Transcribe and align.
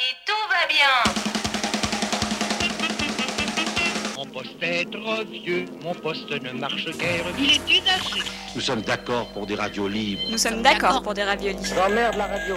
Et 0.00 0.14
tout 0.24 0.32
va 0.48 0.64
bien. 0.68 0.94
Mon 4.16 4.26
poste 4.26 4.62
est 4.62 4.88
trop 4.92 5.24
vieux, 5.24 5.64
mon 5.82 5.92
poste 5.92 6.30
ne 6.30 6.52
marche 6.52 6.84
guère. 6.96 7.24
Il 7.36 7.50
est 7.50 7.68
usagé. 7.68 8.22
Nous 8.54 8.60
sommes 8.60 8.82
d'accord 8.82 9.26
pour 9.32 9.44
des 9.44 9.56
radios 9.56 9.88
libres. 9.88 10.22
Nous 10.30 10.38
sommes 10.38 10.62
d'accord 10.62 11.02
pour 11.02 11.14
des 11.14 11.24
raviolis. 11.24 11.58
J'emmerde 11.64 12.14
la 12.14 12.26
radio. 12.26 12.54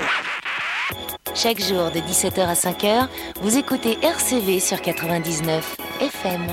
Chaque 1.33 1.59
jour 1.59 1.89
de 1.89 1.99
17h 2.01 2.41
à 2.41 2.53
5h, 2.53 3.07
vous 3.41 3.57
écoutez 3.57 3.97
RCV 4.03 4.59
sur 4.59 4.79
99 4.79 5.77
FM. 5.99 6.45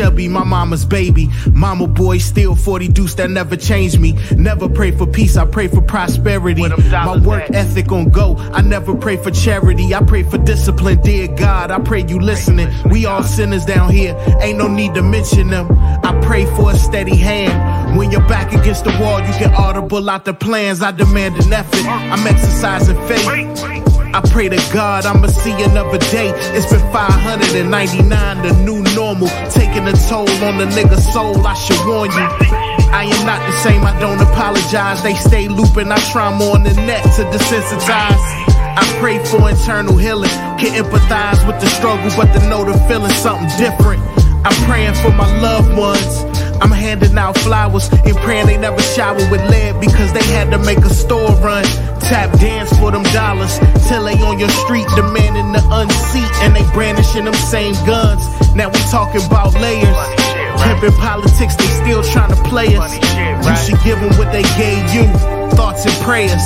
Chubby, 0.00 0.28
my 0.28 0.44
mama's 0.44 0.86
baby. 0.86 1.28
Mama 1.52 1.86
boy, 1.86 2.16
still 2.16 2.56
40 2.56 2.88
deuce 2.88 3.14
that 3.16 3.28
never 3.28 3.54
changed 3.54 4.00
me. 4.00 4.12
Never 4.34 4.66
pray 4.66 4.92
for 4.92 5.06
peace, 5.06 5.36
I 5.36 5.44
pray 5.44 5.68
for 5.68 5.82
prosperity. 5.82 6.66
My 6.66 7.18
work 7.18 7.42
at? 7.42 7.54
ethic 7.54 7.92
on 7.92 8.08
go, 8.08 8.36
I 8.38 8.62
never 8.62 8.94
pray 8.94 9.18
for 9.18 9.30
charity. 9.30 9.94
I 9.94 10.02
pray 10.02 10.22
for 10.22 10.38
discipline, 10.38 11.02
dear 11.02 11.28
God. 11.28 11.70
I 11.70 11.80
pray 11.80 12.02
you 12.06 12.18
listening. 12.18 12.68
We 12.90 13.04
all 13.04 13.22
sinners 13.22 13.66
down 13.66 13.90
here, 13.90 14.16
ain't 14.40 14.56
no 14.56 14.68
need 14.68 14.94
to 14.94 15.02
mention 15.02 15.48
them. 15.48 15.66
I 15.70 16.18
pray 16.24 16.46
for 16.56 16.70
a 16.70 16.76
steady 16.76 17.16
hand. 17.16 17.98
When 17.98 18.10
you're 18.10 18.26
back 18.26 18.54
against 18.54 18.84
the 18.84 18.96
wall, 19.00 19.20
you 19.20 19.34
can 19.34 19.52
audible 19.52 20.08
out 20.08 20.24
the 20.24 20.32
plans. 20.32 20.80
I 20.80 20.92
demand 20.92 21.36
an 21.44 21.52
effort. 21.52 21.84
I'm 21.84 22.26
exercising 22.26 22.96
faith. 23.06 23.89
I 24.20 24.28
pray 24.28 24.50
to 24.50 24.60
God 24.70 25.06
I'ma 25.06 25.28
see 25.28 25.56
another 25.64 25.96
day. 26.12 26.28
It's 26.52 26.68
been 26.68 26.84
599, 26.92 28.04
the 28.44 28.52
new 28.68 28.84
normal. 28.92 29.28
Taking 29.48 29.88
a 29.88 29.96
toll 30.12 30.28
on 30.44 30.58
the 30.58 30.68
nigga's 30.76 31.10
soul, 31.10 31.40
I 31.46 31.54
should 31.54 31.80
warn 31.88 32.12
you. 32.12 32.28
I 32.92 33.08
am 33.08 33.24
not 33.24 33.40
the 33.48 33.56
same, 33.64 33.80
I 33.82 33.98
don't 33.98 34.20
apologize. 34.20 35.02
They 35.02 35.14
stay 35.14 35.48
looping, 35.48 35.90
I 35.90 35.96
try 36.12 36.36
more 36.36 36.56
on 36.56 36.64
the 36.64 36.74
net 36.74 37.02
to 37.16 37.22
desensitize. 37.32 38.20
I 38.76 38.84
pray 39.00 39.24
for 39.24 39.48
internal 39.48 39.96
healing, 39.96 40.28
can 40.60 40.76
empathize 40.76 41.40
with 41.46 41.58
the 41.58 41.68
struggle, 41.68 42.10
but 42.14 42.28
to 42.36 42.46
know 42.50 42.62
the 42.64 42.76
feeling 42.88 43.12
something 43.12 43.48
different. 43.56 44.02
I'm 44.44 44.56
praying 44.68 44.94
for 45.00 45.12
my 45.16 45.28
loved 45.40 45.78
ones. 45.78 46.40
I'm 46.60 46.70
handing 46.70 47.16
out 47.16 47.38
flowers 47.38 47.88
and 47.88 48.16
praying 48.18 48.46
they 48.46 48.58
never 48.58 48.82
shower 48.82 49.16
with 49.30 49.40
lead 49.48 49.80
because 49.80 50.12
they 50.12 50.24
had 50.24 50.50
to 50.50 50.58
make 50.58 50.78
a 50.84 50.92
store 50.92 51.32
run. 51.40 51.64
Tap 52.10 52.36
dance 52.40 52.76
for 52.76 52.90
them 52.90 53.04
dollars 53.14 53.60
till 53.86 54.02
they 54.02 54.18
on 54.26 54.40
your 54.40 54.48
street 54.66 54.86
demanding 54.96 55.52
the 55.52 55.62
unseat 55.70 56.26
and 56.42 56.56
they 56.56 56.64
brandishing 56.74 57.24
them 57.24 57.34
same 57.34 57.72
guns. 57.86 58.26
Now 58.56 58.68
we 58.68 58.80
talking 58.90 59.24
about 59.24 59.54
layers. 59.54 59.94
Pimpin' 60.58 60.98
politics, 60.98 61.54
they 61.54 61.66
still 61.66 62.02
trying 62.02 62.34
to 62.34 62.42
play 62.50 62.74
us. 62.74 62.94
You 63.46 63.54
should 63.62 63.84
give 63.84 64.00
them 64.00 64.10
what 64.18 64.32
they 64.32 64.42
gave 64.58 64.92
you. 64.92 65.06
Thoughts 65.54 65.86
and 65.86 65.94
prayers. 66.02 66.42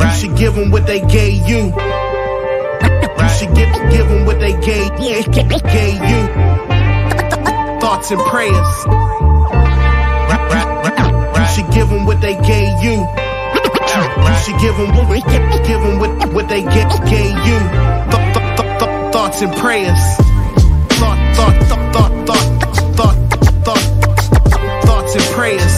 You 0.00 0.10
should 0.16 0.38
give 0.38 0.54
them 0.54 0.70
what 0.70 0.86
they 0.86 1.00
gave 1.00 1.48
you. 1.48 1.74
You 3.18 3.28
should 3.34 3.54
give, 3.56 3.74
give 3.90 4.08
them 4.08 4.24
what 4.24 4.38
they 4.38 4.52
gave, 4.60 4.94
gave 5.00 5.98
you. 6.06 6.20
Thoughts 7.80 8.12
and 8.12 8.20
prayers. 8.20 9.23
Should 11.54 11.70
give 11.72 11.88
them 11.88 12.04
what 12.04 12.20
they 12.20 12.34
gave 12.34 12.82
you. 12.82 12.98
You 12.98 14.34
should 14.42 14.58
give 14.60 14.76
them, 14.76 14.90
give 15.62 15.80
them 15.80 15.98
what, 16.00 16.32
what 16.34 16.48
they 16.48 16.62
get, 16.62 16.90
gave 17.06 17.30
you. 17.46 17.58
Th- 18.10 18.34
th- 18.34 18.78
th- 18.80 19.12
thoughts 19.12 19.40
and 19.40 19.54
prayers. 19.54 20.00
Thought, 20.98 21.18
thought, 21.36 21.54
thought, 21.68 21.92
thought, 21.94 22.14
thought, 22.26 22.58
thought, 22.96 23.18
thought, 23.64 24.84
thoughts 24.84 25.14
and 25.14 25.24
prayers. 25.36 25.74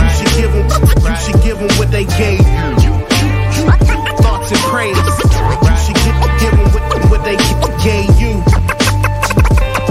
You 0.00 0.08
should 0.16 0.32
give 0.40 0.52
them, 0.52 0.66
you 1.04 1.16
should 1.16 1.42
give 1.42 1.58
them 1.58 1.68
what 1.76 1.90
they 1.90 2.06
gave 2.06 2.40
you. 2.80 2.92
Thoughts 4.24 4.52
and 4.52 4.60
prayers. 4.72 4.96
You 4.96 5.76
should 5.84 6.00
give, 6.00 6.16
give 6.40 6.52
them 6.56 6.68
what, 6.72 7.10
what 7.10 7.24
they 7.24 7.36
gave 7.84 8.08
you. 8.18 8.40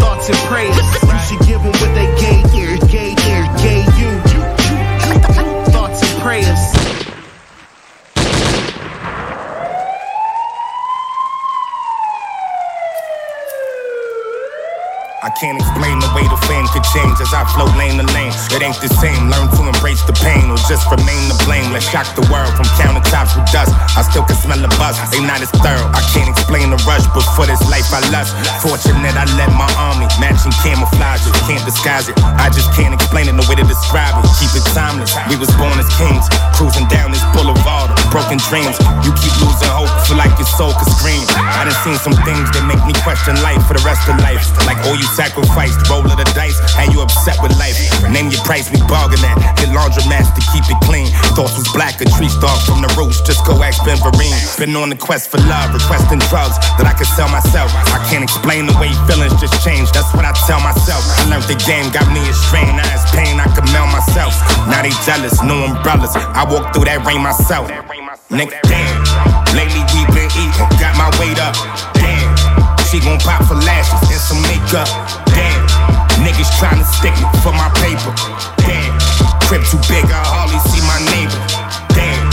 Thoughts 0.01 0.29
and 0.29 0.37
prayers. 0.49 0.75
You 1.05 1.19
should 1.27 1.47
give 1.47 1.61
them 1.61 1.73
what 1.77 1.93
they 1.93 2.09
gave 2.19 2.53
you. 2.55 3.08
Can't 15.39 15.55
explain 15.55 15.95
the 16.03 16.11
way 16.11 16.27
the 16.27 16.35
fame 16.51 16.67
could 16.75 16.83
change 16.91 17.15
as 17.23 17.31
I 17.31 17.47
flow 17.55 17.71
lane 17.79 17.95
to 17.95 18.03
lane. 18.11 18.35
It 18.51 18.59
ain't 18.59 18.75
the 18.83 18.91
same. 18.99 19.31
Learn 19.31 19.47
to 19.55 19.71
embrace 19.71 20.03
the 20.03 20.11
pain 20.19 20.51
or 20.51 20.59
just 20.67 20.83
remain 20.91 21.31
the 21.31 21.37
blame. 21.47 21.71
Let's 21.71 21.87
shock 21.87 22.11
the 22.11 22.27
world 22.27 22.51
from 22.59 22.67
countertops 22.75 23.39
with 23.39 23.47
dust. 23.47 23.71
I 23.95 24.03
still 24.03 24.27
can 24.27 24.35
smell 24.35 24.59
the 24.59 24.67
buzz. 24.75 24.99
They 25.15 25.23
not 25.23 25.39
as 25.39 25.47
thorough. 25.63 25.87
I 25.95 26.03
can't 26.11 26.27
explain 26.27 26.75
the 26.75 26.79
rush, 26.83 27.07
but 27.15 27.23
for 27.39 27.47
this 27.47 27.63
life 27.71 27.87
I 27.95 28.03
lust. 28.11 28.35
Fortunate 28.59 29.15
I 29.15 29.23
led 29.39 29.55
my 29.55 29.71
army, 29.79 30.11
matching 30.19 30.51
camouflage. 30.59 31.23
camouflages. 31.23 31.47
Can't 31.47 31.63
disguise 31.63 32.11
it. 32.11 32.19
I 32.35 32.51
just 32.51 32.75
can't 32.75 32.91
explain 32.91 33.31
it. 33.31 33.35
No 33.39 33.47
way 33.47 33.55
to 33.55 33.63
describe 33.63 34.19
it. 34.19 34.27
Keep 34.43 34.59
it 34.59 34.67
timeless. 34.75 35.15
We 35.31 35.39
was 35.39 35.49
born 35.55 35.79
as 35.79 35.87
kings, 35.95 36.27
cruising 36.51 36.91
down 36.91 37.15
this 37.15 37.23
boulevard 37.31 37.95
broken 38.09 38.41
dreams. 38.49 38.75
You 39.05 39.13
keep 39.15 39.33
losing 39.41 39.69
hope, 39.69 39.89
feel 40.05 40.17
like 40.17 40.33
your 40.37 40.49
soul 40.49 40.73
could 40.73 40.89
scream. 40.89 41.23
I 41.37 41.65
done 41.65 41.77
seen 41.85 41.97
some 42.01 42.17
things 42.25 42.49
that 42.53 42.65
make 42.65 42.81
me 42.85 42.93
question 43.05 43.37
life 43.41 43.61
for 43.65 43.77
the 43.77 43.83
rest 43.85 44.09
of 44.09 44.17
life. 44.21 44.43
Like 44.65 44.77
all 44.85 44.97
you 44.97 45.05
sacrificed, 45.29 45.77
roll 45.89 46.01
of 46.01 46.17
the 46.17 46.25
dice, 46.33 46.57
and 46.77 46.91
you 46.93 47.01
upset 47.01 47.37
with 47.41 47.53
life. 47.61 47.77
Name 48.09 48.29
your 48.33 48.41
price, 48.41 48.69
we 48.73 48.81
bargain 48.89 49.21
at. 49.21 49.37
Hit 49.61 49.69
laundromats 49.69 50.33
to 50.33 50.41
keep 50.49 50.65
it 50.65 50.79
clean. 50.81 51.07
Thoughts 51.37 51.53
was 51.57 51.69
black, 51.73 52.01
a 52.01 52.05
tree 52.17 52.29
stalk 52.29 52.57
from 52.65 52.81
the 52.81 52.89
roots. 52.97 53.21
Just 53.21 53.45
go 53.45 53.53
ask 53.61 53.77
Ben 53.85 53.97
Vereen. 54.01 54.33
Been 54.57 54.75
on 54.75 54.89
the 54.89 54.97
quest 54.97 55.29
for 55.29 55.37
love, 55.45 55.73
requesting 55.73 56.19
drugs 56.33 56.57
that 56.81 56.89
I 56.89 56.93
could 56.97 57.07
sell 57.13 57.29
myself. 57.29 57.69
I 57.93 58.01
can't 58.09 58.23
explain 58.23 58.65
the 58.65 58.75
way 58.81 58.89
feelings 59.05 59.37
just 59.37 59.61
change. 59.61 59.91
That's 59.91 60.09
what 60.17 60.25
I 60.25 60.33
tell 60.49 60.59
myself. 60.61 61.05
I 61.21 61.29
learned 61.29 61.45
the 61.45 61.59
game, 61.69 61.93
got 61.93 62.09
me 62.09 62.25
a 62.25 62.33
strain. 62.33 62.73
Now 62.75 62.89
it's 62.89 63.05
pain, 63.13 63.37
I 63.37 63.45
can 63.53 63.65
melt 63.69 63.93
myself. 63.93 64.33
Now 64.65 64.81
they 64.81 64.93
jealous, 65.05 65.41
no 65.45 65.69
umbrellas. 65.69 66.15
I 66.17 66.43
walk 66.49 66.73
through 66.73 66.89
that 66.89 67.05
rain 67.05 67.21
myself. 67.21 67.69
Damn. 68.29 68.97
Lately 69.53 69.81
we 69.93 70.05
been 70.13 70.29
eating, 70.37 70.69
got 70.77 70.93
my 70.97 71.09
weight 71.19 71.39
up. 71.41 71.88
She 72.89 72.99
gon' 72.99 73.19
pop 73.19 73.45
for 73.45 73.53
lashes 73.53 74.01
and 74.09 74.17
some 74.17 74.41
makeup. 74.49 74.89
Damn. 75.29 75.61
Niggas 76.25 76.49
tryna 76.57 76.81
stick 76.81 77.13
me 77.21 77.29
for 77.45 77.53
my 77.53 77.69
paper. 77.77 78.09
Damn. 78.65 78.97
Crib 79.45 79.61
too 79.69 79.77
big, 79.85 80.09
I 80.09 80.17
hardly 80.25 80.57
see 80.73 80.81
my 80.89 80.97
neighbor. 81.13 81.37
Damn. 81.93 82.25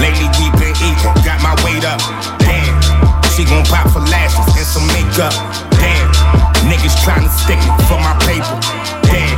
Lately 0.00 0.32
we 0.40 0.48
been 0.56 0.72
eating, 0.80 1.12
got 1.28 1.44
my 1.44 1.52
weight 1.60 1.84
up. 1.84 2.00
Damn. 2.40 2.72
She 3.36 3.44
gon' 3.44 3.68
pop 3.68 3.92
for 3.92 4.00
lashes 4.00 4.48
and 4.56 4.64
some 4.64 4.88
makeup. 4.96 5.36
Damn. 5.76 6.08
Niggas 6.64 6.96
tryna 7.04 7.28
stick 7.28 7.60
me 7.60 7.76
for 7.84 8.00
my 8.00 8.16
paper. 8.24 8.56
Damn. 9.12 9.36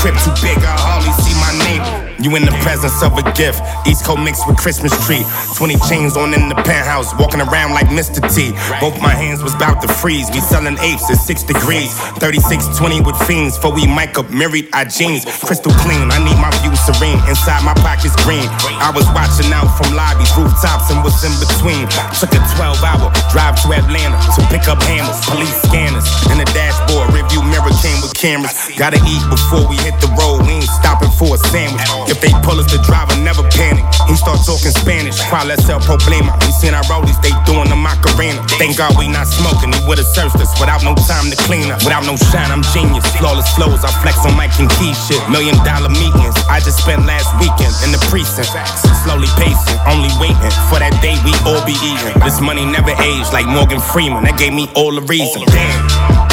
Crib 0.00 0.16
too 0.24 0.32
big, 0.40 0.56
I 0.64 0.80
hardly 0.80 1.12
see 1.20 1.36
my 1.36 1.52
neighbor. 1.60 1.95
You 2.18 2.32
in 2.32 2.48
the 2.48 2.56
presence 2.64 3.02
of 3.04 3.12
a 3.20 3.24
gift. 3.36 3.60
East 3.84 4.04
Coast 4.04 4.24
mixed 4.24 4.48
with 4.48 4.56
Christmas 4.56 4.92
tree. 5.04 5.20
20 5.56 5.76
chains 5.84 6.16
on 6.16 6.32
in 6.32 6.48
the 6.48 6.56
penthouse, 6.56 7.12
walking 7.20 7.44
around 7.44 7.76
like 7.76 7.92
Mr. 7.92 8.24
T. 8.24 8.56
Both 8.80 8.96
my 9.04 9.12
hands 9.12 9.42
was 9.42 9.52
about 9.52 9.84
to 9.84 9.88
freeze. 9.88 10.32
We 10.32 10.40
selling 10.40 10.80
apes 10.80 11.04
at 11.12 11.20
six 11.20 11.44
degrees. 11.44 11.92
3620 12.16 13.04
with 13.04 13.20
fiends, 13.28 13.60
for 13.60 13.68
we 13.68 13.84
mic 13.84 14.16
up, 14.16 14.32
married 14.32 14.72
our 14.72 14.88
jeans. 14.88 15.28
Crystal 15.44 15.72
clean, 15.84 16.08
I 16.08 16.16
need 16.24 16.40
my 16.40 16.48
view 16.64 16.72
serene. 16.72 17.20
Inside 17.28 17.60
my 17.68 17.76
pockets 17.84 18.16
green. 18.24 18.48
I 18.80 18.88
was 18.96 19.04
watching 19.12 19.52
out 19.52 19.68
from 19.76 19.92
lobbies, 19.92 20.32
rooftops, 20.40 20.88
and 20.88 21.04
what's 21.04 21.20
in 21.20 21.36
between. 21.36 21.84
Took 22.16 22.32
a 22.32 22.40
12 22.56 22.80
hour 22.80 23.12
drive 23.28 23.60
to 23.60 23.76
Atlanta 23.76 24.16
to 24.36 24.40
pick 24.48 24.72
up 24.72 24.80
hammers, 24.88 25.20
police 25.28 25.52
scanners, 25.68 26.08
and 26.32 26.40
the 26.40 26.48
dashboard. 26.56 27.12
Review 27.12 27.44
mirror 27.44 27.72
came 27.84 28.00
with 28.00 28.16
cameras. 28.16 28.56
Gotta 28.80 29.00
eat 29.04 29.24
before 29.28 29.68
we 29.68 29.76
hit 29.84 30.00
the 30.00 30.08
road, 30.16 30.48
we 30.48 30.64
ain't 30.64 30.72
stopping 30.80 31.12
for 31.20 31.36
a 31.36 31.40
sandwich. 31.52 32.05
If 32.06 32.20
they 32.22 32.30
pull 32.46 32.58
us, 32.62 32.70
the 32.70 32.78
driver 32.86 33.16
never 33.22 33.42
panic. 33.50 33.84
He 34.06 34.14
start 34.14 34.38
talking 34.46 34.70
Spanish, 34.70 35.18
cual 35.26 35.50
es 35.50 35.68
el 35.68 35.80
problema? 35.80 36.38
We 36.46 36.52
seen 36.52 36.74
our 36.74 36.86
rollies, 36.86 37.18
they 37.20 37.34
doing 37.44 37.68
the 37.68 37.76
Macarena. 37.76 38.42
Thank 38.58 38.78
God 38.78 38.94
we 38.96 39.08
not 39.08 39.26
smoking, 39.26 39.72
he 39.74 39.80
would've 39.86 40.06
searched 40.06 40.38
us 40.38 40.54
without 40.60 40.82
no 40.86 40.94
time 40.94 41.30
to 41.30 41.36
clean 41.48 41.70
up. 41.70 41.82
Without 41.82 42.06
no 42.06 42.14
shine, 42.30 42.50
I'm 42.50 42.62
genius. 42.70 43.04
Flawless 43.18 43.50
flows, 43.58 43.82
I 43.82 43.90
flex 44.02 44.22
on 44.24 44.36
Mike 44.36 44.54
and 44.62 44.70
Key 44.78 44.94
shit. 44.94 45.18
Million 45.28 45.58
dollar 45.66 45.90
meetings, 45.90 46.36
I 46.46 46.62
just 46.62 46.78
spent 46.78 47.06
last 47.06 47.30
weekend 47.42 47.74
in 47.82 47.90
the 47.90 48.00
precinct. 48.06 48.54
Slowly 49.02 49.28
pacing, 49.34 49.78
only 49.90 50.10
waiting 50.22 50.54
for 50.70 50.78
that 50.78 50.94
day 51.02 51.18
we 51.26 51.34
all 51.42 51.62
be 51.66 51.74
eating. 51.82 52.14
This 52.22 52.40
money 52.40 52.64
never 52.64 52.94
aged 53.02 53.32
like 53.32 53.46
Morgan 53.46 53.80
Freeman, 53.80 54.22
that 54.24 54.38
gave 54.38 54.54
me 54.54 54.70
all 54.78 54.94
the 54.94 55.02
reason. 55.10 55.42
Damn, 55.50 55.82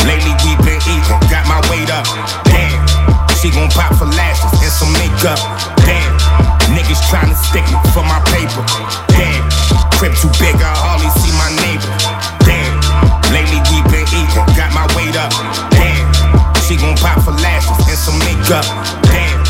lately 0.05 0.33
we 0.45 0.53
been 0.61 0.81
eating, 0.85 1.19
got 1.33 1.49
my 1.49 1.59
weight 1.71 1.89
up. 1.89 2.05
She 3.43 3.51
gon' 3.51 3.67
pop 3.75 3.91
for 3.99 4.07
lashes 4.07 4.55
and 4.63 4.71
some 4.71 4.93
makeup. 4.95 5.35
Damn, 5.83 6.15
niggas 6.71 7.03
tryna 7.11 7.35
stick 7.35 7.67
me 7.67 7.75
for 7.91 7.99
my 7.99 8.23
paper. 8.31 8.63
Damn, 9.11 9.43
crib 9.99 10.15
too 10.15 10.31
big, 10.39 10.55
I 10.63 10.71
hardly 10.71 11.11
see 11.19 11.35
my 11.35 11.51
neighbor. 11.59 11.91
Damn, 12.47 12.79
lately 13.35 13.59
we 13.67 13.83
been 13.91 14.07
eating, 14.15 14.47
got 14.55 14.71
my 14.71 14.87
weight 14.95 15.19
up. 15.19 15.35
Damn, 15.75 16.07
she 16.63 16.79
gon' 16.79 16.95
pop 16.95 17.19
for 17.19 17.35
lashes 17.43 17.83
and 17.83 17.99
some 17.99 18.15
makeup. 18.23 18.63
Damn, 19.11 19.43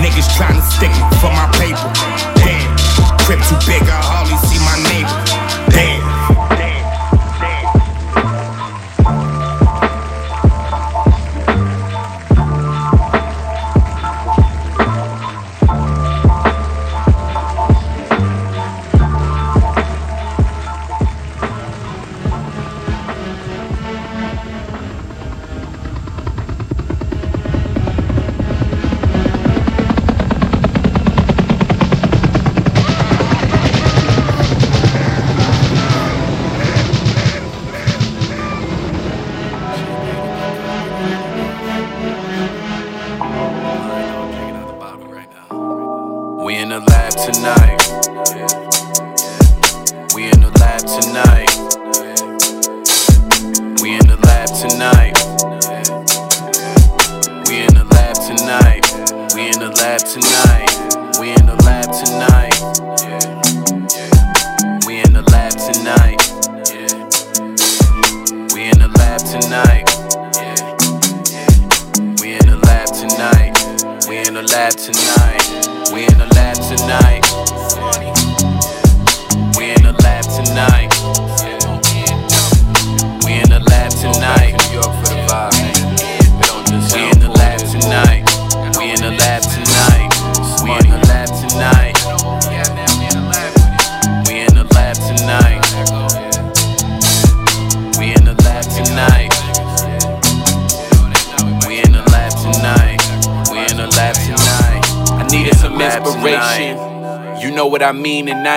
niggas 0.00 0.24
tryna 0.40 0.64
stick 0.64 0.88
me 0.88 1.04
for 1.20 1.28
my 1.28 1.44
paper. 1.60 1.92
Damn, 2.40 2.72
crib 3.28 3.44
too 3.44 3.60
big, 3.68 3.84
I 3.84 4.00
hardly 4.00 4.40
see 4.48 4.56
my 4.64 4.80
neighbor. 4.88 5.23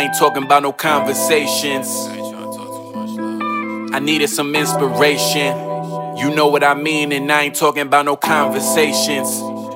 Ain't 0.07 0.17
talking 0.17 0.43
about 0.43 0.63
no 0.63 0.71
conversations. 0.71 1.87
I 3.93 3.99
needed 3.99 4.29
some 4.29 4.55
inspiration. 4.55 5.57
You 6.17 6.33
know 6.33 6.47
what 6.47 6.63
I 6.63 6.73
mean, 6.75 7.11
and 7.11 7.31
I 7.31 7.43
ain't 7.43 7.55
talking 7.55 7.81
about 7.81 8.05
no 8.05 8.15
conversations. 8.15 9.27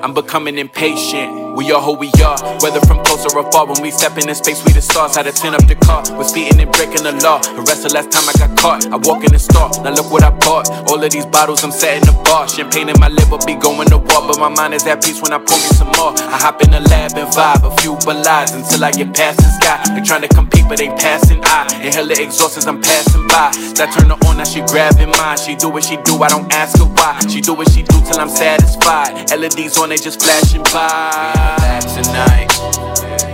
I'm 0.01 0.13
becoming 0.31 0.57
impatient. 0.59 1.57
We 1.57 1.73
are 1.73 1.81
who 1.81 1.91
we 1.91 2.07
are, 2.23 2.39
whether 2.63 2.79
from 2.87 3.03
close 3.03 3.27
or 3.27 3.43
afar. 3.43 3.67
When 3.67 3.81
we 3.81 3.91
step 3.91 4.15
in 4.15 4.33
space, 4.33 4.63
we 4.63 4.71
the 4.71 4.81
stars. 4.81 5.17
Had 5.17 5.27
to 5.27 5.33
turn 5.33 5.53
up 5.53 5.67
the 5.67 5.75
car, 5.75 6.07
was 6.15 6.29
speeding 6.29 6.55
and 6.55 6.71
breaking 6.71 7.03
the 7.03 7.11
law. 7.19 7.43
The 7.43 7.59
rest 7.67 7.83
of 7.83 7.91
last 7.91 8.15
time 8.15 8.23
I 8.23 8.33
got 8.39 8.55
caught, 8.55 8.87
I 8.87 8.95
walk 8.95 9.27
in 9.27 9.35
the 9.35 9.39
store. 9.39 9.67
Now 9.83 9.91
look 9.91 10.07
what 10.07 10.23
I 10.23 10.31
bought. 10.31 10.71
All 10.87 11.03
of 11.03 11.11
these 11.11 11.25
bottles, 11.25 11.65
I'm 11.65 11.71
setting 11.75 12.07
the 12.07 12.15
bar. 12.23 12.47
Champagne 12.47 12.87
in 12.87 12.95
my 12.97 13.09
liver, 13.09 13.43
be 13.43 13.59
going 13.59 13.91
to 13.91 13.97
war. 13.99 14.23
But 14.23 14.39
my 14.39 14.47
mind 14.47 14.73
is 14.73 14.87
at 14.87 15.03
peace 15.03 15.19
when 15.19 15.35
I 15.35 15.39
pour 15.43 15.59
me 15.59 15.67
some 15.75 15.91
more. 15.99 16.15
I 16.15 16.39
hop 16.39 16.63
in 16.63 16.71
the 16.71 16.79
lab 16.79 17.11
and 17.19 17.27
vibe, 17.27 17.67
a 17.67 17.71
few 17.83 17.99
belies 18.07 18.55
until 18.55 18.87
I 18.87 18.95
get 18.95 19.11
past 19.11 19.43
the 19.43 19.51
sky. 19.59 19.83
They 19.91 19.99
trying 19.99 20.23
to 20.23 20.31
compete, 20.31 20.63
but 20.71 20.79
they 20.79 20.87
passing 20.95 21.43
I. 21.43 21.67
Inhale 21.83 22.07
the 22.07 22.15
exhaust 22.23 22.55
as 22.55 22.71
I'm 22.71 22.79
passing 22.79 23.27
by. 23.27 23.51
That 23.75 23.91
turn 23.91 24.07
her 24.07 24.19
on, 24.31 24.39
now 24.39 24.47
she 24.47 24.63
grabbing 24.63 25.11
mine. 25.19 25.35
She 25.35 25.59
do 25.59 25.67
what 25.67 25.83
she 25.83 25.99
do, 26.07 26.23
I 26.23 26.31
don't 26.31 26.47
ask 26.55 26.79
her 26.79 26.87
why. 26.87 27.19
She 27.27 27.43
do 27.43 27.51
what 27.51 27.67
she 27.67 27.83
do 27.83 27.99
till 28.07 28.15
I'm 28.15 28.31
satisfied. 28.31 29.27
LEDs 29.27 29.75
on, 29.75 29.91
they 29.91 29.99
just 29.99 30.20
flashing 30.21 30.63
by. 30.71 31.79
Tonight. 31.81 33.30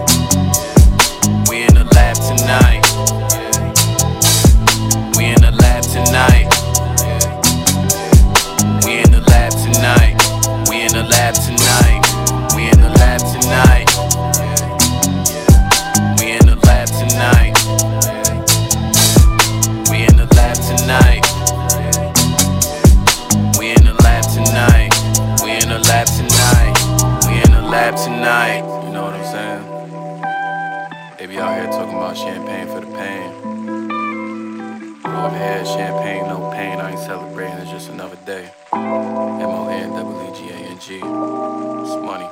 Tonight. 28.03 28.59
You 28.85 28.91
know 28.93 29.03
what 29.03 29.13
I'm 29.13 29.25
saying? 29.25 29.63
They 31.17 31.25
be 31.25 31.39
out 31.39 31.55
here 31.57 31.65
talking 31.71 31.95
about 31.95 32.15
champagne 32.15 32.67
for 32.67 32.81
the 32.81 32.91
pain. 32.95 33.31
Over 35.03 35.37
here, 35.37 35.65
champagne, 35.65 36.27
no 36.27 36.51
pain. 36.51 36.79
I 36.79 36.91
ain't 36.91 36.99
celebrating, 36.99 37.57
it's 37.57 37.71
just 37.71 37.89
another 37.89 38.17
day. 38.25 38.51
M 38.73 39.49
O 39.49 39.67
N 39.69 39.89
W 39.89 40.35
G 40.35 40.49
A 40.49 40.55
N 40.55 40.79
G. 40.79 40.95
It's 40.97 41.95
money. 42.05 42.29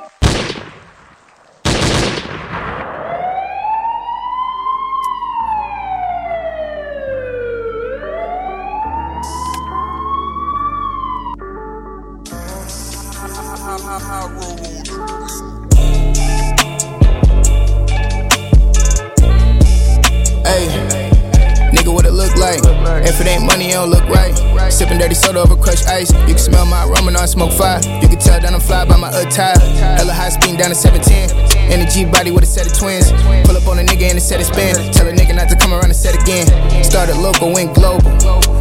If 23.06 23.20
it 23.20 23.28
ain't 23.28 23.46
money, 23.46 23.70
it 23.70 23.74
don't 23.74 23.88
look 23.88 24.04
right. 24.08 24.34
Sipping 24.68 24.98
dirty 24.98 25.14
soda 25.14 25.38
over 25.38 25.54
crushed 25.54 25.86
ice. 25.86 26.10
You 26.26 26.34
can 26.34 26.38
smell 26.38 26.66
my 26.66 26.84
aroma, 26.84 27.12
no, 27.12 27.20
I 27.20 27.26
smoke 27.26 27.52
fire. 27.52 27.78
You 28.02 28.08
can 28.08 28.18
tell 28.18 28.40
that 28.40 28.52
I'm 28.52 28.60
fly 28.60 28.84
by 28.84 28.96
my 28.96 29.10
attire. 29.14 29.56
Hella 29.96 30.12
high 30.12 30.28
speed 30.28 30.58
down 30.58 30.70
to 30.70 30.74
17. 30.74 31.30
In 31.70 31.80
a 31.80 31.88
G 31.88 32.04
body 32.04 32.32
with 32.32 32.42
a 32.42 32.46
set 32.46 32.66
of 32.66 32.76
twins. 32.76 33.12
Pull 33.46 33.56
up 33.56 33.68
on 33.68 33.78
a 33.78 33.82
nigga 33.82 34.10
and 34.10 34.18
a 34.18 34.20
set 34.20 34.40
of 34.40 34.46
spin. 34.46 34.74
Tell 34.92 35.06
a 35.06 35.12
nigga 35.12 35.36
not 35.36 35.48
to 35.50 35.56
come 35.56 35.72
around 35.72 35.86
and 35.86 35.96
set 35.96 36.20
again. 36.20 36.46
Started 36.82 37.16
local, 37.16 37.52
went 37.52 37.74
global. 37.74 38.10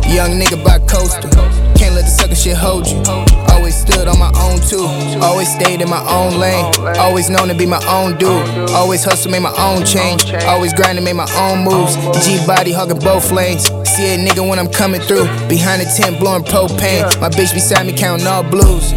Young 0.06 0.38
nigga 0.38 0.64
by 0.64 0.78
coastal. 0.86 1.34
The 2.06 2.12
sucker 2.12 2.36
shit 2.36 2.56
hold 2.56 2.86
you. 2.86 3.02
Always 3.50 3.76
stood 3.76 4.08
on 4.08 4.20
my 4.20 4.30
own 4.46 4.62
too. 4.62 4.86
Always 5.26 5.52
stayed 5.52 5.82
in 5.82 5.90
my 5.90 6.06
own 6.06 6.38
lane. 6.38 6.70
Always 7.02 7.32
known 7.32 7.48
to 7.48 7.56
be 7.56 7.66
my 7.66 7.82
own 7.90 8.16
dude. 8.18 8.70
Always 8.70 9.04
hustle, 9.04 9.32
made 9.32 9.42
my 9.42 9.56
own 9.58 9.84
change. 9.84 10.32
Always 10.46 10.72
grinding, 10.72 11.04
made 11.04 11.18
my 11.18 11.26
own 11.34 11.66
moves. 11.66 11.98
G 12.22 12.38
body 12.46 12.72
hugging 12.72 13.00
both 13.00 13.32
lanes. 13.32 13.66
See 13.90 14.14
a 14.14 14.18
nigga 14.22 14.48
when 14.48 14.60
I'm 14.60 14.70
coming 14.70 15.02
through. 15.02 15.26
Behind 15.50 15.82
the 15.82 15.90
tent 15.98 16.20
blowing 16.20 16.44
propane. 16.44 17.10
My 17.20 17.30
bitch 17.30 17.56
beside 17.56 17.88
me 17.88 17.94
counting 17.94 18.28
all 18.28 18.44
blues. 18.44 18.94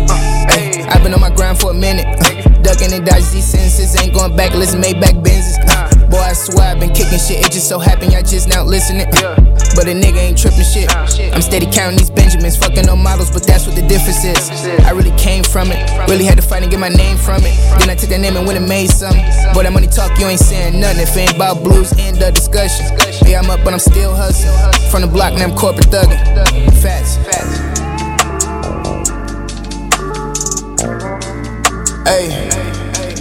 Ay, 0.53 0.85
I've 0.91 1.03
been 1.03 1.15
on 1.15 1.21
my 1.21 1.31
grind 1.31 1.59
for 1.59 1.71
a 1.71 1.75
minute. 1.75 2.05
Uh, 2.05 2.61
ducking 2.61 2.93
and 2.93 3.07
dodging 3.07 3.33
these 3.33 3.49
sentences. 3.49 3.97
Ain't 4.03 4.13
going 4.13 4.37
back, 4.37 4.53
listen, 4.53 4.83
made 4.83 5.01
back 5.01 5.15
Benzes. 5.15 5.57
Uh, 5.67 5.98
boy, 6.19 6.27
I 6.27 6.33
swear 6.33 6.75
I've 6.75 6.81
been 6.81 6.93
kicking 6.93 7.19
shit. 7.19 7.47
It 7.47 7.53
just 7.53 7.69
so 7.69 7.79
happen 7.79 8.11
y'all 8.11 8.23
just 8.23 8.49
now 8.49 8.65
listening. 8.65 9.07
Uh, 9.23 9.39
but 9.79 9.87
a 9.87 9.95
nigga 9.95 10.19
ain't 10.19 10.39
tripping 10.39 10.67
shit. 10.67 10.91
I'm 10.91 11.43
steady 11.43 11.67
counting 11.71 11.99
these 11.99 12.11
Benjamins. 12.11 12.57
Fucking 12.57 12.89
on 12.89 13.03
models, 13.03 13.31
but 13.31 13.47
that's 13.47 13.67
what 13.67 13.77
the 13.77 13.87
difference 13.87 14.25
is. 14.25 14.51
I 14.85 14.91
really 14.91 15.15
came 15.17 15.45
from 15.45 15.71
it. 15.71 15.79
Really 16.09 16.25
had 16.25 16.37
to 16.37 16.43
fight 16.43 16.63
and 16.63 16.71
get 16.71 16.81
my 16.81 16.89
name 16.89 17.17
from 17.17 17.43
it. 17.47 17.55
Then 17.79 17.91
I 17.91 17.95
took 17.95 18.11
that 18.11 18.21
name 18.21 18.37
and 18.37 18.47
went 18.47 18.59
and 18.59 18.69
made 18.69 18.91
something. 18.91 19.23
Boy, 19.55 19.63
that 19.63 19.73
money 19.73 19.87
talk, 19.87 20.19
you 20.19 20.27
ain't 20.27 20.41
saying 20.41 20.81
nothing. 20.81 21.03
If 21.03 21.17
it 21.17 21.31
ain't 21.31 21.37
about 21.37 21.63
blues, 21.63 21.93
end 21.99 22.19
the 22.19 22.33
discussion. 22.33 22.87
Yeah, 23.27 23.41
I'm 23.41 23.51
up, 23.51 23.61
but 23.63 23.73
I'm 23.73 23.79
still 23.79 24.15
hustling. 24.15 24.91
From 24.91 25.03
the 25.03 25.09
block, 25.09 25.35
now 25.35 25.45
I'm 25.45 25.57
corporate 25.57 25.89
thugging. 25.89 26.19
Facts. 26.83 27.17
Hey. 32.09 32.78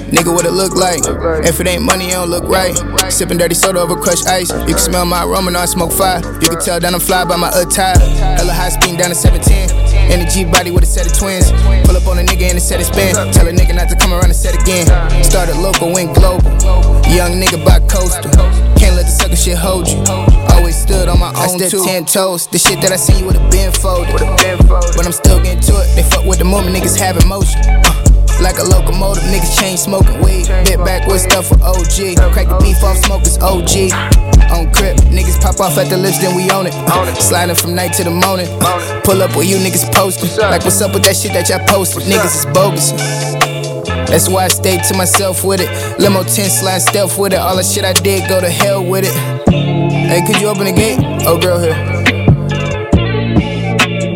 Nigga, 0.07 0.33
what 0.33 0.45
it 0.45 0.51
look 0.51 0.73
like? 0.73 1.03
If 1.43 1.59
it 1.59 1.67
ain't 1.67 1.83
money, 1.83 2.07
it 2.07 2.13
don't 2.13 2.29
look 2.29 2.45
right. 2.45 2.71
Sipping 3.11 3.37
dirty 3.37 3.55
soda 3.55 3.79
over 3.79 3.95
crushed 3.95 4.27
ice. 4.27 4.49
You 4.51 4.73
can 4.73 4.79
smell 4.79 5.05
my 5.05 5.23
aroma, 5.23 5.51
now 5.51 5.61
I 5.61 5.65
smoke 5.65 5.91
fire. 5.91 6.19
You 6.41 6.47
can 6.47 6.59
tell 6.59 6.79
that 6.79 6.93
I'm 6.93 6.99
fly 6.99 7.25
by 7.25 7.35
my 7.35 7.49
attire. 7.49 7.99
Hella 8.39 8.53
high 8.53 8.69
speed 8.69 8.97
down 8.97 9.09
to 9.09 9.15
17. 9.15 9.67
In 10.07 10.23
the 10.23 10.27
G 10.31 10.45
body 10.45 10.71
with 10.71 10.83
a 10.83 10.87
set 10.87 11.05
of 11.05 11.17
twins. 11.17 11.51
Pull 11.83 11.97
up 11.97 12.07
on 12.07 12.19
a 12.19 12.23
nigga 12.23 12.47
and 12.47 12.57
a 12.57 12.61
set 12.61 12.79
of 12.79 12.87
spin. 12.87 13.15
Tell 13.33 13.47
a 13.47 13.51
nigga 13.51 13.75
not 13.75 13.89
to 13.89 13.97
come 13.97 14.13
around 14.13 14.31
and 14.31 14.35
set 14.35 14.55
again. 14.55 14.87
Started 15.23 15.57
local, 15.57 15.91
went 15.91 16.15
global. 16.15 16.47
Young 17.11 17.35
nigga 17.35 17.59
by 17.65 17.83
coastal. 17.91 18.31
Can't 18.79 18.95
let 18.95 19.03
the 19.03 19.11
sucker 19.11 19.35
shit 19.35 19.57
hold 19.57 19.89
you. 19.89 19.99
Always 20.55 20.79
stood 20.79 21.09
on 21.09 21.19
my 21.19 21.35
own 21.35 21.59
I 21.59 21.67
stood 21.67 21.83
ten 21.83 22.05
toes. 22.05 22.47
The 22.47 22.57
shit 22.57 22.79
that 22.79 22.93
I 22.93 22.95
seen 22.95 23.19
you 23.19 23.25
would've 23.25 23.51
been 23.51 23.73
folded. 23.73 24.15
But 24.15 25.05
I'm 25.05 25.11
still 25.11 25.43
getting 25.43 25.61
to 25.67 25.83
it. 25.83 25.95
They 25.99 26.03
fuck 26.03 26.23
with 26.23 26.39
the 26.39 26.45
moment 26.45 26.75
niggas 26.75 26.95
have 26.95 27.17
emotion. 27.17 27.59
Uh. 27.83 28.06
Like 28.41 28.59
a 28.59 28.63
locomotive, 28.63 29.23
niggas 29.23 29.59
chain 29.59 29.77
smoking 29.77 30.21
weed. 30.21 30.47
Bit 30.65 30.77
back 30.85 31.07
with 31.07 31.21
stuff 31.21 31.47
for 31.47 31.57
OG. 31.61 32.17
Crack 32.31 32.47
the 32.47 32.57
beef 32.61 32.83
off 32.83 32.97
smokers, 32.97 33.37
OG. 33.39 33.91
On 34.53 34.71
crip, 34.71 34.95
niggas 35.11 35.41
pop 35.41 35.59
off 35.59 35.77
at 35.77 35.89
the 35.89 35.97
lips, 35.97 36.19
then 36.19 36.35
we 36.35 36.49
own 36.51 36.67
it. 36.67 36.73
Sliding 37.21 37.55
from 37.55 37.75
night 37.75 37.93
to 37.93 38.03
the 38.03 38.11
morning. 38.11 38.47
Pull 39.03 39.21
up 39.21 39.35
where 39.35 39.43
you 39.43 39.57
niggas 39.57 39.91
posting. 39.93 40.29
Like, 40.37 40.63
what's 40.63 40.81
up 40.81 40.93
with 40.93 41.03
that 41.03 41.15
shit 41.15 41.33
that 41.33 41.49
y'all 41.49 41.65
posted? 41.67 42.03
Niggas 42.03 42.45
is 42.45 42.45
bogus. 42.53 42.91
That's 44.07 44.29
why 44.29 44.45
I 44.45 44.47
stayed 44.47 44.83
to 44.85 44.93
myself 44.95 45.43
with 45.43 45.59
it. 45.59 45.99
Limo 45.99 46.23
10 46.23 46.49
slide 46.49 46.79
stealth 46.79 47.17
with 47.17 47.33
it. 47.33 47.39
All 47.39 47.57
the 47.57 47.63
shit 47.63 47.83
I 47.83 47.93
did, 47.93 48.29
go 48.29 48.39
to 48.39 48.49
hell 48.49 48.85
with 48.85 49.03
it. 49.03 49.13
Hey, 49.49 50.21
could 50.25 50.39
you 50.39 50.47
open 50.47 50.65
the 50.65 50.71
gate? 50.71 50.99
Oh, 51.25 51.37
girl, 51.37 51.59
here. 51.59 51.73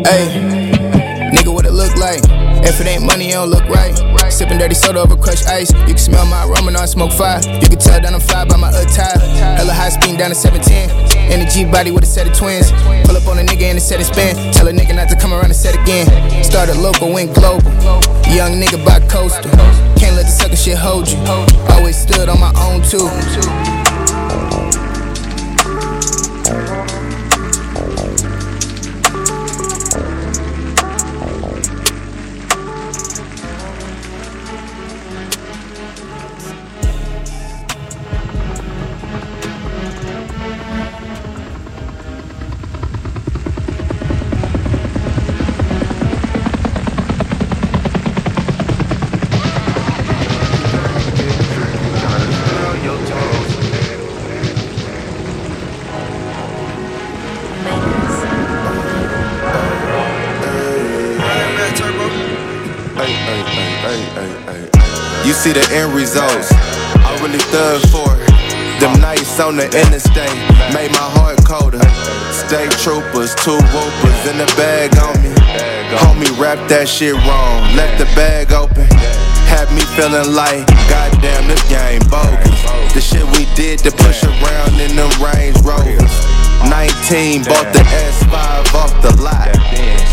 Hey, 0.06 1.30
nigga, 1.34 1.52
what 1.52 1.66
it 1.66 1.72
look 1.72 1.94
like? 1.96 2.22
If 2.64 2.80
it 2.80 2.86
ain't 2.86 3.04
money, 3.04 3.30
it 3.30 3.32
don't 3.32 3.50
look 3.50 3.64
right. 3.68 3.92
Sipping 4.32 4.56
dirty 4.56 4.74
soda 4.74 5.00
over 5.00 5.14
crushed 5.14 5.46
ice. 5.46 5.70
You 5.72 5.92
can 5.92 5.98
smell 5.98 6.24
my 6.24 6.46
aroma, 6.46 6.70
now 6.70 6.80
I 6.80 6.86
smoke 6.86 7.12
fire. 7.12 7.38
You 7.60 7.68
can 7.68 7.78
tell 7.78 8.00
that 8.00 8.10
I'm 8.12 8.18
fly 8.18 8.46
by 8.46 8.56
my 8.56 8.70
attire. 8.70 9.20
Hella 9.60 9.74
high 9.74 9.90
speed 9.90 10.16
down 10.16 10.30
to 10.30 10.34
17. 10.34 10.88
In 11.30 11.40
the 11.40 11.46
G 11.52 11.66
body 11.66 11.90
with 11.90 12.04
a 12.04 12.06
set 12.06 12.26
of 12.26 12.34
twins. 12.34 12.72
Pull 13.04 13.16
up 13.16 13.28
on 13.28 13.38
a 13.38 13.42
nigga 13.42 13.68
and 13.68 13.76
a 13.76 13.80
set 13.80 14.00
of 14.00 14.06
spin. 14.06 14.34
Tell 14.52 14.68
a 14.68 14.72
nigga 14.72 14.96
not 14.96 15.10
to 15.10 15.16
come 15.16 15.34
around 15.34 15.52
and 15.52 15.56
set 15.56 15.74
again. 15.74 16.08
Started 16.42 16.76
local, 16.76 17.12
went 17.12 17.34
global. 17.34 17.70
Young 18.32 18.56
nigga 18.56 18.82
by 18.84 19.00
coastal. 19.06 19.50
Can't 20.00 20.16
let 20.16 20.24
the 20.24 20.32
sucker 20.32 20.56
shit 20.56 20.78
hold 20.78 21.10
you. 21.10 21.18
Always 21.76 22.00
stood 22.00 22.30
on 22.30 22.40
my 22.40 22.52
own 22.56 22.80
too. 22.80 23.81
Thug 67.52 67.84
for. 67.92 68.08
Them 68.80 68.98
nights 68.98 69.38
on 69.38 69.56
the 69.56 69.68
interstate 69.68 70.40
made 70.72 70.90
my 70.96 71.08
heart 71.20 71.38
colder. 71.44 71.84
State 72.32 72.72
troopers, 72.80 73.36
two 73.44 73.60
whoopers 73.70 74.20
in 74.26 74.40
the 74.40 74.48
bag 74.56 74.90
on 74.98 75.14
me. 75.22 75.30
Homie, 76.00 76.32
wrap 76.40 76.56
that 76.72 76.88
shit 76.88 77.14
wrong. 77.28 77.60
Left 77.76 78.00
the 78.00 78.08
bag 78.16 78.50
open. 78.52 78.88
Had 79.52 79.68
me 79.76 79.84
feeling 79.92 80.32
like, 80.32 80.64
goddamn, 80.88 81.46
this 81.46 81.62
game 81.68 82.00
bogus. 82.08 82.56
The 82.96 83.00
shit 83.04 83.24
we 83.36 83.44
did 83.54 83.78
to 83.84 83.92
push 83.92 84.24
around 84.24 84.80
in 84.80 84.96
them 84.96 85.12
Range 85.20 85.56
Rovers. 85.60 86.16
19, 86.70 87.44
bought 87.44 87.72
the 87.72 87.80
S5 87.80 88.74
off 88.74 88.94
the 89.02 89.14
lot. 89.22 89.50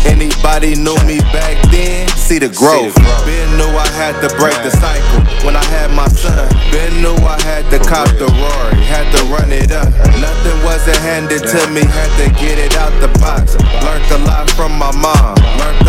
Anybody 0.06 0.74
knew 0.74 0.96
me 1.04 1.20
back 1.32 1.60
then? 1.70 2.08
See 2.16 2.38
the 2.38 2.48
growth. 2.48 2.94
Ben 3.26 3.48
knew 3.56 3.68
I 3.68 3.88
had 3.94 4.16
to 4.24 4.28
break 4.36 4.56
the 4.64 4.70
cycle 4.70 5.20
when 5.44 5.56
I 5.56 5.64
had 5.64 5.90
my 5.92 6.08
son. 6.08 6.48
Ben 6.72 7.02
knew 7.02 7.16
I 7.20 7.40
had 7.42 7.68
to 7.70 7.78
cop 7.78 8.08
the 8.16 8.26
Rory, 8.26 8.80
had 8.84 9.06
to 9.16 9.20
run 9.28 9.52
it 9.52 9.72
up. 9.72 9.88
Nothing 10.20 10.58
wasn't 10.64 10.96
handed 10.98 11.42
to 11.44 11.60
me, 11.70 11.82
had 11.84 12.10
to 12.20 12.28
get 12.40 12.58
it 12.58 12.76
out 12.76 12.92
the 13.00 13.08
box. 13.20 13.56
Learned 13.84 14.10
a 14.12 14.18
lot 14.24 14.48
from 14.50 14.72
my 14.78 14.92
mom, 14.96 15.36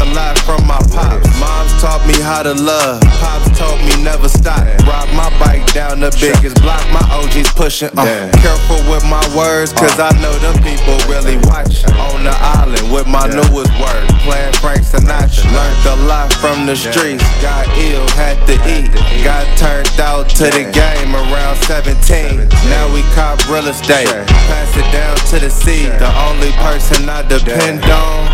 a 0.01 0.05
lot 0.13 0.37
from 0.39 0.65
my 0.65 0.81
pops. 0.89 1.29
Moms 1.37 1.73
taught 1.81 2.01
me 2.07 2.17
how 2.21 2.41
to 2.41 2.53
love, 2.53 3.01
pops 3.21 3.49
told 3.57 3.79
me 3.85 3.93
never 4.01 4.27
stop. 4.27 4.65
Rock 4.89 5.07
my 5.13 5.29
bike 5.37 5.61
down 5.73 5.99
the 5.99 6.09
biggest 6.17 6.57
block, 6.61 6.81
my 6.89 7.05
OG's 7.13 7.51
pushing. 7.53 7.93
Uh, 7.93 8.31
careful 8.41 8.81
with 8.89 9.05
my 9.05 9.21
words, 9.37 9.73
cause 9.73 9.99
I 9.99 10.09
know 10.21 10.33
them 10.41 10.57
people 10.65 10.97
really 11.05 11.37
watch. 11.45 11.85
On 12.09 12.23
the 12.25 12.33
island 12.57 12.91
with 12.91 13.05
my 13.05 13.29
newest 13.29 13.73
word, 13.77 14.05
playing 14.25 14.53
Frank 14.57 14.81
Sinatra. 14.81 15.45
Learned 15.53 15.85
a 15.85 15.97
lot 16.09 16.33
from 16.41 16.65
the 16.65 16.75
streets, 16.75 17.23
got 17.41 17.69
ill, 17.77 18.07
had 18.17 18.37
to 18.49 18.57
eat. 18.65 18.89
Got 19.23 19.45
turned 19.57 19.99
out 20.01 20.29
to 20.41 20.49
the 20.49 20.65
game 20.73 21.13
around 21.13 21.57
17. 21.69 22.49
Now 22.73 22.89
we 22.93 23.05
cop 23.13 23.37
real 23.49 23.67
estate, 23.67 24.09
pass 24.49 24.71
it 24.73 24.87
down 24.89 25.15
to 25.29 25.37
the 25.39 25.49
sea. 25.49 25.85
The 26.01 26.09
only 26.25 26.51
person 26.65 27.07
I 27.09 27.21
depend 27.21 27.85
on, 27.85 28.25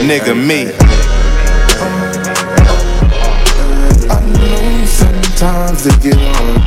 nigga, 0.00 0.34
me. 0.34 0.72
I 4.08 4.20
know 4.24 4.84
sometimes 4.86 5.86
it 5.86 6.00
get 6.00 6.16
on. 6.16 6.62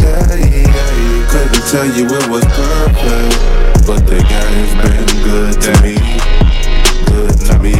Yeah, 0.00 0.34
yeah, 0.34 1.28
couldn't 1.30 1.64
tell 1.70 1.86
you 1.86 2.06
it 2.06 2.28
was 2.28 2.44
perfect, 2.44 3.86
but 3.86 4.06
the 4.06 4.20
game's 4.28 4.74
been 4.82 5.08
good 5.24 5.60
to 5.62 5.72
me, 5.82 5.96
good 7.06 7.36
to 7.46 7.58
me. 7.58 7.74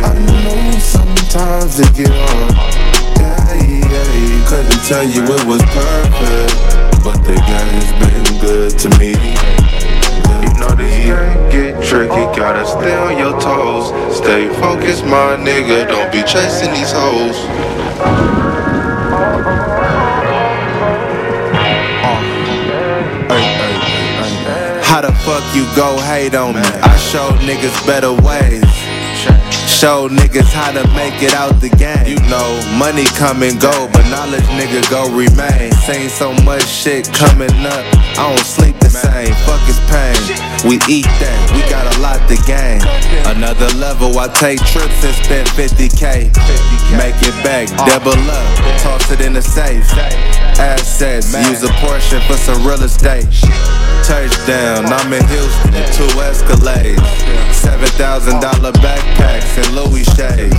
I 0.00 0.14
know 0.26 0.78
sometimes 0.78 1.78
it 1.80 1.94
get 1.94 2.10
on. 2.10 2.50
Yeah, 3.18 3.54
yeah, 3.54 4.48
couldn't 4.48 4.84
tell 4.86 5.04
you 5.04 5.22
it 5.22 5.44
was 5.46 5.62
perfect, 5.62 6.54
but 7.04 7.18
the 7.24 7.36
game's 7.46 7.92
been 8.00 8.40
good 8.40 8.78
to 8.78 8.88
me. 8.98 9.67
Stay 12.68 12.94
on 12.96 13.16
your 13.18 13.40
toes. 13.40 13.88
Stay 14.16 14.48
focused, 14.60 15.04
my 15.04 15.36
nigga, 15.36 15.88
don't 15.88 16.12
be 16.12 16.22
chasing 16.22 16.72
these 16.72 16.92
hoes. 16.92 17.36
Uh, 23.30 24.80
How 24.82 25.00
the 25.00 25.12
fuck 25.24 25.44
you 25.54 25.64
go 25.76 25.98
hate 26.00 26.34
on 26.34 26.54
me? 26.54 26.60
I 26.62 26.96
show 26.96 27.30
niggas 27.46 27.86
better 27.86 28.12
ways. 28.12 28.87
Show 29.78 30.08
niggas 30.08 30.50
how 30.50 30.72
to 30.72 30.82
make 30.98 31.22
it 31.22 31.32
out 31.34 31.60
the 31.60 31.68
game. 31.70 32.02
You 32.02 32.18
know, 32.26 32.50
money 32.74 33.04
come 33.14 33.44
and 33.44 33.60
go, 33.60 33.86
but 33.92 34.02
knowledge 34.10 34.42
nigga 34.58 34.82
go 34.90 35.06
remain. 35.14 35.70
Seen 35.86 36.10
so 36.10 36.34
much 36.42 36.66
shit 36.66 37.06
coming 37.14 37.54
up, 37.62 37.86
I 38.18 38.26
don't 38.26 38.42
sleep 38.42 38.74
the 38.80 38.90
same. 38.90 39.30
Fuck 39.46 39.62
is 39.70 39.78
pain. 39.86 40.18
We 40.66 40.82
eat 40.90 41.06
that, 41.22 41.38
we 41.54 41.62
got 41.70 41.86
a 41.94 42.00
lot 42.02 42.18
to 42.26 42.34
gain. 42.42 42.82
Another 43.30 43.70
level, 43.78 44.18
I 44.18 44.26
take 44.26 44.58
trips 44.66 44.98
and 45.06 45.14
spend 45.14 45.46
50k. 45.54 46.26
Make 46.98 47.14
it 47.22 47.38
back, 47.46 47.70
double 47.86 48.18
up, 48.18 48.82
toss 48.82 49.12
it 49.12 49.20
in 49.20 49.34
the 49.34 49.42
safe. 49.42 49.86
Assets, 50.58 51.32
use 51.48 51.62
a 51.62 51.72
portion 51.78 52.20
for 52.26 52.36
some 52.36 52.66
real 52.66 52.82
estate. 52.82 53.26
Touchdown, 54.02 54.86
I'm 54.86 55.12
in 55.12 55.24
Houston, 55.28 55.72
two 55.94 56.10
Escalades. 56.18 56.98
$7,000 57.54 58.72
backpacks 58.82 59.54
and 59.58 59.74
Louis 59.74 60.04
shades. 60.16 60.56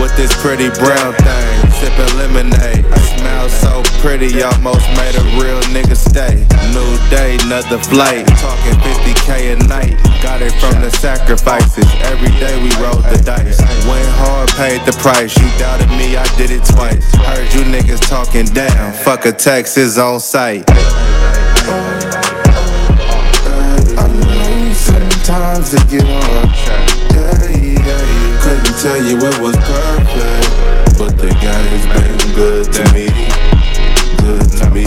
With 0.00 0.14
this 0.16 0.30
pretty 0.42 0.68
brown 0.78 1.14
thing, 1.14 1.70
sipping 1.80 2.12
lemonade. 2.18 2.84
I 2.86 2.98
smell 3.18 3.48
so 3.48 3.82
pretty, 3.98 4.42
almost 4.42 4.86
made 4.94 5.16
a 5.16 5.24
real 5.40 5.60
nigga 5.74 5.96
stay. 5.96 6.46
New 6.70 6.92
day, 7.10 7.38
another 7.42 7.78
flight. 7.78 8.26
Talking 8.38 8.78
50k 8.84 9.54
a 9.54 9.56
night. 9.66 9.96
Got 10.22 10.42
it 10.42 10.52
from 10.60 10.80
the 10.82 10.90
sacrifices. 10.90 11.86
Every 12.02 12.30
day 12.38 12.54
we 12.62 12.70
rolled 12.82 13.04
the 13.04 13.20
dice. 13.24 13.58
Went 13.86 14.08
hard, 14.22 14.50
paid 14.50 14.82
the 14.86 14.92
price. 15.02 15.34
You 15.36 15.48
doubted 15.58 15.90
me, 15.90 16.16
I 16.16 16.26
did 16.36 16.50
it 16.50 16.64
twice. 16.64 17.02
Heard 17.26 17.52
you 17.54 17.62
niggas 17.66 18.06
talking 18.08 18.46
down. 18.46 18.92
Fuck 18.92 19.26
a 19.26 19.32
taxes 19.38 19.98
on 19.98 20.18
site. 20.18 20.68
Sometimes 24.74 25.74
it 25.74 25.88
get 25.88 26.02
hard. 26.04 26.50
Yeah, 27.14 27.46
yeah. 27.54 28.42
Couldn't 28.42 28.76
tell 28.82 29.00
you 29.04 29.16
it 29.16 29.38
was 29.40 29.56
perfect, 29.56 30.98
but 30.98 31.16
the 31.18 31.30
guy's 31.40 31.86
been 31.94 32.18
good 32.34 32.72
to 32.72 32.82
me. 32.92 33.06
Good 34.18 34.50
to 34.58 34.70
me. 34.70 34.86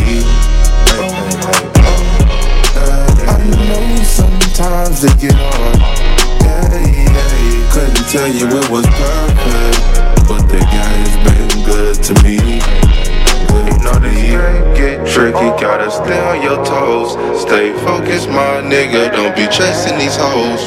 I 3.28 3.40
know 3.56 4.04
sometimes 4.04 5.04
it 5.04 5.18
get 5.20 5.36
hard. 5.36 5.80
Couldn't 7.72 8.08
tell 8.10 8.28
you 8.28 8.48
it 8.48 8.70
was 8.70 8.86
perfect, 8.86 10.28
but 10.28 10.44
the 10.48 10.60
guy's 10.60 11.16
been 11.24 11.64
good 11.64 12.04
to 12.04 12.14
me. 12.24 12.91
You 13.52 13.78
know 13.84 14.00
this 14.00 14.16
game 14.16 14.64
get 14.74 15.06
tricky, 15.06 15.50
gotta 15.60 15.92
stay 15.92 16.20
on 16.32 16.42
your 16.42 16.64
toes. 16.64 17.20
Stay 17.42 17.74
focused, 17.84 18.30
my 18.30 18.64
nigga, 18.64 19.12
don't 19.12 19.36
be 19.36 19.46
chasing 19.48 19.98
these 19.98 20.16
hoes. 20.16 20.64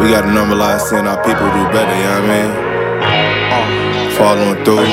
We 0.00 0.14
gotta 0.14 0.30
normalize 0.30 0.86
seeing 0.86 1.06
our 1.06 1.18
people 1.26 1.46
do 1.50 1.62
better, 1.74 1.94
you 1.98 2.06
know 2.06 2.20
what 2.20 2.30
I 2.30 2.34
mean? 2.34 2.50
Uh. 3.52 4.10
Following 4.16 4.64
through. 4.64 4.86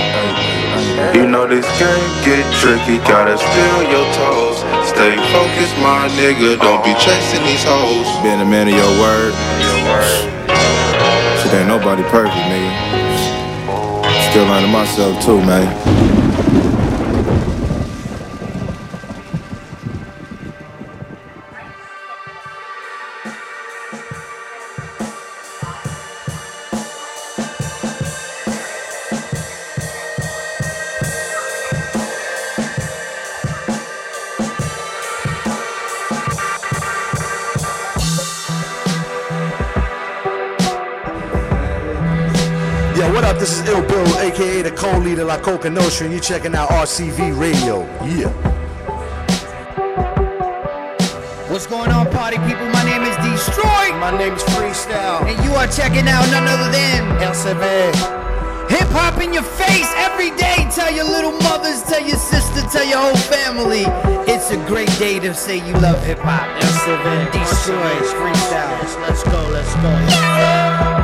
You 1.13 1.27
know 1.27 1.45
this 1.45 1.67
game 1.77 2.09
get 2.25 2.45
tricky, 2.57 2.97
gotta 3.05 3.37
stay 3.37 3.69
on 3.77 3.85
your 3.89 4.07
toes. 4.17 4.57
Stay 4.87 5.15
focused, 5.31 5.77
my 5.77 6.09
nigga, 6.17 6.57
don't 6.59 6.83
be 6.83 6.93
chasing 6.97 7.43
these 7.45 7.63
hoes. 7.63 8.07
Being 8.23 8.41
a 8.41 8.45
man 8.45 8.67
of 8.67 8.75
your 8.75 8.91
word. 8.99 9.33
Shit 11.41 11.53
ain't 11.53 11.67
nobody 11.67 12.03
perfect, 12.03 12.35
nigga. 12.49 12.71
Still 14.29 14.45
learning 14.45 14.71
myself 14.71 15.23
too, 15.23 15.37
man. 15.45 15.67
Co-leader 45.11 45.25
La 45.25 45.37
Coca 45.41 45.69
Nostra, 45.69 46.05
and 46.05 46.13
you're 46.13 46.23
checking 46.23 46.55
out 46.55 46.69
RCV 46.69 47.37
Radio. 47.37 47.81
Yeah. 48.05 48.29
What's 51.51 51.67
going 51.67 51.91
on, 51.91 52.09
party 52.11 52.37
people? 52.47 52.65
My 52.69 52.83
name 52.83 53.03
is 53.03 53.15
Destroy. 53.17 53.91
My 53.99 54.15
name 54.17 54.33
is 54.33 54.43
Freestyle. 54.43 55.27
And 55.27 55.43
you 55.43 55.51
are 55.53 55.67
checking 55.67 56.07
out 56.07 56.25
none 56.31 56.47
other 56.47 56.71
than 56.71 57.03
LCV. 57.19 57.93
Hip 58.69 58.87
hop 58.91 59.21
in 59.21 59.33
your 59.33 59.43
face 59.43 59.91
every 59.97 60.31
day. 60.37 60.67
Tell 60.73 60.93
your 60.93 61.05
little 61.05 61.33
mothers, 61.43 61.83
tell 61.83 62.01
your 62.01 62.17
sister, 62.17 62.61
tell 62.71 62.87
your 62.87 62.99
whole 62.99 63.17
family. 63.17 63.83
It's 64.31 64.51
a 64.51 64.57
great 64.67 64.91
day 64.97 65.19
to 65.19 65.33
say 65.33 65.57
you 65.57 65.73
love 65.73 66.01
hip 66.05 66.19
hop. 66.19 66.47
LCV. 66.61 67.31
Destroy. 67.33 67.91
Freestyle. 68.15 69.07
Let's 69.07 69.23
go, 69.23 69.49
let's 69.51 69.75
go. 69.75 71.00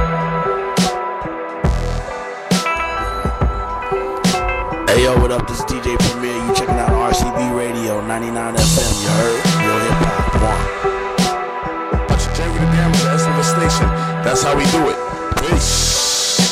Hey 4.98 5.04
yo, 5.04 5.14
what 5.22 5.32
up? 5.32 5.48
This 5.48 5.60
is 5.60 5.66
DJ 5.66 5.96
Premier. 6.10 6.34
You 6.34 6.56
checking 6.56 6.74
out 6.74 6.90
RCV 6.90 7.56
Radio 7.56 8.02
99 8.08 8.56
FM. 8.56 9.04
You 9.04 9.10
heard? 9.14 9.46
Real 9.62 9.78
hip 9.86 9.94
hop. 10.02 10.34
One. 10.42 12.08
Bunch 12.08 12.26
of 12.26 12.34
J 12.34 12.50
with 12.50 12.62
the 12.62 12.70
damage 12.74 13.06
of 13.06 13.46
station. 13.46 13.86
That's 14.26 14.42
how 14.42 14.58
we 14.58 14.66
do 14.74 14.90
it. 14.90 14.98
Peace. 15.38 16.52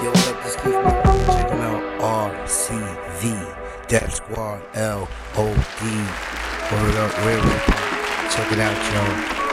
Yo, 0.00 0.14
what 0.14 0.28
up? 0.28 0.38
This 0.44 0.54
is 0.54 0.60
Keith 0.62 0.78
Checking 1.34 1.58
out 1.58 1.82
RCV. 2.46 3.88
Death 3.88 4.14
Squad 4.14 4.62
L 4.74 5.08
O 5.34 5.46
D. 5.50 5.90
Word 6.70 6.94
up, 7.02 7.10
real 7.26 7.42
hip 7.42 7.62
hop. 7.66 8.30
Check 8.30 8.52
it 8.52 8.60
out, 8.60 8.78
y'all. 8.94 9.45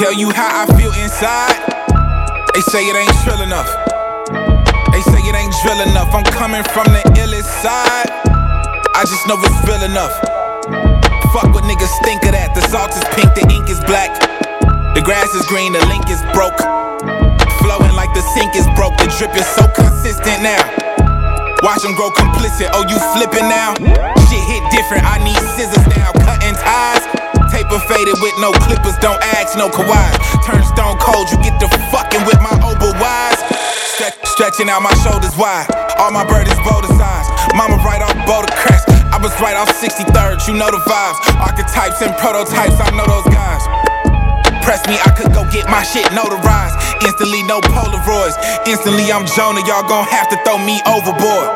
Tell 0.00 0.16
you 0.16 0.32
how 0.32 0.64
I 0.64 0.80
feel 0.80 0.96
inside. 0.96 1.60
They 2.56 2.64
say 2.72 2.88
it 2.88 2.96
ain't 2.96 3.12
trill 3.20 3.44
enough. 3.44 3.68
They 4.96 5.04
say 5.04 5.20
it 5.20 5.36
ain't 5.36 5.52
drill 5.60 5.76
enough. 5.76 6.08
I'm 6.16 6.24
coming 6.24 6.64
from 6.72 6.88
the 6.88 7.04
illest 7.20 7.44
side. 7.60 8.08
I 8.96 9.04
just 9.04 9.28
know 9.28 9.36
it's 9.44 9.60
real 9.68 9.84
enough. 9.84 10.16
Fuck 11.36 11.52
what 11.52 11.68
niggas 11.68 11.92
think 12.00 12.24
of 12.24 12.32
that. 12.32 12.56
The 12.56 12.64
salt 12.72 12.96
is 12.96 13.04
pink, 13.12 13.28
the 13.36 13.44
ink 13.52 13.68
is 13.68 13.76
black. 13.84 14.08
The 14.96 15.04
grass 15.04 15.28
is 15.36 15.44
green, 15.52 15.76
the 15.76 15.84
link 15.92 16.08
is 16.08 16.24
broke. 16.32 16.56
Flowing 17.60 17.92
like 17.92 18.08
the 18.16 18.24
sink 18.32 18.56
is 18.56 18.64
broke. 18.72 18.96
The 18.96 19.12
drip 19.20 19.36
is 19.36 19.44
so 19.52 19.68
consistent 19.76 20.40
now. 20.40 20.64
Watch 21.60 21.84
them 21.84 21.92
grow 21.92 22.08
complicit. 22.16 22.72
Oh, 22.72 22.88
you 22.88 22.96
flipping 23.12 23.52
now? 23.52 23.76
Shit 24.32 24.44
hit 24.48 24.64
different. 24.72 25.04
I 25.04 25.20
need 25.20 25.36
scissors 25.60 25.84
now. 25.92 26.19
Faded 27.78 28.18
with 28.22 28.34
no 28.38 28.50
clippers, 28.66 28.94
don't 28.98 29.18
ask 29.38 29.58
no 29.58 29.68
kawaii. 29.68 30.14
Turn 30.46 30.62
stone 30.62 30.98
cold, 30.98 31.30
you 31.30 31.38
get 31.42 31.58
the 31.58 31.66
fucking 31.90 32.22
with 32.26 32.38
my 32.38 32.54
oval 32.62 32.94
wise. 32.98 33.38
Stretch, 33.94 34.14
stretching 34.26 34.70
out 34.70 34.82
my 34.82 34.94
shoulders 35.02 35.34
wide. 35.36 35.66
All 35.98 36.10
my 36.10 36.22
birdies 36.22 36.58
boulder 36.62 36.86
size. 36.94 37.26
Mama 37.54 37.82
right 37.82 38.02
off 38.02 38.14
Boulder 38.26 38.52
Crest. 38.54 38.86
I 39.10 39.18
was 39.18 39.34
right 39.42 39.56
off 39.56 39.70
63rd, 39.74 40.46
you 40.46 40.54
know 40.54 40.70
the 40.70 40.78
vibes. 40.86 41.18
Archetypes 41.42 42.02
and 42.02 42.14
prototypes, 42.14 42.78
I 42.78 42.94
know 42.94 43.06
those 43.10 43.26
guys. 43.34 43.62
Press 44.62 44.86
me, 44.86 44.94
I 45.02 45.10
could 45.18 45.34
go 45.34 45.42
get 45.50 45.66
my 45.66 45.82
shit 45.82 46.06
notarized. 46.14 46.78
Instantly, 47.02 47.42
no 47.42 47.60
Polaroids. 47.60 48.38
Instantly, 48.66 49.10
I'm 49.10 49.26
Jonah, 49.26 49.66
y'all 49.66 49.82
gon' 49.82 50.06
have 50.06 50.30
to 50.30 50.38
throw 50.46 50.58
me 50.62 50.78
overboard. 50.86 51.48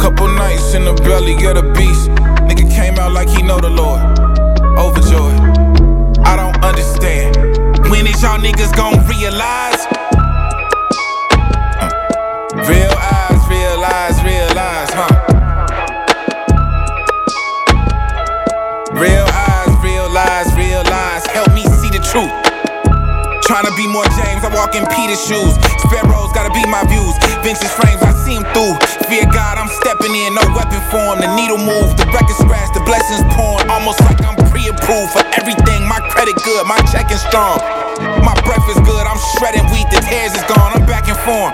Couple 0.00 0.28
nights 0.32 0.72
in 0.72 0.84
the 0.84 0.94
belly 1.04 1.34
of 1.44 1.60
the 1.60 1.66
beast. 1.76 2.07
Like 3.18 3.30
he 3.30 3.42
know 3.42 3.58
the 3.58 3.68
Lord. 3.68 4.00
Overjoyed. 4.78 5.40
I 6.24 6.36
don't 6.36 6.56
understand. 6.64 7.34
When 7.90 8.06
is 8.06 8.22
y'all 8.22 8.38
niggas 8.38 8.72
gon' 8.76 9.04
realize? 9.08 9.84
Uh, 11.80 11.90
real 12.68 12.94
eyes, 12.96 13.48
realize, 13.50 14.22
realize, 14.22 14.90
huh? 14.92 15.27
Trying 23.48 23.64
to 23.64 23.72
be 23.80 23.88
more 23.88 24.04
James, 24.12 24.44
I 24.44 24.52
walk 24.52 24.76
in 24.76 24.84
Peter's 24.92 25.24
shoes. 25.24 25.56
Sparrows 25.80 26.28
gotta 26.36 26.52
be 26.52 26.60
my 26.68 26.84
views. 26.84 27.16
Vintage 27.40 27.72
frames, 27.80 27.96
I 28.04 28.12
see 28.20 28.36
him 28.36 28.44
through. 28.52 28.76
Fear 29.08 29.24
God, 29.32 29.56
I'm 29.56 29.72
stepping 29.80 30.12
in, 30.12 30.36
no 30.36 30.44
weapon 30.52 30.84
form. 30.92 31.24
The 31.24 31.32
needle 31.32 31.56
move, 31.56 31.96
the 31.96 32.04
record 32.12 32.36
scratch, 32.36 32.68
the 32.76 32.84
blessings 32.84 33.24
pouring. 33.32 33.64
Almost 33.72 34.04
like 34.04 34.20
I'm 34.20 34.36
pre 34.52 34.68
approved 34.68 35.16
for 35.16 35.24
everything. 35.40 35.80
My 35.88 35.96
credit 36.12 36.36
good, 36.44 36.68
my 36.68 36.76
check 36.92 37.08
is 37.08 37.24
strong. 37.24 37.56
My 38.20 38.36
breath 38.44 38.68
is 38.68 38.76
good, 38.84 39.04
I'm 39.08 39.16
shredding 39.40 39.64
wheat, 39.72 39.88
the 39.88 40.04
tears 40.04 40.36
is 40.36 40.44
gone. 40.44 40.76
I'm 40.76 40.84
back 40.84 41.08
in 41.08 41.16
form. 41.24 41.48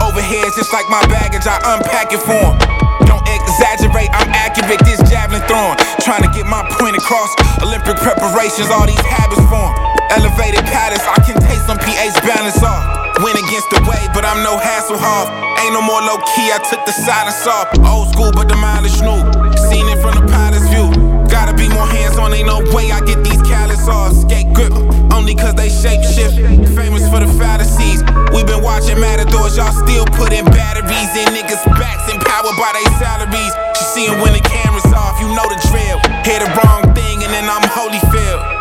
Over 0.00 0.24
here, 0.24 0.40
it's 0.40 0.56
just 0.56 0.72
like 0.72 0.88
my 0.88 1.04
baggage, 1.12 1.44
I 1.44 1.60
unpack 1.76 2.16
it 2.16 2.24
for 2.24 2.32
him. 2.32 2.56
Don't 3.04 3.28
exaggerate, 3.28 4.08
I'm 4.16 4.32
accurate, 4.32 4.80
this 4.88 5.04
javelin 5.04 5.44
throwing. 5.44 5.76
Trying 6.00 6.24
to 6.24 6.32
get 6.32 6.48
my 6.48 6.64
point 6.80 6.96
across. 6.96 7.28
Olympic 7.60 8.00
preparations, 8.00 8.72
all 8.72 8.88
these 8.88 9.04
habits 9.04 9.44
form. 9.52 9.85
Elevated 10.16 10.64
patterns, 10.64 11.04
I 11.04 11.20
can 11.28 11.36
taste 11.44 11.68
some 11.68 11.76
pH 11.76 12.16
balance 12.24 12.56
off. 12.64 13.20
Went 13.20 13.36
against 13.36 13.68
the 13.68 13.84
wave, 13.84 14.08
but 14.16 14.24
I'm 14.24 14.40
no 14.40 14.56
Hasselhoff. 14.56 15.28
Ain't 15.60 15.76
no 15.76 15.84
more 15.84 16.00
low 16.00 16.16
key, 16.32 16.48
I 16.48 16.56
took 16.64 16.80
the 16.88 16.96
silence 16.96 17.44
off. 17.44 17.68
Old 17.84 18.08
school, 18.16 18.32
but 18.32 18.48
the 18.48 18.56
mileage 18.56 18.96
new. 19.04 19.20
Seen 19.68 19.84
it 19.92 20.00
from 20.00 20.16
the 20.16 20.24
pilot's 20.24 20.64
view. 20.72 20.88
Gotta 21.28 21.52
be 21.52 21.68
more 21.68 21.84
hands 21.84 22.16
on, 22.16 22.32
ain't 22.32 22.48
no 22.48 22.64
way 22.72 22.88
I 22.96 23.04
get 23.04 23.20
these 23.20 23.40
callous 23.44 23.84
off. 23.92 24.16
Skate 24.16 24.48
grip, 24.56 24.72
only 25.12 25.36
cause 25.36 25.52
they 25.52 25.68
shape 25.68 26.00
shift. 26.00 26.40
Famous 26.72 27.04
for 27.12 27.20
the 27.20 27.28
fantasies. 27.36 28.00
we 28.32 28.40
been 28.48 28.64
watching 28.64 28.96
Matadors, 28.96 29.60
y'all 29.60 29.68
still 29.84 30.08
putting 30.16 30.48
batteries 30.48 31.12
in 31.12 31.28
niggas' 31.36 31.60
backs, 31.76 32.08
and 32.08 32.16
empowered 32.16 32.56
by 32.56 32.72
their 32.72 32.88
salaries. 32.96 33.52
You 33.52 33.84
see 33.92 34.08
when 34.24 34.32
the 34.32 34.40
camera's 34.40 34.88
off, 34.96 35.20
you 35.20 35.28
know 35.36 35.44
the 35.44 35.60
drill. 35.68 36.00
Hear 36.24 36.40
the 36.40 36.48
wrong 36.56 36.88
thing, 36.96 37.20
and 37.20 37.28
then 37.28 37.44
I'm 37.52 37.68
Holyfield. 37.68 38.40
Huh. 38.40 38.55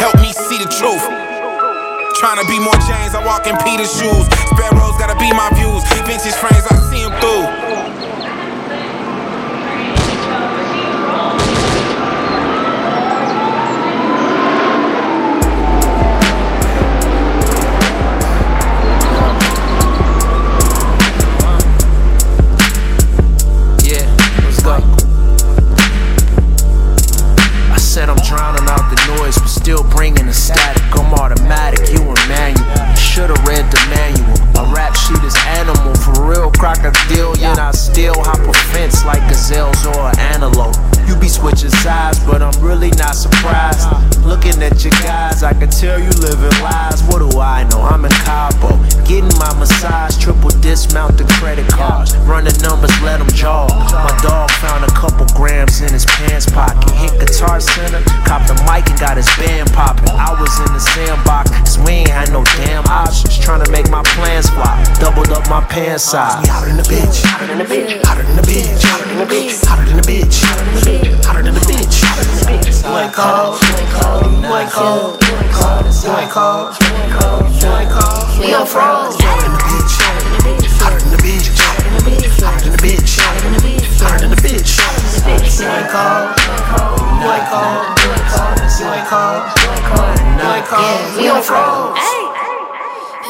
Help 0.00 0.16
me 0.24 0.32
see 0.32 0.56
the 0.56 0.70
truth. 0.80 1.04
Trying 2.16 2.40
to 2.40 2.46
be 2.48 2.56
more 2.60 2.76
James, 2.88 3.12
I 3.12 3.20
walk 3.24 3.46
in 3.46 3.56
Peter's 3.64 3.92
shoes. 3.92 4.24
Sparrows 4.52 4.96
gotta 4.96 5.16
be 5.20 5.28
my 5.32 5.48
views. 5.56 5.84
Vintage 6.08 6.36
frames, 6.40 6.59
rap 35.30 35.46
sheet 35.46 35.46
is 35.46 35.46
animal, 35.46 35.94
for 35.96 36.28
real 36.28 36.50
crocodile. 36.52 37.36
Yeah, 37.38 37.54
I 37.58 37.70
still 37.72 38.14
hop 38.16 38.38
a 38.38 38.52
fence 38.72 39.04
like 39.04 39.20
gazelles 39.28 39.86
or 39.86 40.10
an 40.10 40.18
antelope. 40.18 40.74
You 41.06 41.16
be 41.16 41.28
switching 41.28 41.70
sides, 41.70 42.18
but 42.20 42.42
I'm 42.42 42.58
really 42.62 42.90
not 42.90 43.14
surprised. 43.14 44.09
Looking 44.24 44.62
at 44.62 44.84
your 44.84 44.92
guys, 45.00 45.42
I 45.42 45.52
can 45.52 45.70
tell 45.70 45.98
you 45.98 46.10
living 46.20 46.52
lies. 46.62 47.02
What 47.08 47.18
do 47.18 47.40
I 47.40 47.64
know? 47.70 47.80
I'm 47.80 48.04
in 48.04 48.12
Cabo, 48.22 48.76
getting 49.08 49.32
my 49.40 49.52
massage, 49.58 50.16
triple 50.18 50.50
dismount 50.60 51.16
the 51.16 51.24
credit 51.40 51.68
cards. 51.68 52.16
Running 52.28 52.56
numbers, 52.60 52.92
let 53.02 53.18
them 53.18 53.28
jaw. 53.28 53.66
My 53.90 54.12
dog 54.22 54.50
found 54.62 54.84
a 54.84 54.92
couple 54.92 55.26
grams 55.34 55.80
in 55.80 55.92
his 55.92 56.04
pants 56.04 56.48
pocket. 56.50 56.90
Hit 56.92 57.18
Guitar 57.18 57.60
Center, 57.60 58.02
copped 58.28 58.48
the 58.48 58.56
mic 58.68 58.88
and 58.90 59.00
got 59.00 59.16
his 59.16 59.28
band 59.36 59.72
popping. 59.72 60.10
I 60.12 60.36
was 60.38 60.52
in 60.60 60.72
the 60.72 60.80
sandbox, 60.80 61.50
cause 61.50 61.78
we 61.78 62.04
ain't 62.04 62.10
had 62.10 62.30
no 62.30 62.44
damn 62.60 62.84
options. 62.86 63.38
Trying 63.38 63.64
to 63.64 63.70
make 63.72 63.90
my 63.90 64.02
plans 64.14 64.50
fly. 64.50 64.84
Doubled 65.00 65.32
up 65.32 65.48
my 65.48 65.64
pants 65.64 66.04
size. 66.04 66.46
Hotter 66.46 66.70
than 66.70 66.80
a 66.80 66.82
bitch. 66.82 67.24
Hotter 67.24 67.46
than 67.46 67.60
a 67.60 67.64
bitch. 67.64 68.04
Hotter 68.04 68.22
than 68.22 68.38
a 68.38 68.42
bitch. 68.42 68.84
Hotter 68.84 69.08
than 69.08 69.18
a 69.18 69.22
bitch. 69.24 69.64
Hotter 69.64 69.84
than 69.88 69.98
a 69.98 70.02
bitch. 70.02 70.44
Hotter 71.24 71.42
than 71.42 71.56
a 71.56 71.60
bitch 71.60 72.00
hotter 72.10 72.32
than 72.32 72.42
a 72.42 72.46
bitch. 72.46 72.80
Ain't 73.00 73.14
cold, 73.14 73.60
you 73.62 73.76
ain't 73.76 73.92
cold, 74.10 74.42
you 74.42 74.56
ain't 74.56 74.70
cold, 74.72 75.14
you 76.02 76.10
ain't 76.10 76.30
cold, 76.30 76.74
you. 78.34 78.40
We 78.40 78.54
on 78.54 78.66
froze. 78.66 79.14
Hotter 79.20 79.46
than 79.46 79.54
a 79.54 79.62
bitch, 79.62 79.94
hotter 80.80 81.00
than 81.04 81.14
a 81.14 82.78
bitch, 82.82 83.18
hotter 84.00 84.20
than 84.20 84.32
a 84.32 84.40
bitch, 84.42 84.72
bitch. 85.22 85.60
You 85.60 85.68
ain't 85.68 85.90
cold, 85.90 86.26
you 87.22 87.28
ain't 87.30 87.46
cold, 87.50 87.86
you 88.00 88.88
ain't 88.90 89.06
cold, 89.06 89.42
you 89.60 89.68
ain't 89.70 89.86
cold, 89.86 90.90
you. 91.14 91.22
We 91.22 91.28
on 91.28 91.42
froze. 91.42 92.19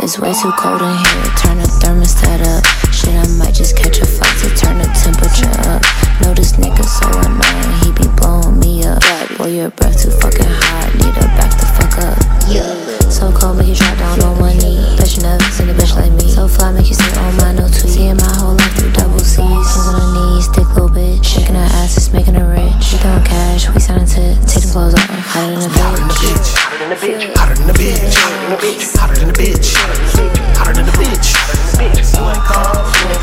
It's 0.03 0.19
way 0.19 0.33
too 0.33 0.51
cold 0.57 0.81
in 0.81 0.97
here. 0.97 1.29
Turn 1.37 1.59
the 1.61 1.69
thermostat 1.85 2.41
up. 2.41 2.65
Shit, 2.91 3.13
I 3.13 3.27
might 3.37 3.53
just 3.53 3.77
catch 3.77 4.01
a 4.01 4.07
fight 4.07 4.33
to 4.41 4.49
turn 4.57 4.79
the 4.79 4.89
temperature 4.97 5.53
up. 5.69 5.85
Know 6.25 6.33
this 6.33 6.57
nigga 6.57 6.83
so 6.89 7.05
annoying, 7.21 7.73
he 7.85 7.93
be 7.93 8.09
blowing 8.17 8.59
me 8.59 8.83
up. 8.83 9.05
Boy, 9.37 9.61
your 9.61 9.69
breath 9.71 10.01
too 10.01 10.11
fucking 10.11 10.49
hot, 10.49 10.89
need 10.97 11.13
to 11.21 11.27
back 11.37 11.53
the 11.53 11.69
fuck 11.77 11.95
up. 12.01 12.17
Yeah. 12.49 12.73
So 13.13 13.31
cold, 13.31 13.59
make 13.59 13.69
you 13.69 13.75
drop 13.77 13.99
down 13.99 14.23
on 14.25 14.41
one 14.41 14.57
knee. 14.57 14.81
Bet 14.97 15.17
you 15.17 15.23
never 15.23 15.45
seen 15.53 15.69
a 15.69 15.75
bitch 15.77 15.95
like 15.95 16.13
me. 16.17 16.33
So 16.33 16.49
fly, 16.49 16.73
make 16.73 16.89
you 16.89 16.97
sit 16.97 17.17
on 17.19 17.37
my 17.37 17.53
no 17.53 17.69
tweet. 17.69 17.93
Seeing 17.93 18.17
my 18.17 18.33
whole 18.41 18.57
life 18.57 18.73
through 18.81 18.93
double 18.93 19.21
C's. 19.21 19.37
Hands 19.45 19.85
on 19.85 20.01
her 20.01 20.09
knees, 20.17 20.49
thick 20.49 20.69
little 20.73 20.89
bitch. 20.89 21.25
Shaking 21.25 21.61
her 21.61 21.69
ass, 21.77 21.97
it's 21.97 22.13
making 22.13 22.41
her 22.41 22.49
rich. 22.49 22.73
We 22.89 22.97
throwing 23.05 23.25
cash, 23.29 23.69
we 23.69 23.81
signing 23.81 24.09
to 24.17 24.33
take 24.49 24.65
the 24.65 24.71
clothes 24.73 24.97
off. 24.97 25.05
Hotter 25.05 25.61
than 25.61 25.69
a 25.69 26.13
bitch. 26.17 26.49
Hotter 26.57 26.79
than 26.81 26.93
a 26.93 26.97
bitch. 26.97 27.37
Hotter 27.37 27.55
than 27.55 27.69
a 27.69 27.77
bitch. 27.77 28.17
Hotter 28.17 28.41
than 28.41 28.53
a 28.53 28.57
bitch. 28.57 28.97
Hotter 28.97 29.17
than 29.21 29.31
a 29.31 29.37
bitch. 29.37 29.90
Hotter 29.91 30.05
than 30.05 30.07
the 30.07 30.13
bitch. 30.13 30.55
Hotter 30.55 30.75
than 30.75 30.87
the. 30.87 32.17
You 32.17 32.29
ain't 32.29 32.39
calm. 32.45 33.20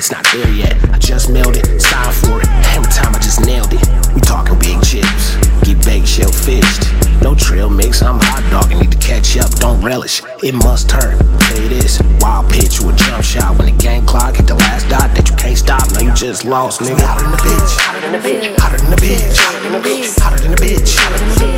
It's 0.00 0.10
not 0.10 0.24
there 0.32 0.48
yet. 0.48 0.72
I 0.94 0.96
just 0.96 1.28
mailed 1.28 1.58
it, 1.58 1.78
signed 1.78 2.14
for 2.24 2.40
it. 2.40 2.48
Every 2.72 2.90
time 2.90 3.14
I 3.14 3.18
just 3.18 3.44
nailed 3.44 3.68
it. 3.70 3.84
We 4.14 4.22
talking 4.22 4.58
big 4.58 4.80
chips, 4.80 5.36
get 5.60 5.84
baked, 5.84 6.08
shell 6.08 6.32
fished. 6.32 6.88
No 7.20 7.34
trail 7.34 7.68
mix, 7.68 8.00
I'm 8.00 8.18
hot 8.18 8.40
dog 8.50 8.72
and 8.72 8.80
need 8.80 8.92
to 8.92 8.98
catch 8.98 9.36
up, 9.36 9.50
don't 9.60 9.84
relish. 9.84 10.22
It 10.42 10.54
must 10.54 10.90
hurt. 10.90 11.20
Say 11.52 11.68
this, 11.68 12.00
wild 12.18 12.48
pitch 12.50 12.80
with 12.80 12.94
a 12.94 13.04
jump 13.04 13.22
shot 13.22 13.58
when 13.58 13.76
the 13.76 13.82
game 13.82 14.06
clock 14.06 14.36
hit 14.36 14.46
the 14.46 14.54
last 14.54 14.88
dot 14.88 15.14
that 15.14 15.28
you 15.28 15.36
can't 15.36 15.58
stop. 15.58 15.84
Now 15.92 16.00
you 16.00 16.14
just 16.14 16.46
lost, 16.46 16.80
nigga. 16.80 17.04
Hotter 17.04 17.24
than 17.28 17.34
a 17.34 17.42
bitch, 17.44 17.76
hotter 17.76 18.00
than 18.00 18.14
a 18.14 18.20
bitch, 18.24 18.56
hotter 18.56 18.78
than 18.78 18.94
a 18.94 18.96
bitch, 18.96 19.36
hotter 19.36 19.60
than 19.60 19.74
a 19.74 20.56
bitch, 20.56 20.96
hotter 20.96 21.18
than 21.18 21.28
a 21.28 21.34
bitch, 21.36 21.49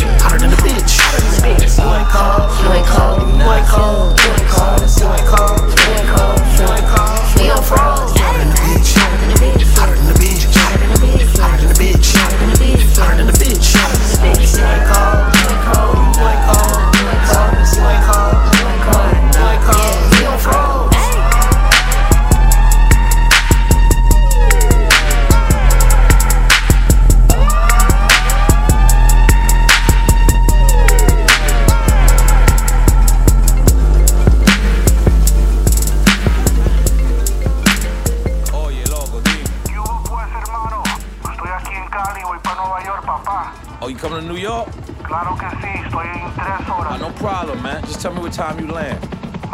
time 48.42 48.58
you 48.58 48.66
land. 48.72 48.98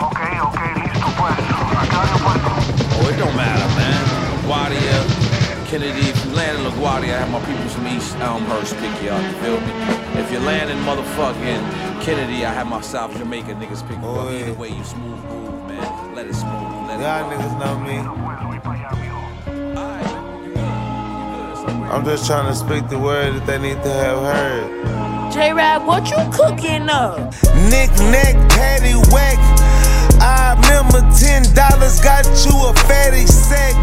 Okay, 0.00 0.34
okay, 0.48 0.70
listo 0.80 1.08
pues. 1.20 1.36
Acá 1.76 1.98
aeropuerto. 2.08 2.50
Oh, 2.96 3.10
it 3.12 3.18
don't 3.20 3.36
matter, 3.36 3.68
man. 3.76 4.00
LaGuardia, 4.32 4.96
Kennedy. 5.68 6.08
If 6.08 6.24
you 6.24 6.32
land 6.32 6.56
in 6.58 6.64
LaGuardia, 6.64 7.12
I 7.12 7.18
have 7.20 7.30
my 7.30 7.40
people 7.44 7.68
from 7.68 7.86
East 7.88 8.16
Elmhurst 8.16 8.72
pick 8.80 8.94
you 9.02 9.10
up. 9.10 9.20
You 9.20 9.36
feel 9.44 9.60
me? 9.60 9.72
If 10.22 10.32
you 10.32 10.38
land 10.40 10.70
in 10.70 10.78
motherfucking 10.88 11.62
Kennedy, 12.00 12.46
I 12.46 12.52
have 12.54 12.66
my 12.66 12.80
South 12.80 13.12
Jamaica 13.18 13.52
niggas 13.60 13.86
pick 13.86 13.98
you 13.98 14.08
up. 14.08 14.24
Oh, 14.24 14.32
Either 14.32 14.54
way, 14.54 14.70
you 14.70 14.84
smooth 14.84 15.20
move, 15.24 15.68
man. 15.68 16.14
Let 16.14 16.26
it 16.26 16.34
smooth. 16.34 16.88
Let 16.88 17.00
Y'all 17.04 17.28
niggas 17.30 17.54
know 17.60 17.74
me. 17.84 17.96
I'm 21.92 22.04
just 22.04 22.26
trying 22.26 22.46
to 22.46 22.54
speak 22.54 22.88
the 22.88 22.98
word 22.98 23.34
that 23.34 23.46
they 23.46 23.58
need 23.58 23.82
to 23.82 23.92
have 23.92 24.18
heard. 24.32 25.07
J 25.30 25.52
Rap, 25.52 25.84
what 25.84 26.08
you 26.10 26.16
cooking 26.32 26.88
up? 26.88 27.18
Nick, 27.68 27.90
neck, 28.08 28.34
patty, 28.48 28.94
whack. 29.12 29.36
I 30.20 30.56
remember 30.56 31.04
ten 31.14 31.42
dollars 31.54 32.00
got 32.00 32.24
you 32.44 32.54
a 32.64 32.72
fatty 32.88 33.26
sack. 33.26 33.74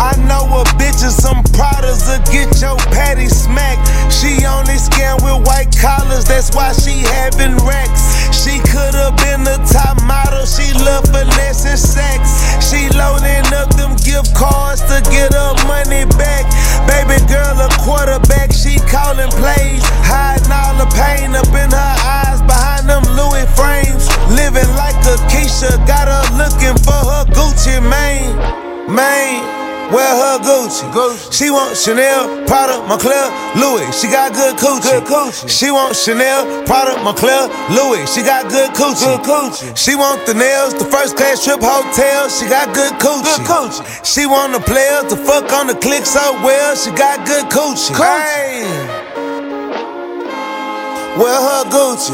I 0.00 0.16
know 0.26 0.48
a 0.48 0.64
bitch 0.80 1.04
and 1.04 1.12
some 1.12 1.42
products 1.52 2.08
will 2.08 2.24
get 2.32 2.48
your 2.60 2.76
patty 2.90 3.28
smacked. 3.28 3.84
She 4.12 4.44
only 4.46 4.80
scam 4.80 5.20
with 5.22 5.46
white 5.46 5.70
collars, 5.76 6.24
that's 6.24 6.54
why 6.54 6.72
she 6.72 7.04
having 7.14 7.56
racks. 7.66 8.13
She 8.44 8.60
could've 8.60 9.16
been 9.24 9.40
the 9.40 9.56
top 9.72 9.96
model, 10.04 10.44
she 10.44 10.68
love 10.84 11.08
finesse 11.08 11.64
and 11.64 11.80
sex. 11.80 12.20
She 12.60 12.92
loading 12.92 13.48
up 13.56 13.72
them 13.72 13.96
gift 14.04 14.36
cards 14.36 14.84
to 14.84 15.00
get 15.08 15.32
her 15.32 15.56
money 15.64 16.04
back. 16.20 16.44
Baby 16.84 17.24
girl, 17.24 17.56
a 17.56 17.72
quarterback, 17.80 18.52
she 18.52 18.76
calling 18.84 19.32
plays. 19.40 19.80
Hiding 20.04 20.52
all 20.52 20.76
the 20.76 20.84
pain 20.92 21.32
up 21.32 21.48
in 21.56 21.72
her 21.72 21.94
eyes 22.04 22.44
behind 22.44 22.84
them 22.84 23.04
Louis 23.16 23.48
frames. 23.56 24.04
Living 24.28 24.68
like 24.76 25.00
a 25.08 25.16
Keisha, 25.32 25.80
got 25.88 26.04
her 26.12 26.36
looking 26.36 26.76
for 26.84 27.00
her 27.00 27.24
Gucci 27.32 27.80
mane. 27.80 28.36
Mane. 28.94 29.63
Wear 29.92 30.08
her 30.08 30.38
Gucci. 30.40 31.32
She 31.32 31.50
want 31.50 31.76
Chanel, 31.76 32.46
Prada, 32.46 32.80
Moncler, 32.88 33.28
Louis. 33.56 33.88
She 33.98 34.08
got 34.08 34.32
good 34.32 34.56
coochie. 34.56 35.00
coochie. 35.04 35.48
She 35.48 35.70
want 35.70 35.96
Chanel, 35.96 36.64
Prada, 36.64 36.94
Moncler, 37.04 37.48
Louis. 37.74 38.06
She 38.12 38.22
got 38.22 38.48
good 38.48 38.70
coochie. 38.70 39.18
coochie. 39.24 39.76
She 39.76 39.94
want 39.94 40.24
the 40.26 40.34
nails, 40.34 40.74
the 40.74 40.84
first 40.84 41.16
class 41.16 41.44
trip 41.44 41.60
hotel. 41.60 42.28
She 42.28 42.48
got 42.48 42.74
good 42.74 42.92
coochie. 42.94 43.44
coochie. 43.44 44.04
She 44.04 44.26
want 44.26 44.52
the 44.52 44.60
players 44.60 45.04
to 45.12 45.16
fuck 45.16 45.52
on 45.52 45.66
the 45.66 45.74
click 45.74 46.06
so 46.06 46.32
well. 46.42 46.76
She 46.76 46.90
got 46.90 47.26
good 47.26 47.44
coochie. 47.46 47.92
coochie. 47.92 49.02
Hey. 49.02 49.03
Wear 51.14 51.30
her 51.30 51.62
Gucci. 51.70 52.10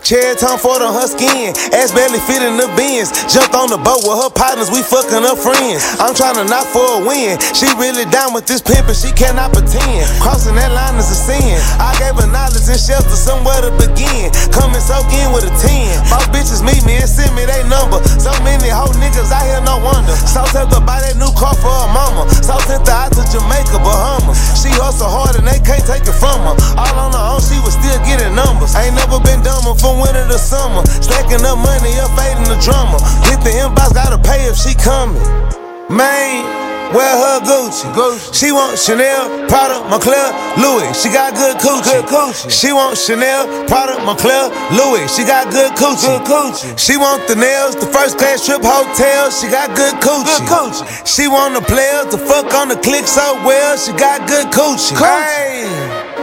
Cherry 0.00 0.32
Tom 0.40 0.56
Ford 0.56 0.80
on 0.80 0.96
her 0.96 1.04
skin. 1.04 1.52
Ass 1.76 1.92
barely 1.92 2.16
fit 2.24 2.40
in 2.40 2.56
the 2.56 2.64
bins. 2.80 3.12
Jumped 3.28 3.52
on 3.52 3.68
the 3.68 3.76
boat 3.76 4.00
with 4.08 4.16
her 4.24 4.32
partners, 4.32 4.72
we 4.72 4.80
fucking 4.80 5.20
her 5.20 5.36
friends. 5.36 5.84
I'm 6.00 6.16
trying 6.16 6.40
to 6.40 6.48
knock 6.48 6.64
for 6.72 6.80
a 6.80 7.04
win. 7.04 7.36
She 7.52 7.68
really 7.76 8.08
down 8.08 8.32
with 8.32 8.48
this 8.48 8.64
pimpin', 8.64 8.96
she 8.96 9.12
cannot 9.12 9.52
pretend. 9.52 10.08
Crossing 10.24 10.56
that 10.56 10.72
line 10.72 10.96
is 10.96 11.12
a 11.12 11.18
sin. 11.28 11.60
I 11.76 11.92
gave 12.00 12.16
her 12.16 12.24
knowledge 12.32 12.64
and 12.72 12.80
shelter, 12.80 13.12
somewhere 13.12 13.60
to 13.60 13.68
begin. 13.76 14.32
Come 14.48 14.72
and 14.72 14.80
soak 14.80 15.12
in 15.12 15.28
with 15.28 15.44
a 15.44 15.52
10. 15.52 16.08
Most 16.08 16.32
bitches 16.32 16.64
meet 16.64 16.80
me 16.88 16.96
and 17.04 17.10
send 17.10 17.36
me 17.36 17.44
their 17.44 17.68
number. 17.68 18.00
So 18.16 18.32
many 18.48 18.72
whole 18.72 18.96
niggas 18.96 19.28
out 19.28 19.44
here, 19.44 19.60
no 19.60 19.76
wonder. 19.84 20.16
So 20.24 20.40
tell 20.56 20.64
her 20.72 20.80
buy 20.80 21.04
that 21.04 21.20
new 21.20 21.28
car 21.36 21.52
for 21.52 21.68
her 21.68 21.90
mama. 21.92 22.24
So 22.40 22.56
sent 22.64 22.88
her 22.88 22.96
out 22.96 23.12
to 23.12 23.28
Jamaica, 23.28 23.76
Bahamas. 23.84 24.40
She 24.56 24.72
hustle 24.72 25.12
hard 25.12 25.36
and 25.36 25.44
they 25.44 25.60
can't 25.60 25.84
take 25.84 26.08
it 26.08 26.16
from 26.16 26.40
her. 26.48 26.56
All 26.80 26.96
on 26.96 27.12
her 27.12 27.24
own, 27.36 27.44
she 27.44 27.60
was 27.60 27.76
still 27.76 28.00
getting 28.08 28.37
numbers. 28.38 28.74
Ain't 28.78 28.94
never 28.94 29.18
been 29.18 29.42
dumber 29.42 29.74
from 29.74 29.98
winter 29.98 30.22
to 30.30 30.38
summer. 30.38 30.86
Stacking 31.02 31.42
up 31.42 31.58
money, 31.58 31.90
up 31.98 32.14
fading 32.14 32.46
the 32.46 32.58
drummer. 32.62 33.02
Hit 33.26 33.42
the 33.42 33.50
inbox, 33.58 33.90
gotta 33.94 34.18
pay 34.22 34.46
if 34.46 34.54
she 34.54 34.78
coming. 34.78 35.18
Man, 35.90 36.44
wear 36.94 37.08
her 37.08 37.40
Gucci. 37.42 37.88
Gucci. 37.96 38.30
She 38.30 38.52
want 38.52 38.78
Chanel, 38.78 39.48
Prada, 39.48 39.80
Moncler, 39.90 40.28
Louis. 40.60 40.92
She 40.94 41.08
got 41.08 41.34
good 41.34 41.56
coochie. 41.56 42.04
Good 42.04 42.06
coochie. 42.06 42.50
She 42.52 42.70
want 42.72 42.96
Chanel, 42.96 43.48
Prada, 43.66 43.96
Moncler, 44.06 44.52
Louis. 44.76 45.08
She 45.10 45.24
got 45.24 45.50
good 45.50 45.72
coochie. 45.80 46.06
Good 46.06 46.24
coochie. 46.28 46.78
She 46.78 46.96
want 46.96 47.26
the 47.26 47.34
nails, 47.34 47.74
the 47.74 47.86
first 47.86 48.18
class 48.18 48.44
trip 48.44 48.62
hotel. 48.62 49.30
She 49.30 49.48
got 49.48 49.74
good 49.74 49.94
coochie. 50.04 50.28
Good 50.28 50.46
coochie. 50.52 50.84
She 51.08 51.26
want 51.26 51.54
the 51.54 51.64
players 51.64 52.06
to 52.12 52.18
fuck 52.18 52.52
on 52.54 52.68
the 52.68 52.76
click 52.76 53.06
so 53.06 53.26
well. 53.48 53.76
She 53.76 53.92
got 53.92 54.28
good 54.28 54.46
coochie. 54.52 54.94
coochie. 54.94 55.24
Hey. 55.24 56.17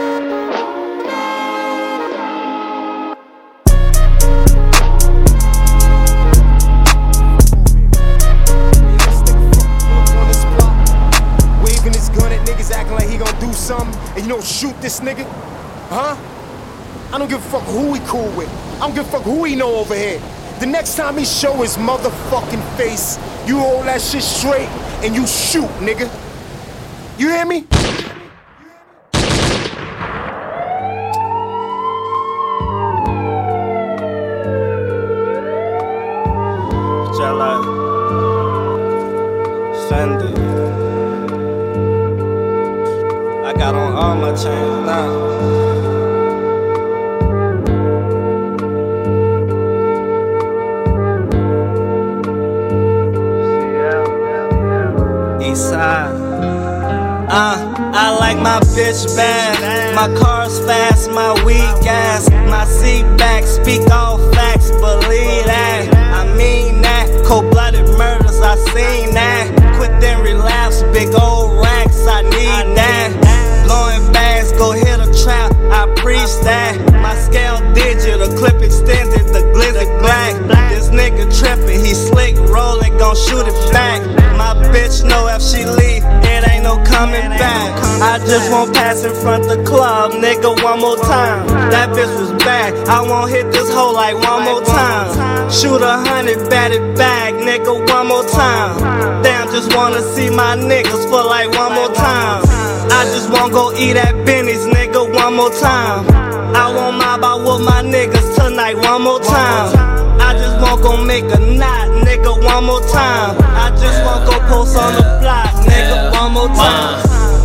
You 14.26 14.32
don't 14.32 14.44
shoot 14.44 14.74
this 14.80 14.98
nigga? 14.98 15.24
Huh? 15.88 16.16
I 17.14 17.18
don't 17.18 17.28
give 17.28 17.38
a 17.38 17.48
fuck 17.48 17.62
who 17.62 17.94
he 17.94 18.00
cool 18.06 18.28
with. 18.36 18.48
I 18.76 18.80
don't 18.80 18.94
give 18.94 19.06
a 19.06 19.10
fuck 19.10 19.22
who 19.22 19.44
he 19.44 19.54
know 19.54 19.76
over 19.76 19.94
here. 19.94 20.20
The 20.58 20.66
next 20.66 20.96
time 20.96 21.16
he 21.16 21.24
show 21.24 21.52
his 21.62 21.76
motherfucking 21.76 22.76
face, 22.76 23.18
you 23.46 23.60
hold 23.60 23.84
that 23.86 24.00
shit 24.00 24.22
straight 24.22 24.68
and 25.04 25.14
you 25.14 25.28
shoot, 25.28 25.70
nigga. 25.78 26.10
You 27.20 27.28
hear 27.28 27.46
me? 27.46 27.66
Gon' 83.16 83.28
shoot 83.28 83.48
it 83.48 83.72
back. 83.72 84.02
My 84.36 84.54
bitch 84.72 85.04
know 85.04 85.28
if 85.28 85.42
she 85.42 85.64
leave, 85.64 86.04
it 86.24 86.48
ain't 86.50 86.64
no 86.64 86.76
coming 86.84 87.28
back. 87.30 87.72
I 88.00 88.18
just 88.18 88.50
won't 88.50 88.74
pass 88.74 89.04
in 89.04 89.14
front 89.14 89.44
the 89.48 89.62
club, 89.64 90.12
nigga, 90.12 90.62
one 90.62 90.80
more 90.80 90.96
time. 90.96 91.46
That 91.70 91.90
bitch 91.90 92.12
was 92.18 92.32
bad, 92.44 92.74
I 92.88 93.00
won't 93.00 93.30
hit 93.30 93.52
this 93.52 93.72
hoe 93.72 93.92
like 93.92 94.16
one 94.16 94.44
more 94.44 94.62
time. 94.62 95.50
Shoot 95.50 95.82
a 95.82 95.96
hundred, 96.08 96.48
bat 96.50 96.72
it 96.72 96.96
back, 96.96 97.34
nigga, 97.34 97.72
one 97.88 98.08
more 98.08 98.26
time. 98.28 99.22
Damn, 99.22 99.48
just 99.48 99.74
wanna 99.74 100.02
see 100.14 100.30
my 100.30 100.56
niggas 100.56 101.04
for 101.08 101.24
like 101.24 101.50
one 101.50 101.74
more 101.74 101.92
time. 101.94 102.42
I 102.90 103.04
just 103.14 103.30
wanna 103.30 103.52
go 103.52 103.72
eat 103.74 103.96
at 103.96 104.14
Benny's, 104.26 104.66
nigga, 104.66 105.02
one 105.14 105.34
more 105.34 105.50
time. 105.50 106.06
I 106.54 106.72
want 106.74 106.98
mob 106.98 107.24
out 107.24 107.40
with 107.40 107.64
my 107.64 107.82
niggas 107.82 108.36
tonight, 108.36 108.76
one 108.76 109.02
more 109.02 109.20
time. 109.20 109.95
I 110.26 110.32
just 110.32 110.60
wanna 110.60 110.82
go 110.82 111.04
make 111.04 111.22
a 111.22 111.38
knot, 111.38 111.86
nigga, 112.02 112.34
one 112.42 112.64
more 112.64 112.80
time. 112.90 113.36
I 113.38 113.70
just 113.78 114.04
wanna 114.04 114.26
go 114.26 114.36
post 114.48 114.76
on 114.76 114.94
the 114.94 115.02
block, 115.22 115.54
nigga, 115.64 116.10
one 116.18 116.32
more 116.32 116.48
time. 116.48 116.98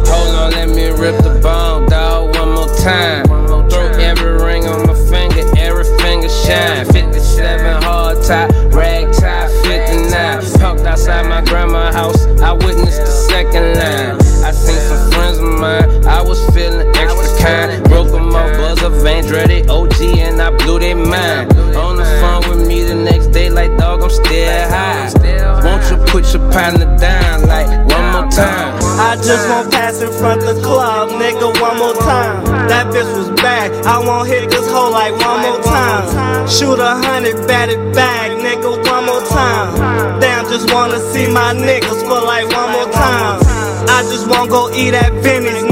Hold 0.09 0.35
on, 0.35 0.51
let 0.51 0.69
me 0.69 0.89
rip 0.89 1.21
the 1.21 1.39
bone, 1.43 1.85
dog, 1.85 2.35
one 2.37 2.53
more 2.53 2.73
time. 2.77 3.25
Throw 3.69 3.85
every 4.01 4.33
ring 4.43 4.65
on 4.65 4.87
my 4.87 4.95
finger, 4.95 5.45
every 5.59 5.85
finger 5.99 6.27
shine. 6.27 6.85
57 6.85 7.83
hard 7.83 8.17
top, 8.23 8.49
rag 8.73 9.13
tie, 9.13 9.47
59. 9.61 10.59
Parked 10.59 10.81
outside 10.81 11.29
my 11.29 11.41
grandma's 11.41 11.93
house, 11.93 12.25
I 12.41 12.51
witnessed 12.51 13.01
the 13.01 13.13
second 13.29 13.75
line. 13.77 14.17
I 14.43 14.49
seen 14.49 14.81
some 14.89 15.11
friends 15.11 15.37
of 15.37 15.45
mine, 15.45 16.07
I 16.07 16.19
was 16.23 16.43
feeling 16.49 16.87
extra 16.97 17.37
kind. 17.45 17.90
Off, 18.83 18.93
Vandretti, 19.05 19.69
OG, 19.69 20.17
and 20.17 20.41
I 20.41 20.49
blew 20.49 20.79
their 20.79 20.95
mind. 20.95 21.53
On 21.77 21.95
the 21.97 22.05
phone 22.19 22.49
with 22.49 22.67
me 22.67 22.83
the 22.83 22.95
next 22.95 23.27
day, 23.27 23.47
like 23.47 23.77
dog, 23.77 24.01
I'm 24.01 24.09
still 24.09 24.69
high. 24.69 25.05
Won't 25.63 25.85
you 25.91 25.97
put 26.09 26.33
your 26.33 26.41
partner 26.51 26.89
down, 26.97 27.45
like 27.45 27.67
one 27.93 28.07
more 28.11 28.31
time? 28.31 28.73
I 28.97 29.15
just 29.21 29.47
won't 29.49 29.71
pass 29.71 30.01
in 30.01 30.11
front 30.13 30.41
the 30.41 30.59
club, 30.63 31.09
nigga, 31.21 31.61
one 31.61 31.77
more 31.77 31.93
time. 31.93 32.43
That 32.69 32.87
bitch 32.87 33.05
was 33.15 33.29
bad, 33.39 33.69
I 33.85 33.99
won't 33.99 34.27
hit 34.27 34.49
this 34.49 34.65
hoe 34.71 34.89
like 34.89 35.13
one 35.13 35.41
more 35.45 35.61
time. 35.61 36.49
Shoot 36.49 36.79
a 36.79 36.97
hundred, 37.05 37.47
bat 37.47 37.69
it 37.69 37.93
back, 37.93 38.31
nigga, 38.31 38.81
one 38.89 39.05
more 39.05 39.21
time. 39.29 40.19
Damn, 40.19 40.45
just 40.45 40.73
wanna 40.73 40.99
see 41.13 41.27
my 41.31 41.53
niggas 41.53 42.01
for 42.01 42.25
like 42.25 42.49
one 42.49 42.71
more 42.71 42.91
time. 42.91 43.41
I 43.93 44.01
just 44.09 44.27
wanna 44.27 44.49
go 44.49 44.71
eat 44.73 44.95
at 44.95 45.11
nigga, 45.21 45.70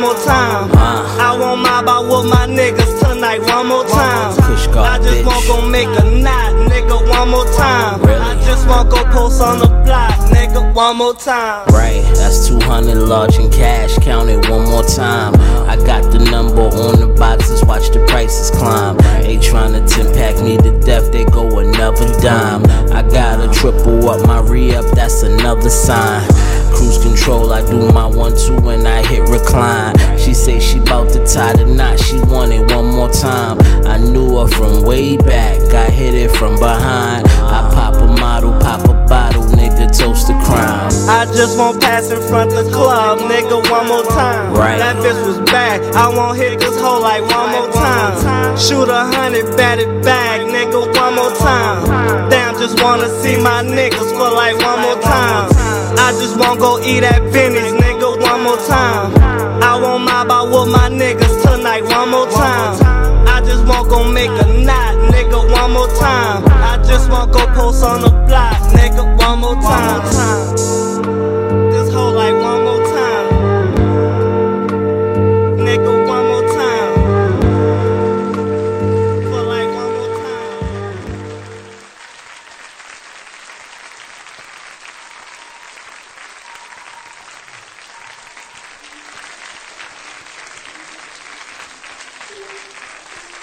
one 0.00 0.14
more 0.14 0.24
time. 0.24 0.70
I 1.18 1.36
want 1.38 1.62
mob 1.62 1.88
out 1.88 2.04
with 2.04 2.30
my 2.30 2.46
niggas 2.46 3.00
tonight, 3.02 3.40
one 3.40 3.66
more 3.66 3.84
time. 3.84 4.38
I 4.78 4.98
just 5.02 5.26
wanna 5.26 5.46
go 5.46 5.68
make 5.68 5.88
a 5.88 6.04
knot, 6.04 6.54
nigga, 6.70 6.96
one 7.08 7.30
more 7.30 7.44
time. 7.56 8.00
I 8.06 8.40
just 8.44 8.68
wanna 8.68 8.88
go 8.90 9.02
post 9.10 9.40
on 9.42 9.58
the 9.58 9.66
block, 9.84 10.14
nigga, 10.30 10.37
one 10.78 10.96
more 10.96 11.14
time. 11.14 11.66
Right, 11.68 12.02
that's 12.14 12.46
200 12.46 12.94
large 12.94 13.36
in 13.36 13.50
cash, 13.50 13.98
count 13.98 14.28
it 14.28 14.48
one 14.48 14.64
more 14.64 14.84
time. 14.84 15.34
I 15.68 15.76
got 15.76 16.04
the 16.12 16.20
number 16.30 16.62
on 16.62 17.00
the 17.00 17.14
boxes, 17.18 17.64
watch 17.64 17.88
the 17.90 18.04
prices 18.06 18.50
climb. 18.50 18.96
They 19.22 19.36
tryna 19.38 19.88
10 19.88 20.14
pack 20.14 20.42
me 20.42 20.56
to 20.58 20.78
death, 20.80 21.10
they 21.10 21.24
go 21.24 21.58
another 21.58 22.06
dime. 22.20 22.64
I 22.92 23.02
gotta 23.02 23.52
triple 23.52 24.08
up 24.08 24.26
my 24.26 24.40
re 24.40 24.74
up, 24.76 24.86
that's 24.94 25.22
another 25.22 25.68
sign. 25.68 26.26
Cruise 26.72 27.02
control, 27.02 27.52
I 27.52 27.60
do 27.68 27.90
my 27.92 28.06
one 28.06 28.36
two 28.36 28.56
when 28.60 28.86
I 28.86 29.04
hit 29.04 29.28
recline. 29.28 29.96
She 30.16 30.32
say 30.32 30.60
she 30.60 30.78
bout 30.78 31.12
to 31.12 31.26
tie 31.26 31.54
the 31.54 31.66
knot, 31.66 31.98
she 31.98 32.20
want 32.20 32.52
it 32.52 32.70
one 32.72 32.86
more 32.86 33.10
time. 33.10 33.58
I 33.84 33.98
knew 33.98 34.38
her 34.38 34.46
from 34.46 34.84
way 34.84 35.16
back, 35.16 35.58
I 35.74 35.90
hit 35.90 36.14
it 36.14 36.30
from 36.30 36.58
behind. 36.58 37.26
I 37.26 37.68
pop 37.74 37.94
a 37.94 38.06
model, 38.06 38.52
pop 38.60 38.84
a 38.88 38.94
bottle, 39.08 39.42
toast 39.86 40.26
crime. 40.26 40.90
I 41.06 41.24
just 41.30 41.56
won't 41.56 41.80
pass 41.80 42.10
in 42.10 42.20
front 42.28 42.50
the 42.50 42.64
club, 42.72 43.20
nigga, 43.30 43.70
one 43.70 43.86
more 43.86 44.02
time. 44.04 44.52
Right. 44.54 44.78
That 44.78 44.96
bitch 44.96 45.20
was 45.26 45.38
bad, 45.50 45.94
I 45.94 46.08
won't 46.08 46.36
hit 46.36 46.58
this 46.58 46.74
hoe 46.80 47.00
like 47.00 47.22
one 47.22 47.50
more 47.52 47.70
time. 47.72 48.56
Shoot 48.58 48.88
a 48.88 49.06
hundred, 49.14 49.56
bat 49.56 49.78
it 49.78 50.02
back, 50.02 50.40
nigga, 50.40 50.80
one 50.98 51.14
more 51.14 51.34
time. 51.36 52.30
Damn, 52.30 52.58
just 52.58 52.82
wanna 52.82 53.08
see 53.22 53.36
my 53.38 53.62
niggas 53.62 54.10
for 54.18 54.30
like 54.34 54.56
one 54.58 54.80
more 54.82 55.00
time. 55.00 55.48
I 55.98 56.12
just 56.18 56.36
wanna 56.36 56.58
go 56.58 56.80
eat 56.82 57.04
at 57.04 57.22
Venice, 57.30 57.72
nigga, 57.72 58.20
one 58.20 58.42
more 58.42 58.58
time. 58.66 59.14
I 59.62 59.78
won't 59.80 60.04
mob 60.04 60.30
out 60.30 60.46
with 60.48 60.72
my 60.72 60.88
niggas 60.88 61.42
tonight, 61.42 61.84
one 61.84 62.10
more 62.10 62.26
time. 62.30 62.74
I 63.28 63.40
just 63.44 63.64
wanna 63.66 63.88
go 63.88 64.10
make 64.10 64.30
a 64.30 64.46
knot, 64.64 64.94
nigga, 65.12 65.38
one 65.52 65.72
more 65.72 65.88
time. 65.98 66.44
I 66.46 66.82
just 66.86 67.10
wanna 67.10 67.32
go 67.32 67.46
post 67.54 67.84
on 67.84 68.00
the 68.00 68.10
block, 68.26 68.47
nigga, 68.98 69.16
one 69.18 69.38
more 69.40 69.54
time. 69.54 70.56
This 71.70 71.92
whole 71.92 72.12
like 72.12 72.34
one 72.34 72.64
more 72.64 72.84
time. 72.86 73.28
Nigga, 75.58 76.06
one 76.06 76.26
more 76.26 76.42
time. 76.48 76.94
For 79.22 79.42
like 79.42 79.68
one 79.74 79.92
more 79.94 80.14
time. 80.18 80.58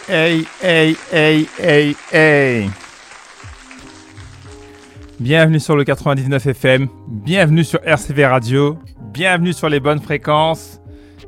Hey, 0.07 0.43
hey, 0.59 0.93
hey, 1.11 1.43
hey, 1.57 1.93
hey. 2.11 2.84
Bienvenue 5.25 5.59
sur 5.59 5.75
le 5.75 5.83
99 5.83 6.45
FM, 6.45 6.87
bienvenue 7.07 7.63
sur 7.63 7.79
RCV 7.83 8.27
Radio, 8.27 8.77
bienvenue 9.11 9.53
sur 9.53 9.69
les 9.69 9.79
bonnes 9.79 9.99
fréquences. 9.99 10.79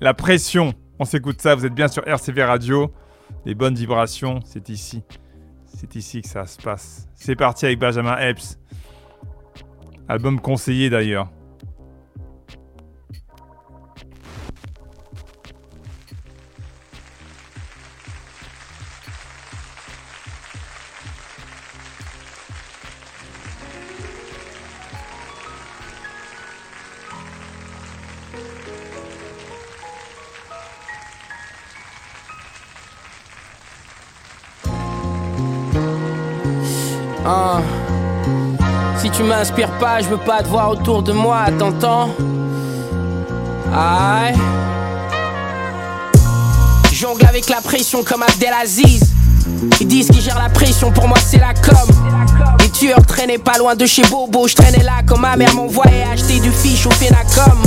La 0.00 0.14
Pression. 0.14 0.72
On 0.98 1.04
s'écoute 1.04 1.40
ça, 1.42 1.54
vous 1.54 1.64
êtes 1.66 1.74
bien 1.74 1.88
sur 1.88 2.06
RCV 2.06 2.44
Radio. 2.44 2.92
Les 3.44 3.54
bonnes 3.54 3.74
vibrations, 3.74 4.40
c'est 4.44 4.68
ici. 4.68 5.02
C'est 5.66 5.96
ici 5.96 6.22
que 6.22 6.28
ça 6.28 6.46
se 6.46 6.60
passe. 6.60 7.08
C'est 7.14 7.36
parti 7.36 7.66
avec 7.66 7.78
Benjamin 7.78 8.16
Epps. 8.18 8.58
Album 10.08 10.40
conseillé 10.40 10.90
d'ailleurs. 10.90 11.30
Tu 39.12 39.22
m'inspires 39.22 39.78
pas, 39.78 40.00
je 40.00 40.08
veux 40.08 40.18
pas 40.18 40.42
te 40.42 40.48
voir 40.48 40.70
autour 40.70 41.02
de 41.02 41.12
moi, 41.12 41.46
t'entends? 41.58 42.10
Aïe. 43.74 44.34
Jongle 46.92 47.26
avec 47.26 47.48
la 47.48 47.60
pression 47.60 48.02
comme 48.02 48.22
Abdelaziz. 48.22 49.11
Ils 49.80 49.86
disent 49.86 50.08
qu'ils 50.08 50.20
gèrent 50.20 50.38
la 50.38 50.48
pression, 50.48 50.90
pour 50.90 51.08
moi 51.08 51.18
c'est 51.24 51.38
la 51.38 51.54
com. 51.54 51.88
Les 52.60 52.70
tueurs 52.70 53.04
traînaient 53.06 53.38
pas 53.38 53.58
loin 53.58 53.74
de 53.74 53.86
chez 53.86 54.02
Bobo, 54.02 54.48
je 54.48 54.54
traînais 54.54 54.82
là 54.82 55.02
quand 55.06 55.18
ma 55.18 55.36
mère 55.36 55.54
m'envoyait 55.54 56.04
acheter 56.12 56.40
du 56.40 56.50
fiche 56.50 56.86
au 56.86 56.90
Fénacom. 56.90 57.58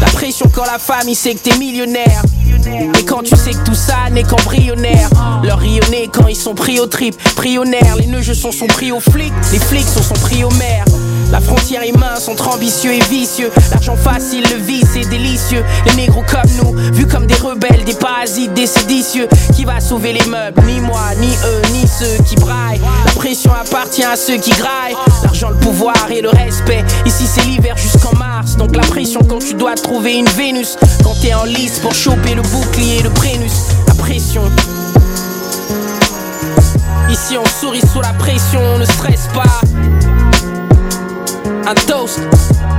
La 0.00 0.06
pression 0.08 0.50
quand 0.52 0.64
la 0.64 0.78
famille 0.78 1.14
sait 1.14 1.34
que 1.34 1.40
t'es 1.40 1.58
millionnaire. 1.58 2.22
Et 2.66 3.04
quand 3.04 3.22
tu 3.22 3.36
sais 3.36 3.50
que 3.50 3.64
tout 3.64 3.74
ça 3.74 4.08
n'est 4.10 4.22
qu'embryonnaire 4.22 5.10
Leur 5.42 5.58
rayonner 5.58 6.08
quand 6.10 6.28
ils 6.28 6.36
sont 6.36 6.54
pris 6.54 6.80
au 6.80 6.86
trip 6.86 7.14
Prionnaire, 7.36 7.96
les 7.96 8.06
nœuds 8.06 8.22
sont, 8.22 8.52
sont 8.52 8.66
pris 8.66 8.90
aux 8.90 9.00
flics 9.00 9.34
Les 9.52 9.58
flics 9.58 9.86
sont, 9.86 10.02
sont 10.02 10.14
pris 10.14 10.44
aux 10.44 10.50
maires 10.52 10.86
la 11.30 11.40
frontière 11.40 11.82
est 11.82 11.96
mince 11.96 12.28
entre 12.28 12.48
ambitieux 12.54 12.92
et 12.92 13.00
vicieux. 13.10 13.50
L'argent 13.70 13.96
facile, 13.96 14.44
le 14.50 14.62
vice 14.62 14.96
est 14.96 15.08
délicieux. 15.08 15.64
Les 15.86 15.94
négros 15.94 16.24
comme 16.30 16.50
nous, 16.56 16.74
vus 16.92 17.06
comme 17.06 17.26
des 17.26 17.34
rebelles 17.34 17.84
Des 17.84 17.94
parasites, 17.94 18.52
des 18.54 18.66
séditieux. 18.66 19.28
Qui 19.54 19.64
va 19.64 19.80
sauver 19.80 20.12
les 20.12 20.24
meubles? 20.26 20.62
Ni 20.66 20.80
moi, 20.80 21.00
ni 21.18 21.28
eux, 21.28 21.62
ni 21.72 21.86
ceux 21.86 22.22
qui 22.24 22.36
braillent. 22.36 22.80
La 23.04 23.12
pression 23.12 23.52
appartient 23.52 24.04
à 24.04 24.16
ceux 24.16 24.36
qui 24.36 24.50
graillent. 24.50 24.96
L'argent, 25.22 25.50
le 25.50 25.56
pouvoir 25.56 26.10
et 26.10 26.20
le 26.20 26.30
respect. 26.30 26.84
Ici 27.06 27.26
c'est 27.26 27.44
l'hiver 27.44 27.76
jusqu'en 27.76 28.14
mars. 28.16 28.56
Donc 28.56 28.76
la 28.76 28.82
pression 28.82 29.20
quand 29.28 29.38
tu 29.40 29.54
dois 29.54 29.74
trouver 29.74 30.14
une 30.14 30.28
Vénus. 30.28 30.76
Quand 31.02 31.14
t'es 31.20 31.34
en 31.34 31.44
lice 31.44 31.78
pour 31.80 31.94
choper 31.94 32.34
le 32.34 32.42
bouclier, 32.42 33.02
le 33.02 33.10
prénus. 33.10 33.52
La 33.88 33.94
pression. 33.94 34.42
Ici 37.10 37.36
on 37.38 37.60
sourit 37.60 37.82
sous 37.92 38.00
la 38.00 38.12
pression, 38.14 38.60
on 38.74 38.78
ne 38.78 38.84
stresse 38.84 39.28
pas 39.34 39.63
un 41.66 41.74
toast 41.74 42.20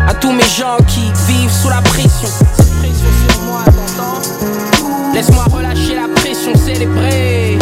à 0.07 0.13
tous 0.13 0.31
mes 0.31 0.43
gens 0.43 0.77
qui 0.87 1.11
vivent 1.27 1.51
sous 1.51 1.69
la 1.69 1.81
pression. 1.81 2.29
Cette 2.55 2.69
pression 2.73 3.07
sur 3.29 3.41
moi, 3.41 3.63
t'entends 3.65 4.21
Laisse-moi 5.13 5.45
relâcher 5.45 5.95
la 5.95 6.13
pression, 6.13 6.53
célébrer. 6.55 7.57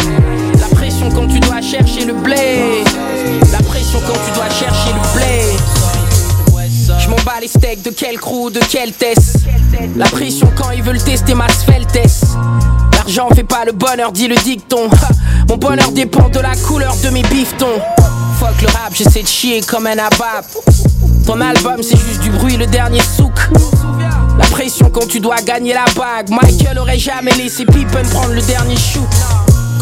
La 0.60 0.68
pression 0.76 1.10
quand 1.12 1.28
tu 1.28 1.40
dois 1.40 1.62
chercher 1.62 2.06
le 2.06 2.14
blé. 2.14 2.84
La 3.52 3.60
pression 3.60 4.00
quand 4.06 4.20
tu 4.26 4.32
dois 4.36 4.50
chercher 4.50 4.94
le 4.94 5.18
blé. 5.18 5.42
Je 7.00 7.10
m'en 7.10 7.16
bats 7.18 7.40
les 7.40 7.48
steaks, 7.48 7.82
de 7.84 7.92
quel 7.92 8.18
crew, 8.18 8.50
de 8.50 8.60
quel 8.70 8.92
test? 8.92 9.38
La 9.96 10.06
pression 10.06 10.52
quand 10.56 10.72
ils 10.72 10.84
veulent 10.84 11.02
tester 11.02 11.34
ma 11.34 11.50
sveltesse 11.50 12.24
L'argent 12.93 13.30
fait 13.34 13.43
pas 13.43 13.66
le 13.66 13.72
bonheur, 13.72 14.12
dit 14.12 14.28
le 14.28 14.36
dicton 14.36 14.89
Mon 15.50 15.58
bonheur 15.58 15.91
dépend 15.91 16.30
de 16.30 16.39
la 16.39 16.56
couleur 16.56 16.95
de 17.04 17.10
mes 17.10 17.24
bifetons 17.24 17.80
Fuck 18.39 18.62
le 18.62 18.68
rap, 18.68 18.93
j'essaie 18.93 19.24
de 19.24 19.28
chier 19.28 19.62
comme 19.62 19.88
un 19.88 19.97
abap 19.97 20.45
Ton 21.34 21.42
album 21.42 21.82
c'est 21.82 21.98
juste 21.98 22.22
du 22.22 22.30
bruit, 22.30 22.58
le 22.58 22.68
dernier 22.68 23.02
souk. 23.02 23.34
La 24.38 24.46
pression 24.46 24.92
quand 24.92 25.08
tu 25.08 25.20
dois 25.20 25.38
gagner 25.38 25.74
la 25.74 25.86
bague. 25.96 26.30
Michael 26.30 26.78
aurait 26.78 27.00
jamais 27.00 27.32
laissé 27.32 27.66
Pippen 27.66 28.04
prendre 28.12 28.36
le 28.36 28.42
dernier 28.42 28.78
shoot 28.78 29.10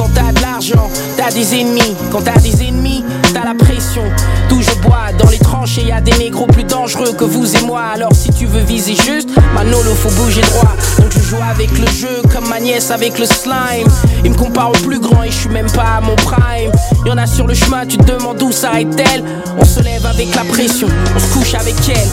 quand 0.02 0.10
t'as 0.16 0.32
de 0.32 0.42
l'argent, 0.42 0.90
t'as 1.16 1.32
des 1.32 1.60
ennemis. 1.60 1.96
Quand 2.12 2.22
t'as 2.22 2.40
des 2.40 2.64
ennemis, 2.64 3.06
t'as 3.34 3.46
la 3.46 3.54
pression. 3.54 4.02
D'où 4.50 4.60
je 4.62 4.74
bois, 4.82 5.12
dans 5.20 5.30
les 5.30 5.38
tranchées, 5.38 5.84
y 5.84 5.92
a 5.92 6.02
des 6.02 6.18
négros 6.18 6.48
plus 6.48 6.64
dangereux 6.64 7.14
que 7.14 7.24
vous 7.24 7.56
et 7.56 7.62
moi. 7.62 7.84
Alors 7.94 8.14
si 8.16 8.32
tu 8.32 8.48
veux 8.48 8.62
viser 8.62 8.96
juste, 8.96 9.30
Manolo 9.54 9.94
faut 9.94 10.10
bouger 10.22 10.42
droit. 10.42 10.76
Donc 10.98 11.12
je 11.12 11.20
joue 11.20 11.44
avec 11.48 11.70
le 11.78 11.86
jeu 11.88 12.22
comme 12.34 12.48
ma 12.50 12.60
nièce 12.60 12.90
avec 12.90 13.20
le 13.20 13.26
slime. 13.26 13.88
Il 14.26 14.32
me 14.32 14.38
compare 14.38 14.70
au 14.70 14.86
plus 14.88 15.00
grand 15.00 15.22
et 15.24 15.30
je 15.30 15.38
suis 15.38 15.50
même 15.50 15.72
pas 15.72 15.98
à 15.98 16.02
mon 16.02 16.16
prime. 16.16 16.72
Y'en 17.06 17.18
a 17.18 17.28
sur 17.28 17.46
le 17.46 17.54
chemin, 17.54 17.86
tu 17.86 17.98
te 17.98 18.12
demandes 18.12 18.42
où 18.42 18.52
s'arrête-t-elle. 18.52 19.24
On 19.60 19.66
se 19.66 19.82
lève 19.82 20.06
avec 20.08 20.34
la 20.36 20.44
pression, 20.46 20.88
on 21.16 21.20
se 21.20 21.34
couche 21.34 21.54
avec 21.54 21.76
elle. 21.90 22.10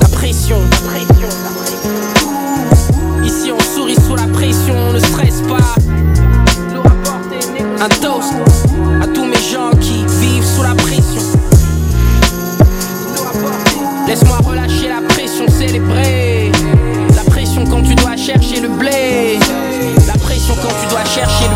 La 0.00 0.08
pression, 0.08 0.56
la 0.70 0.76
pression, 0.88 1.28
la 1.44 1.50
pression. 1.60 1.96
Ici 3.24 3.52
on 3.52 3.74
sourit 3.74 3.96
sous 3.96 4.16
la 4.16 4.26
pression, 4.28 4.74
on 4.88 4.92
ne 4.94 5.00
stresse 5.00 5.42
pas. 5.46 5.85
Un 7.78 7.88
toast 7.88 8.32
à 9.02 9.06
tous 9.06 9.24
mes 9.24 9.36
gens 9.36 9.70
qui 9.80 10.04
vivent 10.20 10.44
sous 10.44 10.62
la 10.62 10.74
pression. 10.74 11.22
Laisse-moi 14.06 14.38
relâcher 14.38 14.88
la 14.88 15.06
pression, 15.06 15.46
célébrer. 15.48 16.52
La 17.14 17.24
pression 17.24 17.64
quand 17.64 17.82
tu 17.82 17.94
dois 17.94 18.16
chercher 18.16 18.60
le 18.60 18.68
blé. 18.68 19.38
La 20.06 20.14
pression 20.14 20.54
quand 20.62 20.74
tu 20.80 20.88
dois 20.88 21.04
chercher 21.04 21.44
le 21.48 21.55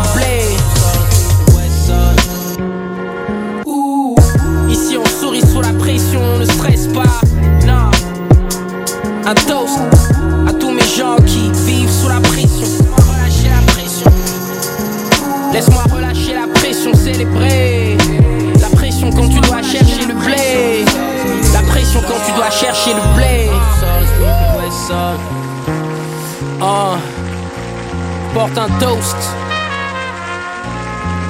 j'apporte 28.33 28.57
un 28.57 28.69
toast 28.79 29.17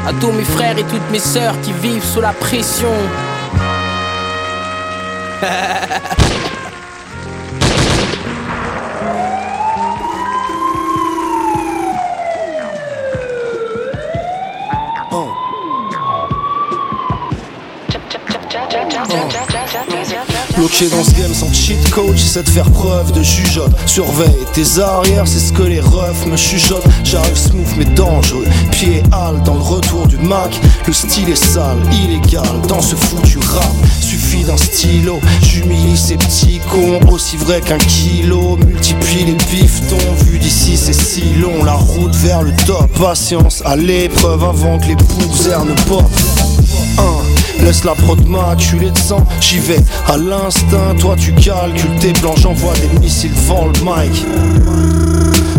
à 0.08 0.14
tous 0.20 0.32
mes 0.32 0.44
frères 0.44 0.78
et 0.78 0.84
toutes 0.84 1.10
mes 1.12 1.20
sœurs 1.20 1.60
qui 1.62 1.74
vivent 1.74 2.04
sous 2.04 2.22
la 2.22 2.34
pression. 2.34 2.94
Bloqué 20.62 20.90
dans 20.90 21.04
ce 21.04 21.10
game 21.20 21.34
sans 21.34 21.52
cheat 21.52 21.90
code, 21.90 22.16
j'essaie 22.16 22.44
de 22.44 22.50
faire 22.50 22.70
preuve 22.70 23.12
de 23.14 23.24
jugeote. 23.24 23.72
Surveille 23.88 24.46
tes 24.54 24.80
arrières, 24.80 25.28
c'est 25.28 25.40
ce 25.40 25.52
que 25.52 25.64
les 25.64 25.80
refs 25.80 26.28
me 26.28 26.38
chuchotent. 26.38 26.86
J'arrive 27.04 27.36
smooth 27.36 27.66
mais 27.80 27.86
dangereux, 27.86 28.46
pied 28.70 29.02
hal 29.12 29.42
dans 29.42 29.56
le 29.56 29.62
retour 29.62 30.06
du 30.06 30.18
Mac. 30.18 30.52
Le 30.86 30.94
style 30.94 31.30
est 31.30 31.36
sale, 31.36 31.80
illégal 32.04 32.46
dans 32.68 32.80
ce 32.80 32.96
foutu 32.96 33.40
rap. 33.40 33.74
Suffit 34.02 34.44
d'un 34.44 34.56
stylo, 34.56 35.20
j'humilie 35.42 35.98
ces 35.98 36.18
petits 36.18 36.62
cons. 36.70 37.00
Aussi 37.12 37.38
vrai 37.38 37.60
qu'un 37.62 37.80
kilo, 37.80 38.56
multiplie 38.58 39.26
les 39.26 39.34
piftons. 39.34 39.98
Vu 40.26 40.38
d'ici 40.38 40.78
c'est 40.78 40.94
si 40.94 41.24
long, 41.42 41.64
la 41.64 41.74
route 41.74 42.16
vers 42.18 42.44
le 42.44 42.52
top. 42.68 42.88
Patience 43.00 43.64
à 43.66 43.76
l'épreuve 43.76 44.44
avant 44.44 44.78
que 44.78 44.90
les 44.90 44.96
poussières 44.96 45.66
ne 45.66 45.74
portent. 45.88 46.31
Laisse 47.64 47.84
la 47.84 47.94
prod 47.94 48.26
maculer 48.28 48.92
de 48.92 48.98
sang, 48.98 49.26
j'y 49.40 49.60
vais 49.60 49.80
à 50.08 50.18
l'instinct. 50.18 50.96
Toi 51.00 51.16
tu 51.18 51.34
calcules 51.34 51.96
tes 52.00 52.14
plans, 52.14 52.36
j'envoie 52.36 52.74
des 52.74 53.00
missiles 53.00 53.34
devant 53.34 53.66
le 53.66 53.80
mic. 53.82 54.26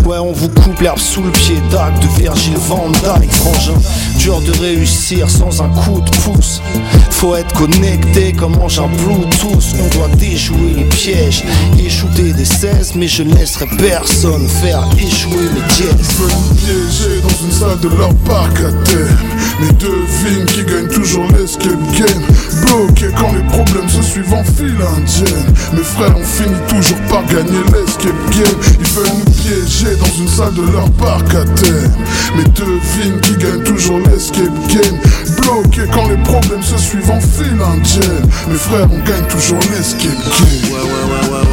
Ouais, 0.05 0.19
on 0.19 0.33
vous 0.33 0.49
coupe 0.49 0.81
l'herbe 0.81 0.99
sous 0.99 1.23
le 1.23 1.31
pied 1.31 1.57
d'acte 1.71 2.03
de 2.03 2.09
Virgile 2.21 2.57
Van 2.69 2.89
Dyke, 2.91 3.33
frangin. 3.33 3.79
Dur 4.23 4.41
de 4.41 4.53
réussir 4.61 5.29
sans 5.29 5.61
un 5.63 5.69
coup 5.71 6.01
de 6.01 6.11
pouce. 6.19 6.63
Faut 7.11 7.35
être 7.35 7.53
connecté 7.55 8.33
comme 8.33 8.57
mange 8.57 8.79
un 8.79 8.87
Bluetooth. 8.87 9.75
On 9.81 9.99
doit 9.99 10.15
déjouer 10.17 10.75
les 10.77 10.85
pièges, 10.85 11.43
échouer 11.77 12.33
des 12.33 12.45
16, 12.45 12.93
mais 12.95 13.09
je 13.09 13.25
ne 13.25 13.35
laisserai 13.35 13.67
personne 13.79 14.47
faire 14.47 14.89
échouer 14.97 15.49
les 15.55 15.75
dièses. 15.75 16.09
nous 16.21 16.55
piéger 16.55 17.21
dans 17.21 17.45
une 17.45 17.51
salle 17.51 17.81
de 17.81 17.89
leur 17.97 18.15
parc 18.27 18.61
à 18.61 18.71
thème 18.85 19.19
Mais 19.61 19.73
devine 19.73 20.47
qui 20.47 20.65
gagne 20.65 20.87
toujours 20.87 21.27
l'escape 21.37 21.83
game 21.99 22.23
Bloqué 22.63 23.09
quand 23.19 23.33
les 23.33 23.43
problèmes 23.43 23.89
se 23.89 24.03
suivent 24.03 24.33
en 24.35 24.45
file 24.45 24.79
indienne 24.97 25.55
Mes 25.73 25.83
frères 25.83 26.15
on 26.17 26.25
finit 26.25 26.55
toujours 26.69 27.01
par 27.09 27.25
gagner 27.27 27.63
l'escape 27.73 28.31
game 28.31 28.59
Ils 28.79 28.87
veulent 28.87 29.07
nous 29.25 29.33
piéger 29.33 29.97
dans 29.97 30.15
une 30.23 30.29
salle 30.29 30.55
de 30.55 30.73
leur 30.73 30.89
parc 30.93 31.35
à 31.35 31.45
thème 31.45 31.93
Mais 32.37 32.45
devine 32.45 33.21
qui 33.21 33.37
gagne 33.37 33.63
toujours 33.65 33.99
l'escape 33.99 34.12
game. 34.13 34.99
Bloqué 35.41 35.83
quand 35.93 36.09
les 36.09 36.17
problèmes 36.19 36.63
se 36.63 36.77
suivent 36.77 37.11
en 37.11 37.21
file 37.21 37.59
indienne 37.61 38.29
Mes 38.49 38.55
frères 38.55 38.89
on 38.91 38.99
gagne 38.99 39.27
toujours 39.29 39.59
l'escape 39.71 40.03
game 40.11 41.52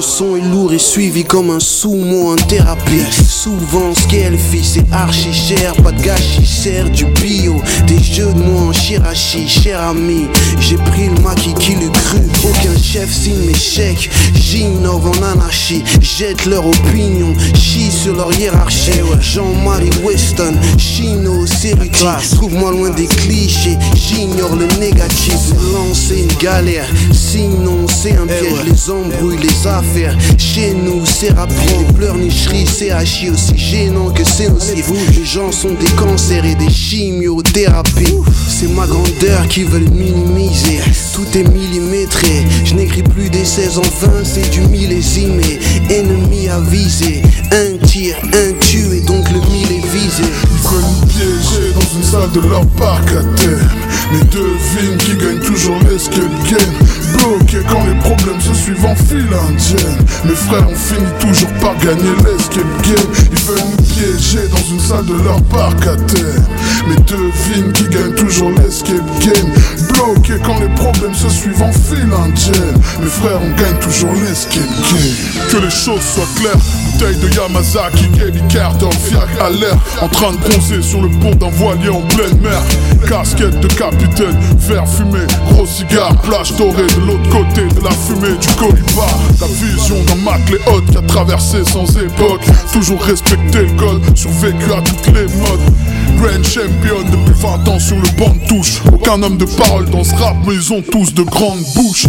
Le 0.00 0.04
son 0.04 0.34
est 0.34 0.40
lourd 0.40 0.72
et 0.72 0.78
suivi 0.78 1.24
comme 1.24 1.50
un 1.50 1.60
sous-mot 1.60 2.32
en 2.32 2.36
thérapie. 2.36 3.04
Souvent, 3.28 3.94
ce 3.94 4.08
qu'elle 4.08 4.38
fait, 4.38 4.62
c'est 4.62 4.90
archi 4.90 5.30
cher. 5.30 5.74
Pas 5.82 5.92
de 5.92 6.00
gâchis, 6.00 6.46
cher 6.46 6.88
du 6.88 7.04
bio. 7.04 7.60
Des 7.86 8.02
jeux 8.02 8.32
de 8.32 8.38
mots 8.38 8.70
en 8.70 8.72
chirachi, 8.72 9.46
cher 9.46 9.78
ami. 9.78 10.26
J'ai 10.58 10.76
pris 10.76 11.10
le 11.14 11.20
maquis 11.20 11.52
qui 11.52 11.74
le 11.74 11.90
cru. 11.90 12.20
Aucun 12.48 12.80
chef 12.82 13.12
signe 13.12 13.44
mes 13.46 13.52
chèques. 13.52 14.08
J'innove 14.34 15.06
en 15.06 15.22
anarchie. 15.34 15.84
Jette 16.00 16.46
leur 16.46 16.66
opinion. 16.66 17.34
Chie 17.54 17.90
sur 17.90 18.16
leur 18.16 18.32
hiérarchie. 18.38 19.02
Jean-Marie 19.20 19.90
Weston, 20.02 20.54
Chino, 20.78 21.44
Ceruti. 21.44 22.06
Trouve-moi 22.36 22.70
loin 22.70 22.88
des 22.88 23.06
clichés. 23.06 23.76
J'ignore 23.94 24.56
le 24.56 24.66
négatif. 24.80 25.36
Lancer 25.74 26.20
une 26.22 26.38
galère. 26.38 26.88
Sinon, 27.12 27.86
c'est 27.86 28.16
un 28.16 28.26
piège. 28.26 28.64
Les 28.64 28.90
embrouilles, 28.90 29.36
les 29.36 29.66
affaires. 29.66 29.89
Chez 30.38 30.72
nous, 30.72 31.04
c'est 31.04 31.30
rapide. 31.30 31.56
Les 31.78 31.92
pleurnicheries, 31.94 32.66
c'est 32.66 32.92
hachis 32.92 33.30
aussi 33.30 33.58
gênant 33.58 34.10
que 34.10 34.22
c'est 34.24 34.48
nocif. 34.48 34.88
Les 35.16 35.24
gens 35.24 35.50
sont 35.50 35.74
des 35.74 35.90
cancers 35.96 36.44
et 36.44 36.54
des 36.54 36.70
chimiothérapies. 36.70 38.14
C'est 38.48 38.68
ma 38.68 38.86
grandeur 38.86 39.48
qui 39.48 39.64
veulent 39.64 39.90
minimiser. 39.90 40.80
Tout 41.12 41.26
est 41.36 41.48
millimétré. 41.48 42.46
Je 42.64 42.74
n'écris 42.74 43.02
plus 43.02 43.30
des 43.30 43.44
16 43.44 43.78
en 43.78 44.06
20, 44.06 44.24
c'est 44.24 44.48
du 44.50 44.60
millésimé. 44.60 45.58
Ennemi 45.90 46.48
avisé. 46.48 47.22
Un 47.50 47.84
tir, 47.84 48.16
un 48.32 48.52
tué, 48.60 49.00
donc 49.00 49.28
le 49.30 49.38
est 49.38 49.79
Ils 49.92 49.98
veulent 49.98 50.82
nous 51.00 51.06
piéger 51.06 51.72
dans 51.74 51.98
une 51.98 52.04
salle 52.04 52.30
de 52.30 52.48
leur 52.48 52.64
parc 52.78 53.08
à 53.08 53.24
thème 53.34 53.68
Mais 54.12 54.20
devine 54.30 54.96
qui 54.98 55.16
gagne 55.16 55.40
toujours 55.40 55.78
l'escape 55.90 56.30
game. 56.48 56.74
Bloqué 57.14 57.58
quand 57.68 57.84
les 57.84 57.98
problèmes 57.98 58.40
se 58.40 58.54
suivent 58.54 58.86
en 58.86 58.94
file 58.94 59.26
indienne. 59.48 60.06
Mes 60.24 60.36
frères 60.36 60.66
on 60.70 60.76
finit 60.76 61.10
toujours 61.18 61.52
par 61.60 61.76
gagner 61.78 62.14
l'escape 62.24 62.82
game. 62.84 63.10
Ils 63.32 63.38
veulent 63.40 63.66
nous 63.66 63.82
piéger 63.82 64.46
dans 64.52 64.62
une 64.70 64.78
salle 64.78 65.06
de 65.06 65.24
leur 65.24 65.42
parc 65.44 65.84
à 65.84 65.96
thème 65.96 66.44
Mais 66.86 66.94
devine 66.94 67.72
qui 67.72 67.84
gagne 67.88 68.14
toujours 68.14 68.52
l'escape 68.62 69.10
game. 69.18 69.50
Bloqué 69.92 70.34
quand 70.44 70.60
les 70.60 70.72
problèmes 70.76 71.14
se 71.14 71.28
suivent 71.28 71.62
en 71.62 71.72
file 71.72 72.12
indienne. 72.26 72.80
Mes 73.00 73.10
frères 73.10 73.40
on 73.42 73.60
gagne 73.60 73.78
toujours 73.80 74.14
l'escape 74.14 74.62
game 74.62 75.49
Que 75.50 75.56
les 75.56 75.70
choses 75.70 76.00
soient 76.02 76.28
claires. 76.36 76.54
Bouteille 76.92 77.16
de 77.16 77.28
Yamazaki, 77.34 78.08
Kelly 78.10 78.40
Carter, 78.48 78.86
fiacre 79.02 79.42
à 79.42 79.50
l'air. 79.50 79.76
En 80.00 80.06
train 80.06 80.30
de 80.30 80.36
bronzer 80.36 80.80
sur 80.80 81.02
le 81.02 81.08
pont 81.08 81.34
d'un 81.34 81.48
voilier 81.48 81.88
en 81.88 82.02
pleine 82.02 82.38
mer. 82.40 82.62
Casquette 83.08 83.58
de 83.58 83.66
capitaine, 83.66 84.38
verre 84.58 84.86
fumé, 84.86 85.26
gros 85.48 85.66
cigare, 85.66 86.14
plage 86.22 86.54
dorée 86.54 86.86
de 86.86 87.00
l'autre 87.04 87.28
côté 87.30 87.62
de 87.62 87.82
la 87.82 87.90
fumée 87.90 88.38
du 88.38 88.46
colibar 88.54 89.18
La 89.40 89.46
vision 89.48 89.96
d'un 90.04 90.22
Mac 90.22 90.40
les 90.50 90.72
hautes 90.72 90.88
qui 90.88 90.98
a 90.98 91.02
traversé 91.02 91.64
sans 91.64 91.88
époque. 91.98 92.44
Toujours 92.72 93.02
respecté 93.02 93.62
le 93.62 93.72
code, 93.76 94.16
survécu 94.16 94.72
à 94.72 94.82
toutes 94.82 95.06
les 95.08 95.26
modes 95.34 95.74
Grand 96.20 96.44
champion 96.44 97.02
depuis 97.10 97.40
20 97.40 97.68
ans 97.68 97.78
sur 97.78 97.96
le 97.96 98.08
banc 98.18 98.34
de 98.34 98.46
touche. 98.46 98.82
Aucun 98.92 99.22
homme 99.22 99.38
de 99.38 99.46
parole 99.46 99.88
dans 99.88 100.04
ce 100.04 100.14
rap 100.14 100.36
mais 100.46 100.54
ils 100.54 100.70
ont 100.70 100.82
tous 100.82 101.14
de 101.14 101.22
grandes 101.22 101.64
bouches. 101.74 102.06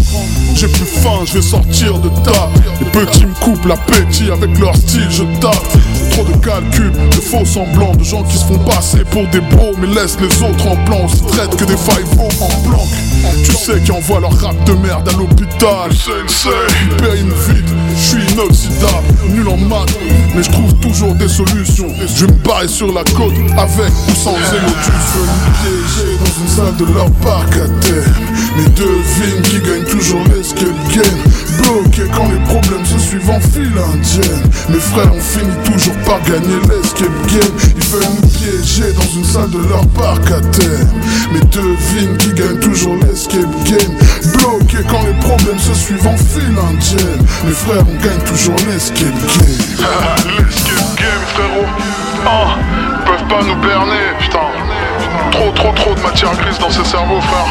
J'ai 0.54 0.68
plus 0.68 0.86
faim, 0.86 1.22
je 1.26 1.36
vais 1.36 1.42
sortir 1.42 1.98
de 2.00 2.10
table 2.24 2.62
Les 2.82 2.88
petits 2.88 3.26
me 3.26 3.34
coupent 3.36 3.66
l'appétit 3.66 4.30
avec 4.30 4.58
leur 4.60 4.76
style, 4.76 5.10
je 5.10 5.24
tape. 5.40 5.56
Trop 6.12 6.26
de 6.26 6.34
calculs, 6.46 6.92
de 6.92 7.22
faux 7.22 7.46
semblants 7.46 7.96
De 7.96 8.04
gens 8.04 8.24
qui 8.24 8.38
se 8.38 8.44
font 8.44 8.60
passer 8.60 9.06
pour 9.12 9.26
des 9.28 9.40
bros 9.40 9.72
Mais 9.80 9.88
laissent 9.88 10.18
les 10.20 10.44
autres 10.44 10.68
en 10.68 10.76
plan, 10.84 10.98
on 11.04 11.08
se 11.08 11.22
que 11.56 11.64
des 11.64 11.78
failles 11.78 12.04
en 12.20 12.68
blanc 12.68 12.88
Tu 13.44 13.54
sais 13.54 13.80
qui 13.82 13.92
envoient 13.92 14.20
leur 14.20 14.38
rap 14.40 14.56
de 14.66 14.74
merde 14.74 15.08
à 15.08 15.12
l'hôpital. 15.14 15.92
Payent 16.98 17.22
une 17.22 17.30
vite, 17.30 17.66
je 17.96 18.02
suis 18.02 18.34
inoxydable 18.34 19.08
Nul 19.30 19.48
en 19.48 19.58
maths, 19.58 19.98
mais 20.36 20.44
je 20.44 20.52
trouve 20.52 20.74
toujours 20.76 21.14
des 21.16 21.28
solutions. 21.28 21.88
Je 22.16 22.26
me 22.26 22.32
barre 22.44 22.68
sur 22.68 22.94
la 22.94 23.04
côte 23.04 23.34
avec 23.58 23.92
ou 24.08 24.16
sans 24.16 24.36
élocution 24.36 25.26
piégés 25.62 26.18
dans 26.20 26.42
une 26.42 26.48
salle 26.48 26.76
de 26.78 26.94
leur 26.94 27.12
parc 27.22 27.54
à 27.56 27.68
thème 27.82 28.14
Mais 28.58 28.70
devine 28.70 29.42
qui 29.44 29.60
gagne 29.60 29.84
toujours 29.84 30.24
l'escape 30.36 30.94
game 30.94 31.06
Bloqué 31.62 32.04
quand 32.14 32.28
les 32.30 32.40
problèmes 32.46 32.86
se 32.86 32.98
suivent 32.98 33.30
en 33.30 33.40
file 33.40 33.72
indienne. 33.94 34.44
Mes 34.70 34.80
frères 34.80 35.12
on 35.14 35.20
finit 35.20 35.58
toujours 35.66 35.96
par 36.06 36.22
gagner 36.22 36.60
l'escape 36.70 37.28
game. 37.28 37.56
Ils 37.76 37.84
veulent 37.84 38.10
nous 38.22 38.28
piéger 38.28 38.94
dans 38.94 39.10
une 39.16 39.24
salle 39.24 39.50
de 39.52 39.68
leur 39.70 39.86
parc 39.90 40.32
à 40.32 40.42
thème 40.52 40.90
Mais 41.32 41.40
devine 41.40 42.18
qui 42.18 42.34
gagne 42.34 42.60
toujours 42.60 42.96
l'escape 42.96 43.52
game. 43.66 43.96
Bloqué 44.34 44.78
quand 44.90 45.04
les 45.04 45.14
problèmes 45.20 45.60
se 45.60 45.74
suivent 45.74 46.08
en 46.08 46.18
file 46.18 46.58
indienne. 46.70 47.26
Mes 47.46 47.52
frères 47.52 47.84
on 47.88 48.04
gagne 48.04 48.24
toujours 48.26 48.56
l'escape 48.68 49.00
game. 49.00 49.62
L'escape 50.38 50.96
game 50.98 51.26
frérot. 51.34 51.68
Ah, 52.26 52.58
ils 53.00 53.06
peuvent 53.06 53.28
pas 53.28 53.44
nous 53.44 53.56
berner, 53.62 54.14
putain. 54.20 54.40
Trop 55.32 55.52
trop 55.52 55.72
trop 55.74 55.96
de 55.96 56.02
matière 56.02 56.36
grise 56.38 56.60
dans 56.60 56.70
ces 56.70 56.84
cerveaux 56.86 57.22
frère. 57.22 57.48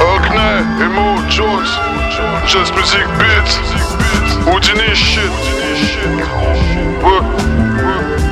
Hockney, 0.00 0.84
Emo, 0.84 1.16
Jones 1.28 2.03
Just 2.46 2.74
music 2.74 3.06
beats. 3.18 3.56
Houdini 4.44 4.94
shit. 4.94 5.30
Work. 7.02 7.24
Work. 7.84 8.23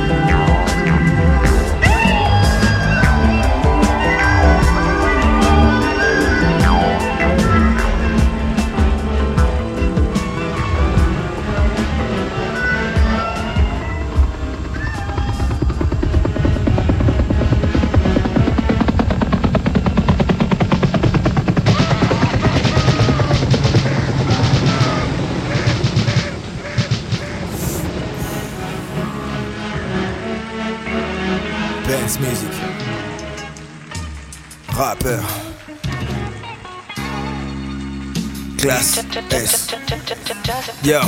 Dance 32.03 32.19
Classe 38.57 38.99
S. 39.31 39.67
Yo, 40.83 40.99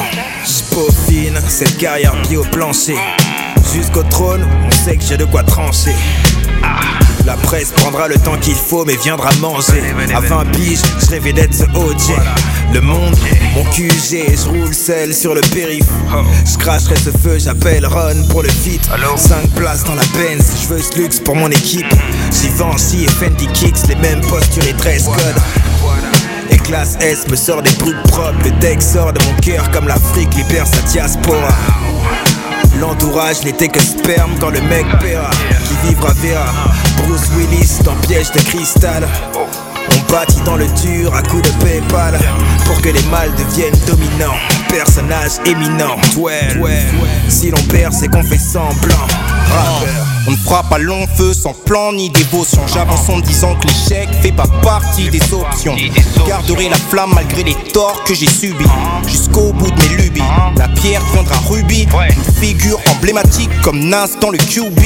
j'peaufine 0.45 1.37
cette 1.49 1.77
carrière 1.77 2.13
pied 2.21 2.37
au 2.37 2.43
plancher. 2.43 2.95
Jusqu'au 3.73 4.03
trône, 4.03 4.47
on 4.65 4.71
sait 4.71 4.95
que 4.95 5.03
j'ai 5.03 5.17
de 5.17 5.25
quoi 5.25 5.43
trancher. 5.43 5.95
La 7.25 7.35
presse 7.37 7.71
prendra 7.71 8.07
le 8.07 8.15
temps 8.17 8.37
qu'il 8.39 8.55
faut, 8.55 8.85
mais 8.85 8.95
viendra 8.97 9.29
manger. 9.41 9.81
À 10.13 10.19
20 10.19 10.45
piges, 10.51 10.81
je 11.01 11.09
rêvais 11.09 11.33
d'être 11.33 11.55
ce 11.55 11.63
OJ. 11.63 12.15
Le 12.71 12.81
monde, 12.81 13.15
mon 13.55 13.63
QG, 13.71 13.91
je 14.11 14.49
roule 14.49 14.73
seul 14.75 15.13
sur 15.13 15.33
le 15.33 15.41
périph. 15.41 15.85
Je 16.45 16.57
cracherai 16.57 16.95
ce 16.95 17.09
feu, 17.09 17.39
j'appelle 17.39 17.85
Ron 17.85 18.27
pour 18.29 18.43
le 18.43 18.49
feat. 18.49 18.81
5 19.15 19.49
places 19.55 19.83
dans 19.85 19.95
la 19.95 20.03
Benz, 20.13 20.45
je 20.61 20.67
veux 20.67 20.81
ce 20.81 20.97
luxe 20.99 21.19
pour 21.19 21.35
mon 21.35 21.49
équipe. 21.49 21.91
Givenchy 22.31 23.05
et 23.05 23.09
Fendi 23.09 23.47
Kicks, 23.53 23.87
les 23.87 23.95
mêmes 23.95 24.21
postures 24.21 24.67
et 24.67 24.73
dress 24.73 25.05
code. 25.05 25.41
Et 26.51 26.57
classe 26.57 26.95
S 27.01 27.27
me 27.27 27.35
sort 27.35 27.63
des 27.63 27.71
bruits 27.79 27.95
propres, 28.03 28.33
le 28.43 28.51
deck 28.59 28.81
sort 28.81 29.13
de 29.13 29.23
mon 29.25 29.33
cœur 29.41 29.71
comme 29.71 29.87
l'Afrique 29.87 30.33
libère 30.35 30.67
sa 30.67 30.81
diaspora. 30.81 31.49
L'entourage 32.79 33.43
n'était 33.43 33.67
que 33.67 33.81
sperme 33.81 34.31
quand 34.39 34.49
le 34.49 34.61
mec 34.61 34.85
paiera 34.99 35.29
Qui 35.67 35.87
vivra 35.87 36.13
verra. 36.13 36.51
Bruce 36.97 37.29
Willis 37.37 37.79
dans 37.83 37.95
piège 38.07 38.31
de 38.31 38.39
cristal. 38.39 39.07
On 39.35 40.11
bâtit 40.11 40.41
dans 40.41 40.57
le 40.57 40.67
dur 40.83 41.13
à 41.13 41.21
coups 41.23 41.43
de 41.43 41.63
Paypal. 41.63 42.19
Pour 42.65 42.81
que 42.81 42.89
les 42.89 43.03
mâles 43.03 43.33
deviennent 43.35 43.79
dominants. 43.87 44.39
Personnage 44.69 45.33
éminent. 45.45 45.95
12 46.15 46.69
Si 47.29 47.51
l'on 47.51 47.61
perd 47.69 47.93
c'est 47.93 48.07
qu'on 48.07 48.23
fait 48.23 48.37
semblant 48.37 49.07
On 50.27 50.31
ne 50.31 50.35
fera 50.37 50.63
pas 50.63 50.79
long 50.79 51.05
feu 51.15 51.33
sans 51.33 51.53
plan 51.53 51.93
ni 51.93 52.09
dévotion. 52.09 52.61
J'avance 52.73 53.07
en 53.09 53.19
disant 53.19 53.53
que 53.55 53.67
l'échec 53.67 54.09
fait 54.23 54.31
pas 54.31 54.47
partie 54.63 55.09
des 55.09 55.21
options. 55.31 55.75
Garderai 56.27 56.69
la 56.69 56.77
flamme 56.77 57.11
malgré 57.13 57.43
les 57.43 57.53
torts 57.73 58.03
que 58.05 58.15
j'ai 58.15 58.25
subis. 58.25 58.65
Jusqu'au 59.07 59.53
bout 59.53 59.69
de 59.69 59.81
mes 59.81 60.03
lubies. 60.03 60.23
La 60.57 60.67
pierre 60.69 61.03
viendra 61.13 61.35
rubis. 61.47 61.87
Une 62.09 62.33
figure 62.41 62.79
emblématique 62.89 63.51
comme 63.61 63.79
Nas 63.79 64.15
dans 64.19 64.31
le 64.31 64.39
QB. 64.39 64.79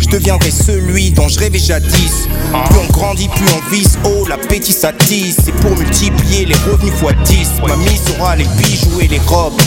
Je 0.00 0.08
deviendrai 0.08 0.50
celui 0.50 1.12
dont 1.12 1.28
je 1.28 1.38
rêvais 1.38 1.58
jadis. 1.58 2.28
Plus 2.70 2.78
on 2.78 2.92
grandit, 2.92 3.28
plus 3.28 3.46
on 3.52 3.70
vise 3.70 3.96
haut. 4.04 4.26
L'appétit 4.26 4.72
s'attise. 4.72 5.36
C'est 5.44 5.54
pour 5.54 5.76
multiplier 5.76 6.46
les 6.46 6.56
revenus 6.68 6.94
x 7.00 7.30
10. 7.30 7.48
Ma 7.68 7.76
mise 7.76 8.02
aura 8.18 8.34
les 8.34 8.46
bijoux 8.56 9.00
et 9.00 9.06
les 9.06 9.20
robes. 9.20 9.60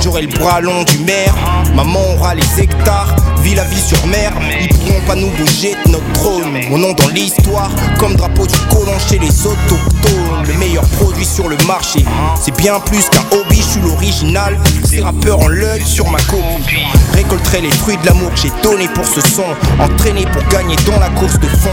J'aurai 0.00 0.22
le 0.22 0.28
bras 0.28 0.60
long 0.60 0.82
du 0.82 0.98
maire. 0.98 1.34
Maman 1.76 2.00
aura 2.16 2.34
les 2.34 2.62
hectares. 2.62 3.14
Vie 3.42 3.54
la 3.54 3.64
vie 3.64 3.80
sur 3.80 4.04
mer. 4.08 4.32
Ils 4.60 4.68
pourront 4.68 5.00
pas 5.06 5.14
nous 5.14 5.30
bouger 5.30 5.74
de 5.84 5.90
notre 5.92 6.12
trône. 6.12 6.60
Mon 6.68 6.78
nom 6.78 6.92
dans 6.92 7.08
l'histoire, 7.08 7.70
comme 7.98 8.16
drapeau 8.16 8.46
du 8.46 8.58
colon 8.70 8.98
chez 8.98 9.18
les 9.18 9.46
autochtones. 9.46 10.46
Le 10.46 10.54
meilleur 10.54 10.84
produit 10.98 11.24
sur 11.24 11.48
le 11.48 11.56
marché. 11.66 12.04
C'est 12.40 12.56
bien 12.56 12.80
plus 12.80 13.08
qu'un 13.08 13.24
hobby, 13.36 13.56
je 13.56 13.62
suis 13.62 13.80
l'original. 13.80 14.58
Ces 14.84 15.00
rappeurs 15.00 15.40
en 15.40 15.48
l'œil 15.48 15.84
sur 15.84 16.10
ma 16.10 16.20
copie. 16.22 16.84
Récolterai 17.12 17.62
les 17.62 17.70
fruits 17.70 17.98
de 17.98 18.06
l'amour 18.06 18.30
que 18.32 18.40
j'ai 18.40 18.52
donné 18.62 18.88
pour 18.88 19.04
ce 19.04 19.20
son. 19.20 19.44
Entraîné 19.78 20.24
pour 20.32 20.42
gagner 20.48 20.76
dans 20.86 20.98
la 20.98 21.08
course 21.10 21.38
de 21.38 21.48
fond. 21.48 21.70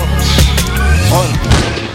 Run. 1.11 1.86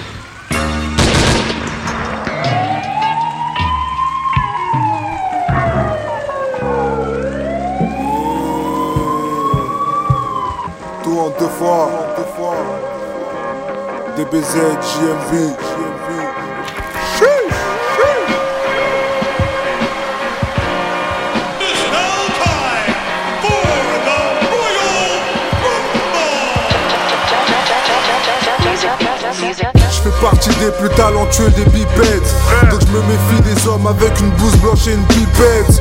En 11.19 11.29
deux 11.39 11.47
fois. 11.59 11.91
DBZ, 14.17 14.57
JMV. 14.57 15.53
Je 29.75 30.11
fais 30.11 30.21
partie 30.21 30.49
des 30.49 30.71
plus 30.73 30.89
talentueux 30.97 31.51
des 31.51 31.65
bipettes 31.67 32.35
Donc 32.71 32.81
je 32.81 32.87
me 32.87 33.01
méfie 33.03 33.55
des 33.55 33.69
hommes 33.69 33.87
avec 33.87 34.19
une 34.21 34.31
blouse 34.31 34.57
blanche 34.57 34.87
et 34.89 34.93
une 34.95 35.05
pipette 35.05 35.81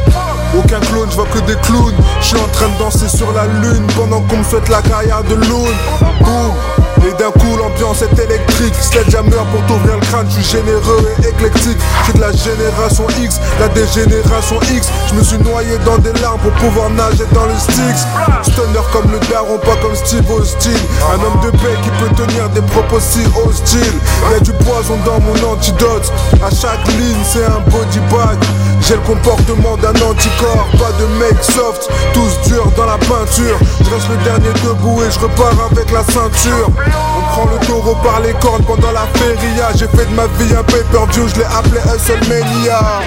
Aucun 0.58 0.80
clone, 0.80 1.10
je 1.10 1.16
vois 1.16 1.28
que 1.28 1.40
des 1.40 1.56
clowns. 1.62 1.96
Je 2.20 2.26
suis 2.28 2.38
en 2.38 2.48
train 2.50 2.68
de 2.68 2.78
danser 2.78 3.08
sur 3.08 3.32
la 3.32 3.46
lune 3.48 3.86
Pendant 3.96 4.22
qu'on 4.22 4.38
me 4.38 4.44
souhaite 4.44 4.68
la 4.70 4.82
carrière 4.82 5.24
de 5.24 5.36
Loon. 5.36 5.68
Boum. 6.22 6.52
Et 7.08 7.14
d'un 7.14 7.32
coup 7.32 7.58
l'ambiance 7.58 8.04
est 8.04 8.20
électrique. 8.20 8.76
Sledgehammer 8.76 9.42
pour 9.52 9.66
t'ouvrir 9.66 9.96
le 9.96 10.02
crâne, 10.02 10.28
je 10.30 10.42
suis 10.42 10.58
généreux 10.58 11.08
et 11.24 11.30
éclectique. 11.30 11.78
Je 12.02 12.04
suis 12.04 12.14
de 12.14 12.22
la 12.22 12.32
génération 12.32 13.08
X, 13.20 13.40
la 13.60 13.68
dégénération 13.70 14.60
X. 14.72 14.88
Je 15.10 15.16
me 15.16 15.24
suis 15.24 15.38
noyé 15.40 15.80
dans 15.84 15.98
des 15.98 16.14
larmes 16.22 16.40
pour 16.42 16.52
pouvoir 16.54 16.92
nager 16.92 17.26
dans 17.34 17.46
le 17.46 17.56
Styx. 17.58 18.06
Stunner 18.44 18.86
comme 18.92 19.10
le 19.12 19.20
daron, 19.32 19.58
pas 19.58 19.78
comme 19.82 19.96
Steve 19.96 20.30
Austin. 20.30 20.78
Un 21.10 21.26
homme 21.26 21.40
de 21.44 21.50
paix 21.58 21.76
qui 21.82 21.90
peut 21.98 22.14
tenir 22.14 22.50
des 22.50 22.62
propos 22.62 23.00
si 23.00 23.22
hostiles. 23.48 24.00
Y'a 24.32 24.40
du 24.40 24.52
poison 24.54 24.98
dans 25.04 25.20
mon 25.22 25.54
antidote. 25.54 26.12
À 26.44 26.54
chaque 26.54 26.86
ligne 27.00 27.24
c'est 27.26 27.46
un 27.46 27.62
body 27.72 28.00
bag. 28.12 28.38
J'ai 28.82 28.96
le 28.96 29.02
comportement 29.02 29.78
d'un 29.78 29.90
anticorps 29.90 30.41
Pas 30.42 30.92
de 31.00 31.06
mec 31.20 31.44
soft, 31.44 31.88
tous 32.14 32.50
durs 32.50 32.72
dans 32.76 32.86
la 32.86 32.98
peinture. 32.98 33.60
Je 33.84 33.90
reste 33.94 34.10
le 34.10 34.18
dernier 34.24 34.52
debout 34.64 35.00
et 35.04 35.12
je 35.12 35.20
repars 35.20 35.54
avec 35.70 35.92
la 35.92 36.04
ceinture. 36.04 36.68
On 37.16 37.22
prend 37.32 37.46
le 37.46 37.66
taureau 37.68 37.96
par 38.04 38.20
les 38.22 38.34
cornes 38.34 38.64
pendant 38.64 38.92
la 38.92 39.06
feria. 39.14 39.70
J'ai 39.76 39.88
fait 39.88 40.06
de 40.10 40.16
ma 40.16 40.26
vie 40.40 40.56
un 40.56 40.64
pay-per-view, 40.64 41.28
je 41.28 41.36
l'ai 41.40 41.46
appelé 41.46 41.80
Hustlemania. 41.96 43.02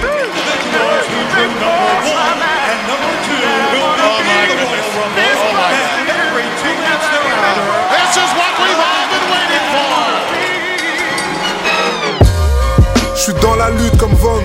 Je 13.13 13.31
suis 13.31 13.41
dans 13.41 13.55
la 13.55 13.71
lutte 13.71 13.97
comme 13.97 14.13
Von 14.13 14.44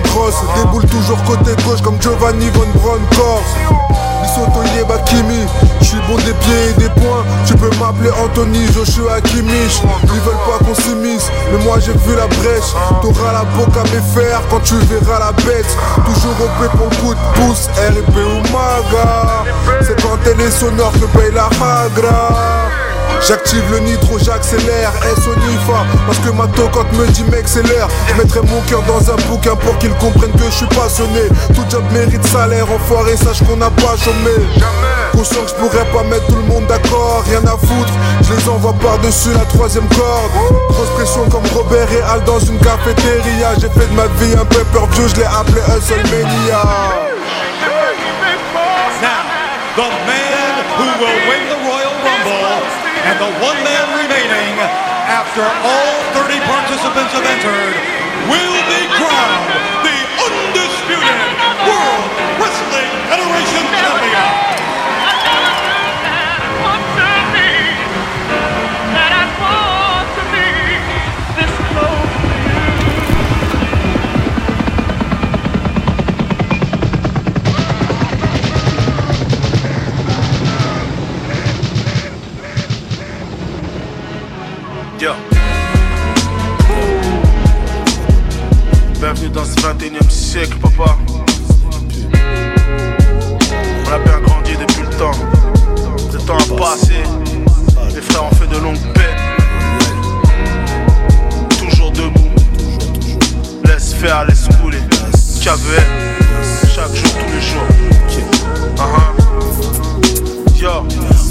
Déboule 0.55 0.85
toujours 0.85 1.21
côté 1.23 1.51
gauche 1.63 1.81
comme 1.81 2.01
Giovanni 2.01 2.49
Von 2.51 2.67
Bronckhorst. 2.79 3.55
Soto 4.33 4.61
Bakimi. 4.87 5.45
Je 5.81 5.85
suis 5.85 5.97
bon 6.07 6.15
des 6.17 6.33
pieds 6.33 6.69
et 6.69 6.73
des 6.79 6.89
poings. 7.01 7.25
Tu 7.45 7.53
peux 7.55 7.69
m'appeler 7.77 8.11
Anthony 8.23 8.65
Joshua 8.71 9.19
Kimmich 9.21 9.81
Ils 10.03 10.09
veulent 10.09 10.45
pas 10.47 10.63
qu'on 10.63 10.75
s'immisce 10.75 11.29
Mais 11.51 11.63
moi 11.63 11.79
j'ai 11.79 11.91
vu 11.91 12.15
la 12.15 12.27
brèche. 12.27 12.71
T'auras 13.01 13.33
la 13.33 13.43
boca 13.55 13.81
à 13.81 13.83
mes 13.83 14.01
fers 14.13 14.41
Quand 14.49 14.61
tu 14.61 14.75
verras 14.75 15.19
la 15.19 15.31
bête. 15.43 15.77
Toujours 16.05 16.35
OP 16.39 16.71
pour 16.77 16.89
le 16.89 16.95
coup 16.97 17.13
de 17.13 17.19
pouce 17.35 17.67
RP 17.77 18.15
ou 18.15 18.41
Maga. 18.53 19.43
C'est 19.81 20.01
quand 20.01 20.17
elle 20.25 20.39
est 20.39 20.51
sonore 20.51 20.93
que 20.93 21.05
paye 21.17 21.31
la 21.33 21.45
Hagra 21.45 22.70
J'active 23.27 23.63
le 23.71 23.79
nitro, 23.79 24.17
j'accélère, 24.17 24.91
S 25.05 25.27
au 25.27 25.35
Nifa 25.35 25.85
Parce 26.07 26.17
que 26.19 26.29
ma 26.31 26.47
tocotte 26.47 26.91
me 26.93 27.05
dit 27.07 27.23
mec 27.25 27.43
c'est 27.45 27.61
l'heure. 27.67 27.87
Je 28.07 28.15
mettrai 28.15 28.41
mon 28.41 28.59
cœur 28.61 28.81
dans 28.83 29.11
un 29.11 29.15
bouquin 29.29 29.55
pour 29.55 29.77
qu'ils 29.77 29.93
comprennent 29.95 30.31
que 30.31 30.45
je 30.45 30.49
suis 30.49 30.65
passionné. 30.67 31.29
Tout 31.53 31.63
job 31.69 31.83
mérite 31.93 32.25
salaire, 32.25 32.65
enfoiré, 32.71 33.15
sache 33.15 33.43
qu'on 33.43 33.57
n'a 33.57 33.69
pas 33.69 33.95
chômé. 34.03 34.35
Conscient 35.11 35.43
que 35.43 35.49
je 35.49 35.55
pourrais 35.55 35.85
pas 35.93 36.03
mettre 36.03 36.25
tout 36.27 36.35
le 36.35 36.41
monde 36.43 36.65
d'accord, 36.65 37.23
rien 37.29 37.45
à 37.45 37.57
foutre. 37.57 37.93
Je 38.23 38.33
les 38.33 38.49
envoie 38.49 38.73
par-dessus 38.73 39.33
la 39.33 39.45
troisième 39.45 39.87
corde. 39.89 40.31
Grosse 40.69 40.89
pression 40.95 41.29
comme 41.29 41.45
Robert 41.53 41.91
et 41.91 42.01
Al 42.01 42.23
dans 42.23 42.39
une 42.39 42.57
cafétéria. 42.57 43.53
J'ai 43.61 43.69
fait 43.69 43.87
de 43.87 43.95
ma 43.95 44.07
vie 44.17 44.33
un 44.33 44.45
peu 44.45 44.63
peur 44.73 44.87
Dieu, 44.87 45.07
je 45.07 45.17
l'ai 45.17 45.25
appelé 45.25 45.61
Hustlemania 45.61 46.63
Now, 49.01 49.23
the 49.77 49.89
man 50.05 50.53
who 50.77 50.85
will 50.99 51.19
win 51.29 51.49
the 51.49 51.57
Royal 51.65 51.93
Rumble 52.03 52.80
and 53.07 53.17
the 53.17 53.31
one 53.41 53.57
man 53.65 53.85
remaining 53.97 54.53
after 55.09 55.41
all 55.41 55.93
30 56.13 56.37
participants 56.45 57.11
have 57.17 57.25
entered 57.25 57.73
will 58.29 58.57
be 58.69 58.81
crowned 58.93 59.49
the 59.81 59.97
undisputed 60.21 61.29
World 61.65 62.05
Wrestling 62.37 62.91
Federation 63.09 63.65
champion. 63.81 64.40
bienvenue 89.13 89.29
dans 89.33 89.43
ce 89.43 89.59
21 89.59 89.93
e 89.93 90.09
siècle, 90.09 90.57
papa. 90.61 90.97
On 93.85 93.91
a 93.91 93.99
bien 93.99 94.19
grandi 94.21 94.51
depuis 94.53 94.83
le 94.83 94.97
temps. 94.97 95.11
Le 96.13 96.19
temps 96.19 96.37
a 96.37 96.57
passé. 96.57 96.93
Les 97.93 98.01
frères 98.01 98.23
ont 98.23 98.31
fait 98.31 98.47
de 98.47 98.57
longues 98.57 98.77
peines. 98.93 99.17
Toujours 101.59 101.91
debout. 101.91 102.29
Laisse 103.65 103.93
faire, 103.93 104.25
laisse 104.25 104.47
couler. 104.61 104.79
Cavet, 105.43 105.85
chaque 106.73 106.95
jour, 106.95 107.11
tous 107.19 107.33
les 107.33 107.41
jours. 107.41 107.67
Ah, 108.77 108.83
ah. 108.95 109.21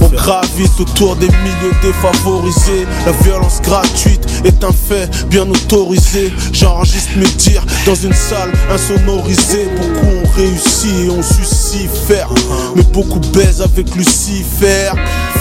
On 0.02 0.08
gravite 0.08 0.80
autour 0.80 1.14
des 1.16 1.28
milieux 1.28 1.72
défavorisés. 1.82 2.86
La 3.06 3.12
violence 3.12 3.62
gratuite 3.62 4.19
est 4.44 4.64
un 4.64 4.72
fait 4.72 5.08
bien 5.28 5.48
autorisé. 5.48 6.32
J'enregistre 6.52 7.10
mes 7.16 7.26
tirs 7.26 7.64
dans 7.86 7.94
une 7.94 8.12
salle 8.12 8.52
insonorisée. 8.70 9.68
Beaucoup 9.76 10.06
ont 10.06 10.30
réussi 10.36 11.06
et 11.06 11.10
ont 11.10 11.22
su 11.22 11.44
s'y 11.44 11.88
faire. 12.08 12.28
Mais 12.76 12.82
beaucoup 12.92 13.20
baisent 13.32 13.62
avec 13.62 13.94
Lucifer. 13.94 14.90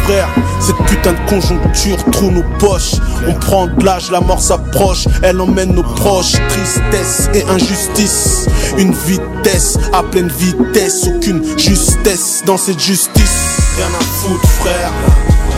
Frère, 0.03 0.29
cette 0.59 0.77
putain 0.87 1.13
de 1.13 1.29
conjoncture 1.29 1.97
trouve 2.11 2.31
nos 2.31 2.57
poches. 2.57 2.95
On 3.27 3.33
prend 3.33 3.67
de 3.67 3.83
l'âge, 3.83 4.11
la 4.11 4.21
mort 4.21 4.41
s'approche. 4.41 5.07
Elle 5.21 5.39
emmène 5.41 5.73
nos 5.73 5.83
proches. 5.83 6.33
Tristesse 6.49 7.29
et 7.33 7.43
injustice. 7.49 8.47
Une 8.77 8.93
vitesse 8.93 9.77
à 9.93 10.03
pleine 10.03 10.31
vitesse. 10.37 11.07
Aucune 11.07 11.43
justesse 11.57 12.43
dans 12.45 12.57
cette 12.57 12.79
justice. 12.79 13.59
Rien 13.77 13.87
à 13.87 14.03
foutre, 14.03 14.47
frère. 14.59 14.91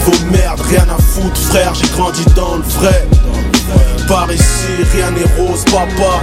Vos 0.06 0.32
merdes, 0.32 0.62
rien 0.62 0.86
à 0.90 1.02
foutre, 1.02 1.38
frère. 1.38 1.74
J'ai 1.76 1.88
grandi 1.90 2.24
dans 2.36 2.56
le 2.56 2.64
vrai. 2.64 3.08
Par 4.12 4.30
ici, 4.30 4.68
rien 4.94 5.10
n'est 5.12 5.24
rose, 5.42 5.64
papa. 5.64 6.20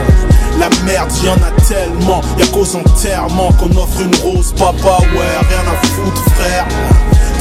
La 0.61 0.68
merde, 0.84 1.11
y 1.24 1.28
en 1.30 1.36
a 1.36 1.51
tellement. 1.66 2.20
Y'a 2.39 2.47
qu'aux 2.49 2.76
enterrements 2.76 3.51
qu'on 3.53 3.74
offre 3.78 4.03
une 4.03 4.14
rose, 4.16 4.53
papa. 4.53 4.99
Ouais, 5.14 5.39
rien 5.49 5.72
à 5.72 5.86
foutre, 5.86 6.22
frère. 6.36 6.66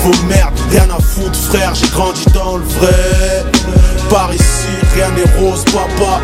Vos 0.06 0.26
merdes, 0.28 0.58
rien 0.72 0.88
à 0.90 1.02
foutre, 1.02 1.38
frère. 1.38 1.76
J'ai 1.76 1.90
grandi 1.90 2.24
dans 2.34 2.56
le 2.56 2.64
vrai. 2.64 3.44
Par 4.10 4.34
ici, 4.34 4.70
rien 4.96 5.10
n'est 5.18 5.38
rose, 5.38 5.66
papa. 5.66 6.22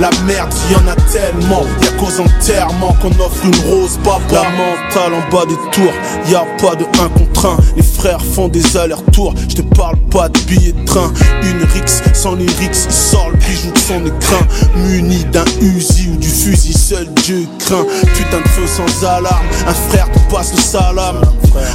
La 0.00 0.10
merde, 0.26 0.52
y 0.70 0.74
en 0.74 0.88
a 0.88 0.96
tellement. 1.12 1.62
Y'a 1.82 1.90
qu'aux 1.92 2.20
enterrements 2.20 2.96
qu'on 3.00 3.10
offre 3.24 3.44
une 3.44 3.70
rose, 3.70 3.98
papa. 4.02 4.20
La 4.32 4.42
mentale 4.42 5.14
en 5.14 5.30
bas 5.34 5.46
des 5.46 5.54
tours, 5.70 5.92
y 6.28 6.34
a 6.34 6.44
pas 6.60 6.74
de 6.74 6.84
1 7.00 7.08
contre 7.10 7.46
1. 7.46 7.56
Les 7.76 7.82
frères 7.82 8.20
font 8.34 8.48
des 8.48 8.76
allers-retours. 8.76 9.34
Je 9.48 9.56
te 9.56 9.62
parle 9.62 9.96
pas 10.10 10.28
de 10.28 10.38
billets 10.40 10.72
de 10.72 10.84
train. 10.84 11.12
Une 11.42 11.62
rix 11.62 12.02
sans 12.12 12.36
il 12.38 12.74
sort 12.74 13.30
le 13.30 13.36
bijou 13.36 13.70
de 13.70 13.78
son 13.78 14.04
écrin. 14.06 14.46
Muni 14.76 15.24
d'un 15.26 15.44
Uzi 15.60 16.08
ou 16.12 16.16
du 16.16 16.28
fusil, 16.28 16.72
seul 16.72 17.06
Dieu 17.22 17.46
craint. 17.60 17.84
Putain 18.14 18.40
de 18.40 18.48
feu 18.48 18.66
sans 18.66 19.06
alarme. 19.06 19.46
Un 19.66 19.74
frère 19.90 20.10
te 20.10 20.18
passe 20.32 20.52
le 20.52 20.60
salam. 20.60 21.16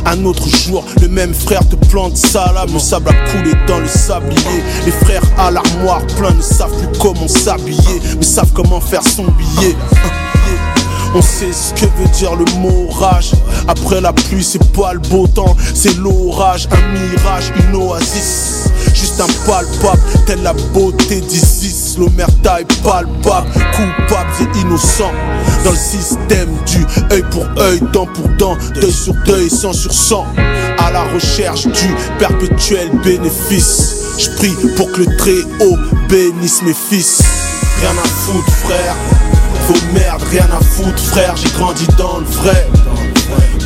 Un 0.06 0.26
autre 0.26 0.48
jour, 0.50 0.84
le 1.02 1.08
même 1.08 1.34
frère 1.34 1.68
te 1.68 1.76
plante 1.88 2.18
salam. 2.18 2.70
Le 2.74 2.80
sable 2.80 3.10
a 3.10 3.32
coulé 3.32 3.54
dans 3.68 3.80
le 3.80 3.88
sablier. 3.88 4.64
Les 4.86 4.92
frères 4.92 5.24
à 5.38 5.52
l'armoire 5.52 6.02
plein 6.18 6.32
ne 6.32 6.42
savent 6.42 6.76
plus 6.78 7.00
comment 7.00 7.28
s'habiller, 7.28 8.02
mais 8.18 8.26
savent 8.26 8.51
comment 8.53 8.82
faire 8.82 9.03
son 9.03 9.26
billet. 9.26 9.76
On 11.16 11.22
sait 11.22 11.51
ce 11.51 11.74
que 11.74 11.88
veut 11.99 12.07
dire 12.14 12.36
le 12.36 12.45
mot 12.60 12.88
orage. 12.89 13.32
Après 13.68 13.99
la 13.99 14.14
pluie, 14.14 14.43
c'est 14.43 14.64
pas 14.74 14.93
le 14.93 14.99
beau 14.99 15.28
temps, 15.28 15.55
c'est 15.74 15.97
l'orage. 15.97 16.68
Un 16.72 16.93
mirage, 16.93 17.51
une 17.57 17.76
oasis. 17.76 18.70
Juste 18.93 19.20
un 19.20 19.47
palpable, 19.47 19.99
telle 20.26 20.43
la 20.43 20.53
beauté 20.53 21.22
d'Isis. 21.22 21.97
L'omerta 21.97 22.62
est 22.62 22.82
palpable, 22.84 23.49
coupable 23.51 24.30
et 24.39 24.60
innocent. 24.60 25.12
Dans 25.64 25.72
le 25.72 25.78
système 25.78 26.49
du 26.68 26.86
œil 27.12 27.24
pour 27.32 27.45
œil, 27.57 27.82
dent 27.91 28.05
pour 28.05 28.28
dent, 28.38 28.55
deuil 28.76 28.91
sur 28.91 29.16
deuil, 29.26 29.49
sang 29.49 29.74
sur 29.74 29.91
sang. 29.91 30.26
À 30.78 30.91
la 30.91 31.03
recherche 31.05 31.66
du 31.66 31.95
perpétuel 32.20 32.91
bénéfice. 33.03 33.95
Je 34.18 34.30
prie 34.32 34.55
pour 34.76 34.91
que 34.91 34.99
le 34.99 35.18
très 35.18 35.66
haut 35.66 35.78
bénisse 36.07 36.62
mes 36.62 36.74
fils. 36.74 37.39
Rien 37.82 37.92
à 37.92 38.08
foutre, 38.08 38.52
frère. 38.52 38.96
Vos 39.68 39.94
merdes, 39.94 40.24
rien 40.32 40.48
à 40.52 40.64
foutre, 40.64 41.00
frère. 41.00 41.36
J'ai 41.38 41.50
grandi 41.52 41.88
dans 41.98 42.20
le 42.20 42.26
vrai. 42.26 42.68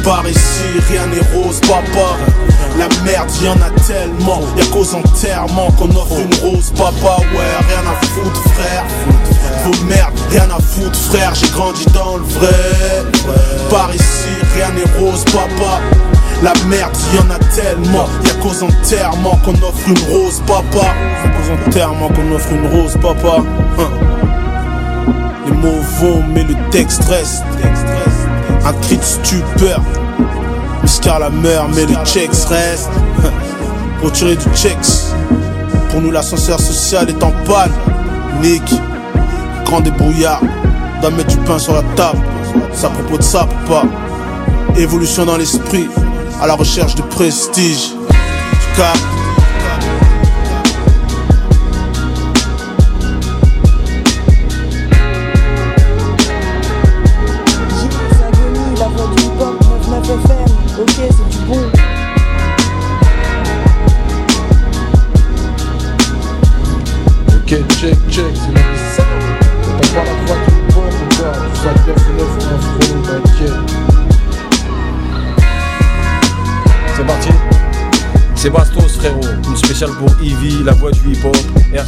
Par 0.04 0.28
ici, 0.28 0.64
rien 0.90 1.08
n'est 1.08 1.26
rose, 1.34 1.60
papa. 1.62 2.18
La 2.78 2.88
merde, 3.04 3.30
y 3.42 3.48
en 3.48 3.54
a 3.54 3.70
tellement. 3.88 4.42
Y'a 4.58 4.66
qu'aux 4.66 4.94
enterrements 4.96 5.72
qu'on 5.72 5.90
offre 5.90 6.20
une 6.20 6.36
rose, 6.42 6.72
papa. 6.76 7.22
Ouais, 7.34 7.54
rien 7.68 7.84
à 7.90 8.06
foutre, 8.06 8.42
frère. 8.54 8.84
Vos 9.66 9.86
merdes, 9.86 10.20
rien 10.30 10.48
à 10.50 10.62
foutre, 10.62 11.00
frère. 11.10 11.34
J'ai 11.34 11.50
grandi 11.50 11.86
dans 11.94 12.18
le 12.18 12.24
vrai. 12.24 13.04
Par 13.70 13.94
ici, 13.96 14.30
rien 14.56 14.70
n'est 14.72 15.00
rose, 15.00 15.24
papa. 15.26 15.82
La 16.44 16.52
merde, 16.68 16.92
y 17.14 17.20
en 17.20 17.32
a 17.32 17.40
tellement. 17.56 18.06
Y'a 18.26 18.34
qu'aux 18.34 18.64
enterrements 18.64 19.40
qu'on 19.46 19.54
offre 19.54 19.88
une 19.88 20.14
rose, 20.14 20.42
papa. 20.46 20.88
Qu'aux 21.24 21.70
enterrements 21.70 22.10
qu'on 22.10 22.36
offre 22.36 22.52
une 22.52 22.68
rose, 22.68 22.98
papa. 23.02 23.38
Hein. 23.80 23.90
Les 25.46 25.54
mots 25.54 25.82
vont, 26.02 26.22
mais 26.34 26.44
le 26.44 26.54
texte 26.70 27.06
reste. 27.06 27.46
Un 28.66 28.74
cri 28.74 28.98
de 28.98 29.04
stupeur. 29.04 29.82
Muscar 30.82 31.20
la 31.20 31.30
meurt, 31.30 31.70
mais 31.74 31.86
le 31.86 31.96
checks 32.04 32.46
reste. 32.50 32.90
Pour 34.02 34.12
tirer 34.12 34.36
du 34.36 34.50
checks. 34.54 35.16
Pour 35.92 36.02
nous, 36.02 36.12
l'ascenseur 36.12 36.60
social 36.60 37.10
est 37.10 37.24
en 37.24 37.32
panne. 37.46 37.72
Nick, 38.42 38.70
grand 39.64 39.80
débrouillard. 39.80 40.42
Doit 41.00 41.12
mettre 41.12 41.30
du 41.30 41.38
pain 41.38 41.58
sur 41.58 41.74
la 41.74 41.84
table. 41.96 42.20
À 42.84 42.90
propos 42.90 43.18
de 43.18 43.24
ça, 43.24 43.48
papa. 43.66 43.88
Évolution 44.76 45.26
dans 45.26 45.38
l'esprit. 45.38 45.88
À 46.44 46.46
la 46.46 46.56
recherche 46.56 46.94
de 46.96 47.02
prestige. 47.04 47.92
Tu 48.10 48.76
captes 48.76 49.23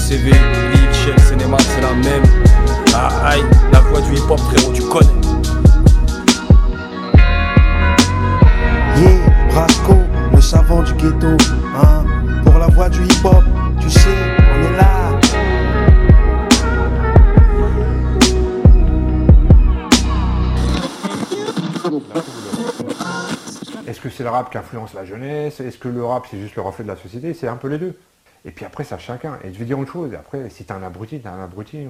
RCV, 0.05 0.29
Lick, 0.29 0.93
Shell, 0.93 1.19
Cinéma, 1.19 1.57
c'est 1.59 1.81
la 1.81 1.93
même. 1.93 2.21
Ah 2.93 3.29
aïe, 3.29 3.43
la 3.73 3.79
voix 3.79 4.01
du 4.01 4.13
hip-hop 4.13 4.39
frérot, 4.39 4.71
tu 4.71 4.83
connais. 4.83 5.09
Yeah, 8.97 9.17
Brasco, 9.49 9.95
le 10.31 10.41
savant 10.41 10.83
du 10.83 10.93
ghetto, 10.93 11.35
hein. 11.75 12.05
Pour 12.45 12.59
la 12.59 12.67
voix 12.67 12.87
du 12.87 13.03
hip-hop, 13.03 13.43
tu 13.81 13.89
sais, 13.89 14.09
on 14.37 14.73
est 14.73 14.77
là. 14.77 15.19
Est-ce 23.87 23.99
que 23.99 24.11
c'est 24.11 24.23
le 24.23 24.29
rap 24.29 24.51
qui 24.51 24.59
influence 24.59 24.93
la 24.93 25.03
jeunesse? 25.03 25.59
Est-ce 25.61 25.79
que 25.79 25.87
le 25.87 26.05
rap 26.05 26.27
c'est 26.29 26.39
juste 26.39 26.55
le 26.55 26.61
reflet 26.61 26.83
de 26.83 26.89
la 26.89 26.95
société? 26.95 27.33
C'est 27.33 27.47
un 27.47 27.55
peu 27.55 27.69
les 27.69 27.79
deux. 27.79 27.97
Et 28.45 28.51
puis 28.51 28.63
après, 28.65 28.83
ça 28.83 28.97
chacun. 28.99 29.39
Et 29.43 29.51
je 29.51 29.57
vais 29.59 29.65
dire 29.65 29.77
une 29.79 29.87
chose, 29.87 30.13
après, 30.13 30.49
si 30.49 30.63
t'es 30.63 30.71
un 30.71 30.83
abruti, 30.83 31.19
t'es 31.19 31.27
un 31.27 31.43
abruti. 31.43 31.77
euh, 31.79 31.89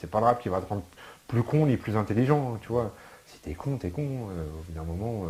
C'est 0.00 0.10
pas 0.10 0.18
le 0.20 0.26
rap 0.26 0.42
qui 0.42 0.48
va 0.48 0.60
te 0.60 0.68
rendre 0.68 0.82
plus 1.28 1.42
con 1.42 1.66
ni 1.66 1.76
plus 1.76 1.96
intelligent, 1.96 2.54
hein, 2.54 2.58
tu 2.60 2.68
vois. 2.72 2.92
Si 3.26 3.38
t'es 3.38 3.54
con, 3.54 3.76
t'es 3.76 3.90
con. 3.90 4.02
euh, 4.02 4.44
au 4.58 4.62
bout 4.66 4.72
d'un 4.74 4.82
moment. 4.82 5.24
euh, 5.24 5.28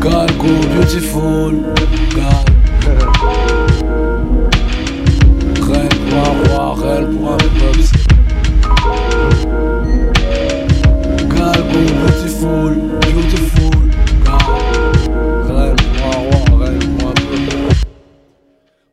go 0.00 0.48
beautiful, 0.74 1.52
God. 2.14 2.50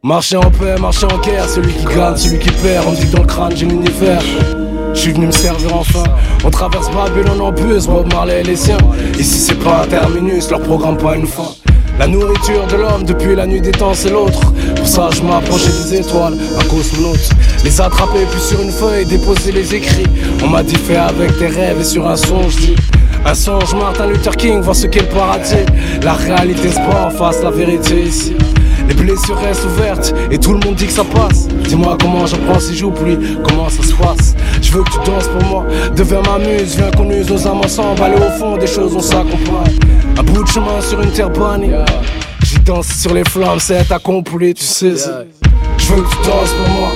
Marcher 0.07 0.37
en 0.37 0.49
paix, 0.49 0.79
marcher 0.79 1.05
en 1.05 1.17
guerre, 1.17 1.49
celui 1.49 1.73
qui 1.73 1.83
gagne, 1.83 2.15
celui 2.15 2.39
qui 2.39 2.49
perd, 2.49 2.85
on 2.87 2.93
dit 2.93 3.07
dans 3.07 3.23
le 3.23 3.27
crâne 3.27 3.51
j'ai 3.53 3.65
l'univers. 3.65 4.21
Je 4.93 4.97
suis 5.01 5.11
venu 5.11 5.25
me 5.25 5.31
servir 5.33 5.75
enfin. 5.75 6.05
On 6.45 6.49
traverse 6.49 6.89
Babylone 6.91 7.41
en 7.41 7.51
bus, 7.51 7.87
Bob 7.87 8.13
Marley 8.13 8.39
et 8.39 8.43
les 8.43 8.55
siens. 8.55 8.77
Ici 9.19 9.37
c'est 9.37 9.59
pas 9.61 9.81
un 9.83 9.87
terminus, 9.87 10.49
leur 10.49 10.61
programme 10.61 10.95
pas 10.95 11.17
une 11.17 11.27
fin. 11.27 11.49
La 11.99 12.07
nourriture 12.07 12.65
de 12.67 12.77
l'homme 12.77 13.03
depuis 13.03 13.35
la 13.35 13.45
nuit 13.45 13.59
des 13.59 13.71
temps 13.71 13.93
c'est 13.93 14.09
l'autre. 14.09 14.53
Pour 14.77 14.87
ça 14.87 15.09
je 15.13 15.21
m'approchais 15.23 15.73
des 15.83 15.95
étoiles, 15.95 16.37
un 16.57 16.63
cosmonaute. 16.69 17.29
Les 17.65 17.81
attraper 17.81 18.25
puis 18.31 18.39
sur 18.39 18.61
une 18.61 18.71
feuille, 18.71 19.05
déposer 19.05 19.51
les 19.51 19.75
écrits. 19.75 20.07
On 20.41 20.47
m'a 20.47 20.63
dit 20.63 20.75
fais 20.75 20.95
avec 20.95 21.37
tes 21.37 21.47
rêves 21.47 21.81
et 21.81 21.83
sur 21.83 22.07
un 22.07 22.15
son 22.15 22.47
je 22.47 22.57
dis. 22.59 22.75
Un 23.25 23.33
songe 23.33 23.75
Martin 23.75 24.07
Luther 24.07 24.37
King, 24.37 24.61
voir 24.61 24.73
ce 24.73 24.87
qu'est 24.87 25.01
le 25.01 25.07
paradis. 25.07 25.65
La 26.01 26.13
réalité 26.13 26.69
se 26.71 26.79
en 26.79 27.09
face, 27.09 27.43
la 27.43 27.51
vérité 27.51 28.03
ici. 28.03 28.37
Les 28.87 28.93
blessures 28.93 29.37
restent 29.37 29.65
ouvertes 29.65 30.13
et 30.31 30.37
tout 30.37 30.53
le 30.53 30.59
monde 30.59 30.75
dit 30.75 30.85
que 30.85 30.93
ça 30.93 31.03
passe. 31.03 31.47
Dis-moi 31.67 31.97
comment 31.99 32.25
j'apprends 32.25 32.59
si 32.59 32.75
j'oublie, 32.75 33.17
comment 33.43 33.69
ça 33.69 33.83
se 33.83 33.93
passe. 33.93 34.35
Je 34.61 34.71
veux 34.71 34.83
que 34.83 34.91
tu 34.91 34.97
danses 35.05 35.27
pour 35.27 35.43
moi, 35.49 35.65
devient 35.95 36.21
m'amuse, 36.25 36.75
viens 36.77 36.91
qu'on 36.91 37.09
use 37.09 37.29
nos 37.29 37.47
âmes 37.47 37.61
ensemble. 37.63 38.01
Aller 38.01 38.17
au 38.17 38.39
fond 38.39 38.57
des 38.57 38.67
choses, 38.67 38.95
on 38.95 39.01
s'accompagne. 39.01 39.77
Un 40.17 40.23
bout 40.23 40.43
de 40.43 40.47
chemin 40.47 40.81
sur 40.81 41.01
une 41.01 41.11
terre 41.11 41.29
bannie. 41.29 41.71
J'y 42.43 42.59
danse 42.59 42.87
sur 42.87 43.13
les 43.13 43.23
flammes, 43.25 43.59
c'est 43.59 43.91
accompli, 43.91 44.53
tu 44.53 44.63
sais. 44.63 44.95
Je 45.77 45.93
veux 45.93 46.01
que 46.01 46.09
tu 46.09 46.17
danses 46.27 46.53
pour 46.53 46.69
moi. 46.73 46.89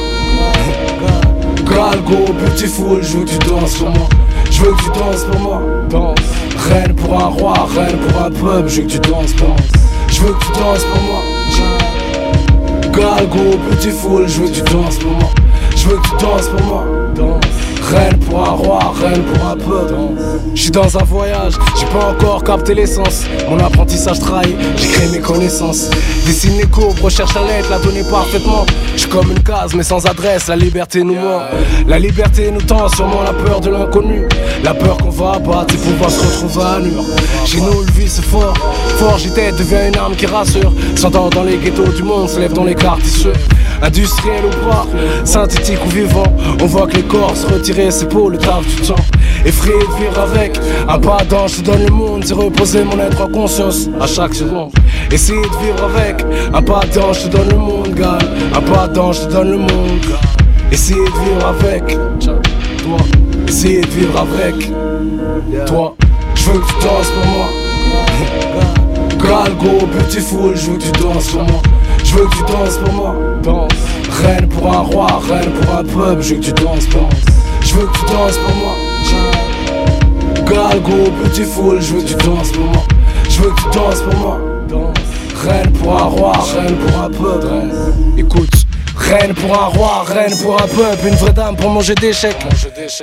Galgo, 1.69 2.33
beautiful, 2.33 3.01
je 3.01 3.17
veux 3.17 3.25
que 3.25 3.29
tu 3.29 3.49
danses 3.49 3.75
pour 3.75 3.89
moi. 3.89 4.09
Je 4.49 4.61
veux 4.61 4.71
que 4.71 4.83
tu 4.83 4.89
danses 4.99 5.23
pour 5.31 5.39
moi. 5.39 5.61
Danse. 5.89 6.19
Reine 6.69 6.95
pour 6.95 7.13
un 7.19 7.27
roi, 7.27 7.53
reine 7.75 7.97
pour 7.97 8.21
un 8.21 8.31
peuple, 8.31 8.69
je 8.69 8.81
veux 8.81 8.87
que 8.87 8.91
tu 8.93 8.99
danses, 8.99 9.35
danse. 9.35 9.71
Je 10.07 10.21
veux 10.21 10.33
que 10.33 10.45
tu 10.45 10.51
danses 10.59 10.83
pour 10.83 11.01
moi. 11.03 11.21
Galgo, 12.93 13.57
beautiful, 13.69 14.27
je 14.27 14.41
veux 14.41 14.47
que 14.49 14.55
tu 14.55 14.61
danses 14.73 14.97
pour 14.97 15.11
moi. 15.11 15.29
Je 15.75 15.87
veux 15.87 15.97
que 15.97 16.07
tu 16.09 16.25
danses 16.25 16.49
pour 16.49 16.61
moi. 16.63 16.85
Danse. 17.15 17.60
Reine 17.91 18.17
pour 18.19 18.39
un 18.39 18.51
roi, 18.51 18.79
reine 19.01 19.21
pour 19.23 19.47
un 19.47 19.57
peuple. 19.57 19.95
Je 20.55 20.61
suis 20.61 20.71
dans 20.71 20.97
un 20.97 21.03
voyage, 21.03 21.53
j'ai 21.77 21.85
pas 21.87 22.05
encore 22.05 22.41
capté 22.41 22.73
l'essence. 22.73 23.25
Mon 23.49 23.59
apprentissage 23.59 24.19
trahi, 24.19 24.55
j'ai 24.77 24.87
créé 24.87 25.07
mes 25.09 25.19
connaissances. 25.19 25.89
Dessine 26.25 26.57
les 26.57 26.67
courbes, 26.67 26.99
recherche 26.99 27.33
la 27.35 27.41
lettre, 27.43 27.69
la 27.69 27.79
donner 27.79 28.03
parfaitement. 28.03 28.65
Je 28.93 29.01
suis 29.01 29.09
comme 29.09 29.31
une 29.31 29.43
case, 29.43 29.73
mais 29.75 29.83
sans 29.83 30.05
adresse, 30.05 30.47
la 30.47 30.55
liberté 30.55 31.03
nous 31.03 31.15
ment. 31.15 31.41
La 31.85 31.99
liberté 31.99 32.49
nous 32.51 32.61
tend 32.61 32.87
sûrement 32.87 33.23
la 33.23 33.33
peur 33.33 33.59
de 33.59 33.69
l'inconnu. 33.69 34.25
La 34.63 34.73
peur 34.73 34.97
qu'on 34.97 35.09
va 35.09 35.33
abattre 35.33 35.73
et 35.73 35.77
pouvoir 35.77 36.09
se 36.09 36.19
retrouver 36.21 36.65
à 36.65 36.79
nu. 36.79 36.91
Chez 37.45 37.59
nous, 37.59 37.81
le 37.81 37.91
vice 37.91 38.13
c'est 38.13 38.25
fort. 38.25 38.53
Fort, 38.97 39.17
j'étais 39.17 39.51
devient 39.51 39.89
une 39.89 39.97
arme 39.97 40.15
qui 40.15 40.27
rassure. 40.27 40.71
S'entend 40.95 41.29
dans 41.29 41.43
les 41.43 41.57
ghettos 41.57 41.91
du 41.91 42.03
monde, 42.03 42.29
se 42.29 42.39
lève 42.39 42.53
dans 42.53 42.63
les 42.63 42.75
quartiers. 42.75 43.33
Industriel 43.83 44.45
ou 44.45 44.69
pas, 44.69 44.85
synthétique 45.25 45.79
ou 45.85 45.89
vivant, 45.89 46.23
on 46.61 46.65
voit 46.65 46.87
que 46.87 46.97
les 46.97 47.03
corps 47.03 47.35
se 47.35 47.47
retirer, 47.47 47.89
c'est 47.89 48.07
pour 48.07 48.29
le 48.29 48.37
taf 48.37 48.65
du 48.67 48.75
temps. 48.87 48.95
Effrayé 49.43 49.79
de 49.79 50.03
vivre 50.03 50.19
avec, 50.19 50.59
un 50.87 50.99
pas 50.99 51.23
d'ange 51.27 51.57
te 51.57 51.61
donne 51.61 51.85
le 51.85 51.91
monde, 51.91 52.23
c'est 52.23 52.35
reposer 52.35 52.83
mon 52.83 52.99
être 52.99 53.21
en 53.21 53.27
conscience 53.27 53.89
à 53.99 54.05
chaque 54.05 54.35
seconde. 54.35 54.71
Essayer 55.11 55.41
de 55.41 55.65
vivre 55.65 55.83
avec, 55.83 56.23
un 56.53 56.61
pas 56.61 56.81
d'ange 56.93 57.23
te 57.23 57.27
donne 57.29 57.49
le 57.49 57.57
monde, 57.57 57.95
gars. 57.95 58.19
Un 58.53 58.61
pas 58.61 58.87
d'ange 58.87 59.21
te 59.27 59.33
donne 59.33 59.51
le 59.51 59.57
monde, 59.57 60.05
Essayer 60.71 61.03
de 61.03 61.25
vivre 61.25 61.47
avec, 61.47 61.97
toi. 62.19 62.97
Essayer 63.47 63.81
de 63.81 63.87
vivre 63.87 64.19
avec, 64.19 64.71
toi. 65.65 65.95
Je 66.35 66.49
veux 66.49 66.59
que 66.59 66.65
tu 66.65 66.73
danses 66.85 67.11
pour 67.11 67.25
moi. 67.33 67.45
Galgo, 69.21 69.85
beautiful, 69.85 70.55
je 70.55 70.71
veux 70.71 70.77
que 70.77 70.83
tu 70.83 70.91
danses 71.03 71.27
pour 71.27 71.43
moi. 71.43 71.61
Je 72.11 72.17
veux 72.17 72.25
que 72.25 72.35
tu 72.35 72.43
danses 72.43 72.77
pour 72.77 72.93
moi. 72.93 73.15
Danse. 73.41 73.71
Reine 74.21 74.49
pour 74.49 74.67
un 74.67 74.79
roi, 74.79 75.07
reine 75.29 75.49
pour 75.53 75.75
un 75.75 75.83
peuple, 75.83 76.21
je 76.21 76.33
veux 76.33 76.41
que 76.41 76.45
tu 76.45 76.51
danses 76.51 76.89
moi. 76.93 77.07
Je 77.61 77.73
veux 77.75 77.87
que 77.87 77.97
tu 77.97 78.05
danses 78.05 78.37
pour 78.37 78.55
moi. 78.57 78.73
Galgo, 80.45 81.09
beautiful, 81.23 81.81
je 81.81 81.93
veux 81.93 82.01
que 82.01 82.07
tu 82.07 82.15
danses 82.15 82.51
pour 82.51 82.65
moi. 82.65 82.83
Je 83.29 83.41
veux 83.41 83.49
que 83.51 83.61
tu 83.61 83.77
danses 83.77 84.01
pour 84.01 84.19
moi. 84.19 84.39
Danse. 84.67 84.97
Reine 85.41 85.71
pour 85.71 85.97
un 85.97 86.03
roi, 86.03 86.33
reine 86.53 86.75
pour 86.75 87.01
un 87.01 87.09
peuple. 87.09 87.47
Écoute. 88.17 88.60
Reine 89.11 89.33
pour 89.33 89.53
un 89.53 89.65
roi, 89.65 90.05
reine 90.07 90.33
pour 90.41 90.55
un 90.55 90.67
peuple, 90.67 91.07
une 91.07 91.15
vraie 91.15 91.33
dame 91.33 91.57
pour 91.57 91.69
manger 91.69 91.95
d'échecs. 91.95 92.37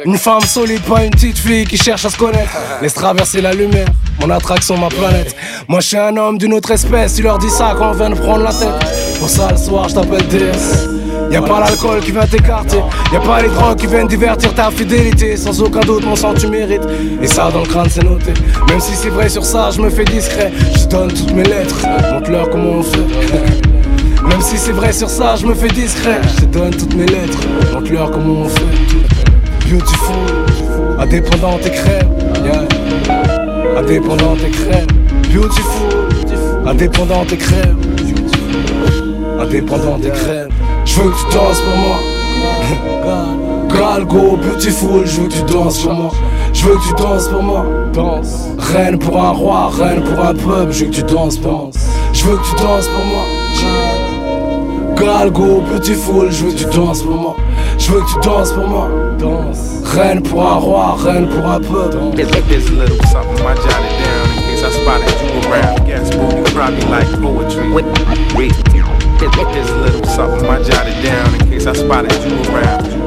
Une 0.06 0.16
femme 0.16 0.40
solide, 0.40 0.80
pas 0.80 1.04
une 1.04 1.10
petite 1.10 1.36
fille 1.36 1.66
qui 1.66 1.76
cherche 1.76 2.06
à 2.06 2.08
se 2.08 2.16
connaître. 2.16 2.56
Laisse 2.80 2.94
traverser 2.94 3.42
la 3.42 3.52
lumière, 3.52 3.88
mon 4.18 4.30
attraction, 4.30 4.78
ma 4.78 4.88
planète. 4.88 5.36
Moi 5.68 5.80
je 5.80 5.88
suis 5.88 5.98
un 5.98 6.16
homme 6.16 6.38
d'une 6.38 6.54
autre 6.54 6.70
espèce, 6.70 7.16
tu 7.16 7.22
leur 7.22 7.36
dis 7.36 7.50
ça 7.50 7.74
quand 7.76 7.90
on 7.90 7.92
vient 7.92 8.08
de 8.08 8.14
prendre 8.14 8.42
la 8.42 8.54
tête. 8.54 9.18
Pour 9.18 9.28
ça 9.28 9.50
le 9.50 9.58
soir 9.58 9.90
je 9.90 9.96
t'appelle 9.96 10.26
DS. 10.28 10.88
Y'a 11.30 11.42
pas 11.42 11.60
l'alcool 11.60 12.00
qui 12.00 12.12
vient 12.12 12.26
t'écarter, 12.26 12.78
y'a 13.12 13.20
pas 13.20 13.42
les 13.42 13.50
drogues 13.50 13.76
qui 13.76 13.86
viennent 13.86 14.08
divertir 14.08 14.54
ta 14.54 14.70
fidélité. 14.70 15.36
Sans 15.36 15.60
aucun 15.60 15.80
doute, 15.80 16.06
mon 16.06 16.16
sang 16.16 16.32
tu 16.32 16.46
mérites. 16.46 16.88
Et 17.20 17.26
ça 17.26 17.50
dans 17.50 17.60
le 17.60 17.66
crâne 17.66 17.90
c'est 17.90 18.02
noté. 18.02 18.32
Même 18.70 18.80
si 18.80 18.94
c'est 18.94 19.10
vrai 19.10 19.28
sur 19.28 19.44
ça, 19.44 19.68
je 19.72 19.82
me 19.82 19.90
fais 19.90 20.04
discret. 20.04 20.52
Je 20.74 20.86
donne 20.86 21.12
toutes 21.12 21.32
mes 21.32 21.44
lettres, 21.44 21.84
montre-leur 22.14 22.48
comment 22.48 22.78
on 22.78 22.82
fait. 22.82 23.68
Même 24.28 24.40
si 24.40 24.58
c'est 24.58 24.72
vrai 24.72 24.92
sur 24.92 25.08
ça, 25.08 25.36
je 25.36 25.46
me 25.46 25.54
fais 25.54 25.68
discret. 25.68 26.20
Je 26.36 26.44
te 26.44 26.44
donne 26.46 26.70
toutes 26.70 26.94
mes 26.94 27.06
lettres, 27.06 27.38
montre-leur 27.72 28.10
comment 28.10 28.42
on 28.42 28.48
fait. 28.48 29.70
Beautiful, 29.70 30.16
indépendante 30.98 31.66
et 31.66 31.70
crème. 31.70 32.08
Yeah. 32.44 33.78
Indépendante 33.78 34.38
et 34.46 34.50
crème. 34.50 34.86
Beautiful, 35.32 36.66
indépendante 36.66 37.32
et 37.32 37.36
crème. 37.36 37.78
Indépendante 39.40 40.04
et 40.04 40.10
crème. 40.10 40.48
Je 40.84 41.00
veux 41.00 41.10
que 41.10 41.16
tu 41.16 41.36
danses 41.36 41.60
pour 41.60 41.76
moi. 41.76 41.98
Galgo, 43.78 44.36
beautiful, 44.36 45.06
je 45.06 45.20
veux 45.20 45.28
que 45.28 45.34
tu 45.34 45.52
danses 45.52 45.78
pour 45.82 45.94
moi. 45.94 46.10
Je 46.52 46.64
veux 46.64 46.74
que 46.74 46.88
tu 46.88 47.02
danses 47.02 47.28
pour 47.28 47.42
moi. 47.42 47.64
Danse. 47.92 48.48
Reine 48.58 48.98
pour 48.98 49.22
un 49.22 49.30
roi, 49.30 49.70
reine 49.78 50.02
pour 50.02 50.24
un 50.24 50.34
peuple, 50.34 50.72
je 50.72 50.84
veux 50.84 50.90
que 50.90 50.96
tu 50.96 51.02
danses 51.02 51.36
pour 51.36 51.52
moi. 51.52 51.70
Je 52.12 52.24
veux 52.24 52.36
que 52.36 52.44
tu 52.44 52.62
danses 52.62 52.88
pour 52.88 53.04
moi. 53.04 53.37
Galgo, 55.00 55.60
beautiful, 55.60 56.30
je 56.30 56.44
veux 56.44 56.52
que 56.52 56.58
tu 56.58 56.64
danses 56.76 57.02
pour 57.02 57.16
moi. 57.16 57.36
Je 57.78 57.92
veux 57.92 58.00
que 58.00 58.06
tu 58.12 58.20
danses 58.20 58.52
pour 58.52 58.66
moi. 58.66 58.88
Danse. 59.18 59.82
Reine 59.84 60.22
pour 60.22 60.42
un 60.42 60.54
roi, 60.54 60.96
reine 60.96 61.28
pour 61.28 61.46
un 61.48 61.60
peuple. 61.60 61.98
There's 62.16 62.68
a 62.68 62.72
little 62.72 62.98
something 63.06 63.46
I 63.46 63.54
jotted 63.54 63.94
down 64.02 64.26
in 64.36 64.42
case 64.42 64.64
I 64.64 64.70
spotted 64.70 65.14
you 65.22 65.50
around. 65.50 65.86
Guess 65.86 66.10
boo, 66.10 66.36
you 66.36 66.44
probably 66.52 66.82
like 66.90 67.08
poetry. 67.22 67.70
Wait, 67.70 67.86
wait. 68.36 68.52
There's 69.20 69.70
a 69.70 69.76
little 69.76 70.04
something 70.04 70.48
I 70.48 70.62
jotted 70.62 71.02
down 71.02 71.34
in 71.34 71.48
case 71.48 71.66
I 71.66 71.74
spotted. 71.74 72.12
You 72.24 72.52
around. 72.52 72.97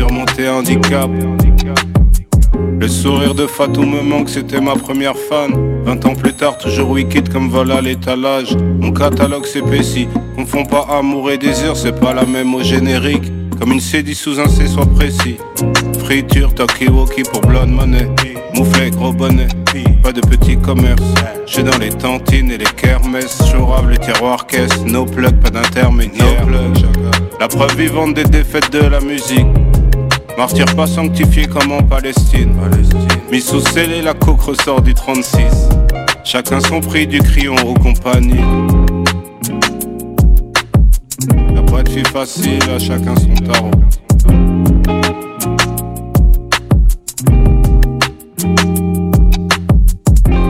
Un 0.00 0.58
handicap. 0.58 1.08
Le 2.80 2.88
sourire 2.88 3.34
de 3.34 3.46
Fatou 3.46 3.82
me 3.82 4.02
manque, 4.02 4.28
c'était 4.28 4.60
ma 4.60 4.74
première 4.74 5.16
fan. 5.16 5.52
20 5.84 6.06
ans 6.06 6.14
plus 6.14 6.32
tard, 6.32 6.58
toujours 6.58 6.90
wicked 6.90 7.32
comme 7.32 7.48
vol 7.48 7.70
à 7.70 7.80
l'étalage. 7.80 8.56
Mon 8.80 8.90
catalogue 8.90 9.46
s'épaissit. 9.46 10.08
Confond 10.34 10.64
pas 10.64 10.86
amour 10.90 11.30
et 11.30 11.38
désir, 11.38 11.76
c'est 11.76 11.98
pas 11.98 12.12
la 12.12 12.24
même 12.24 12.54
au 12.54 12.62
générique. 12.62 13.30
Comme 13.58 13.70
une 13.70 13.80
CD 13.80 14.14
sous 14.14 14.40
un 14.40 14.48
C, 14.48 14.66
soit 14.66 14.86
précis. 14.86 15.36
Friture, 16.00 16.52
talkie-walkie 16.54 17.22
pour 17.22 17.42
blonde 17.42 17.70
money. 17.70 18.08
Mouflet, 18.56 18.90
gros 18.90 19.12
bonnet. 19.12 19.48
Pas 20.02 20.12
de 20.12 20.20
petit 20.20 20.56
commerce. 20.56 21.02
J'suis 21.46 21.62
dans 21.62 21.78
les 21.78 21.90
tantines 21.90 22.50
et 22.50 22.58
les 22.58 22.64
kermesses. 22.64 23.38
Chourave, 23.50 23.90
les 23.90 23.98
tiroirs 23.98 24.46
caisse. 24.46 24.84
No 24.84 25.04
plug, 25.04 25.36
pas 25.40 25.50
d'intermédiaire. 25.50 26.46
La 27.38 27.46
preuve 27.46 27.76
vivante 27.76 28.14
des 28.14 28.24
défaites 28.24 28.72
de 28.72 28.80
la 28.80 29.00
musique. 29.00 29.46
Martyr 30.36 30.66
pas 30.74 30.86
sanctifié 30.86 31.46
comme 31.46 31.70
en 31.70 31.82
Palestine. 31.82 32.52
Mis 33.30 33.40
sous 33.40 33.60
scellé, 33.60 34.02
la 34.02 34.14
coque 34.14 34.40
ressort 34.40 34.82
du 34.82 34.92
36. 34.92 35.68
Chacun 36.24 36.58
son 36.60 36.80
prix 36.80 37.06
du 37.06 37.20
crayon 37.20 37.54
aux 37.64 37.74
compagnies. 37.74 38.40
Y'a 41.54 41.62
pas 41.62 41.84
facile, 42.12 42.58
à 42.74 42.78
chacun 42.80 43.14
son 43.16 43.34
tarot. 43.44 43.70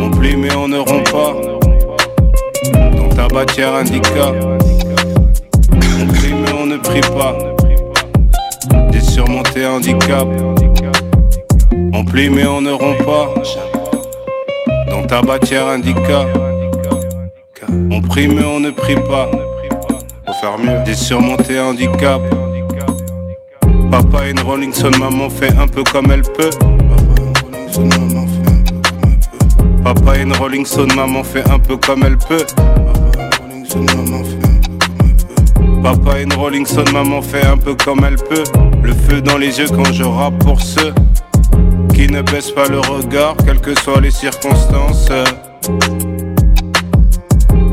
On 0.01 0.11
plie 0.11 0.37
mais 0.37 0.55
on 0.55 0.69
ne 0.69 0.79
rompt 0.79 1.11
pas. 1.13 1.35
tabatière 3.15 3.75
indica. 3.75 4.33
On 6.01 6.07
prie 6.07 6.33
mais 6.33 6.53
on 6.59 6.67
ne 6.67 6.77
prie 6.79 7.01
pas. 7.01 7.54
Handicap. 9.63 10.27
On 11.93 12.05
plie 12.05 12.29
mais 12.29 12.45
on 12.45 12.61
ne 12.61 12.73
rompt 12.73 13.05
pas. 13.05 13.33
Dans 14.91 15.07
tabatière 15.07 15.69
indica. 15.69 16.27
On 17.91 18.03
prie 18.03 18.27
mais 18.27 18.45
on 18.45 18.59
ne 18.59 18.71
prie 18.71 18.97
pas. 18.97 19.31
Faut 20.27 20.33
faire 20.41 20.59
mieux. 20.59 20.85
J'ai 20.85 20.95
surmonté 20.95 21.61
handicap. 21.61 22.21
Papa 23.93 24.27
une 24.29 24.41
Rolling 24.41 24.73
Stone, 24.73 24.99
maman 24.99 25.31
fait 25.31 25.57
un 25.57 25.69
peu 25.69 25.85
comme 25.85 26.11
elle 26.11 26.23
peut. 26.23 26.51
Papa 29.85 30.17
une 30.19 30.33
Rolling 30.33 30.67
Stone, 30.67 30.93
maman 30.97 31.23
fait 31.23 31.49
un 31.49 31.61
peu 31.61 31.77
comme 31.77 32.03
elle 32.05 32.19
peut. 32.19 32.45
Papa 35.81 36.21
une 36.21 36.33
Rolling 36.33 36.67
Stone, 36.67 36.93
maman 36.93 37.23
fait 37.23 37.47
un 37.47 37.57
peu 37.57 37.77
comme 37.77 38.05
elle 38.05 38.17
peut. 38.17 38.43
Le 38.85 38.93
feu 38.93 39.23
dans 39.23 39.39
les 39.39 39.59
yeux 39.59 39.69
quand 39.69 39.91
je 39.95 40.03
rappe 40.05 40.39
pour 40.45 40.61
ceux 40.61 40.93
qui 41.95 42.07
ne 42.07 42.21
baissent 42.21 42.51
pas 42.51 42.69
le 42.69 42.81
regard, 42.81 43.35
quelles 43.47 43.61
que 43.61 43.75
soient 43.81 44.01
les 44.03 44.11
circonstances. 44.11 45.09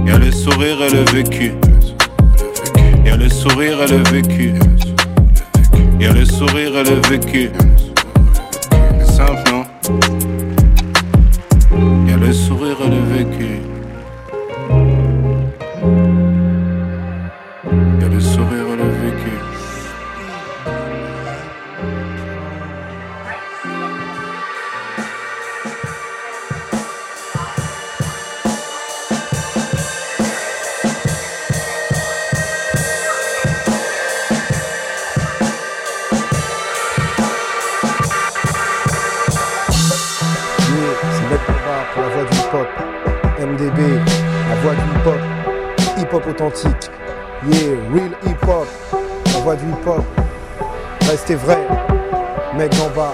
Y'a 0.06 0.18
le 0.18 0.32
sourire 0.32 0.82
et 0.82 0.90
le 0.90 1.04
vécu. 1.12 1.52
Y'a 3.06 3.18
le 3.18 3.28
sourire 3.28 3.84
et 3.84 3.88
le 3.88 4.04
vécu. 4.10 4.54
Y'a 6.00 6.14
le 6.14 6.24
sourire 6.24 6.78
et 6.78 6.84
le 6.84 7.02
vécu. 7.10 7.50
Authentique. 46.52 46.92
Yeah, 47.50 47.76
real 47.92 48.12
hip-hop. 48.26 48.68
La 49.34 49.40
voix 49.42 49.56
du 49.56 49.66
hip-hop. 49.66 50.04
Restez 51.10 51.36
vrai. 51.36 51.68
Mec 52.58 52.72
d'en 52.78 52.90
bas. 52.90 53.14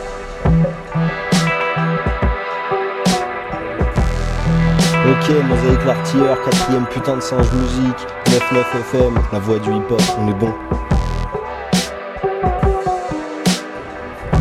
Ok, 5.10 5.30
Mosaïque 5.30 5.86
l'artilleur, 5.86 6.38
quatrième 6.44 6.86
putain 6.88 7.16
de 7.16 7.22
singe 7.22 7.52
musique, 7.54 8.08
99 8.26 8.76
FM, 8.92 9.16
la 9.32 9.40
voix 9.40 9.60
du 9.60 9.72
hip-hop, 9.72 10.02
on 10.20 10.30
est 10.30 10.34
bon. 10.34 10.54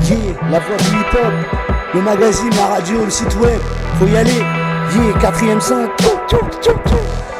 Yeah, 0.04 0.34
la 0.50 0.58
voix 0.58 0.76
du 0.76 0.88
hip-hop, 0.88 1.32
le 1.94 2.00
magazine, 2.02 2.50
la 2.56 2.66
radio, 2.74 3.04
le 3.04 3.10
site 3.10 3.36
web, 3.36 3.60
faut 3.98 4.06
y 4.06 4.16
aller. 4.16 4.32
Yeah, 4.32 5.18
quatrième 5.20 5.60
son. 5.60 5.88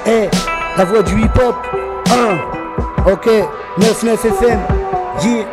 Eh, 0.07 0.28
la 0.77 0.85
voix 0.85 1.03
du 1.03 1.20
hip-hop, 1.20 1.57
1. 2.11 3.11
Ok, 3.11 3.29
99 3.79 4.24
FM. 4.24 4.59
Yeah. 5.22 5.47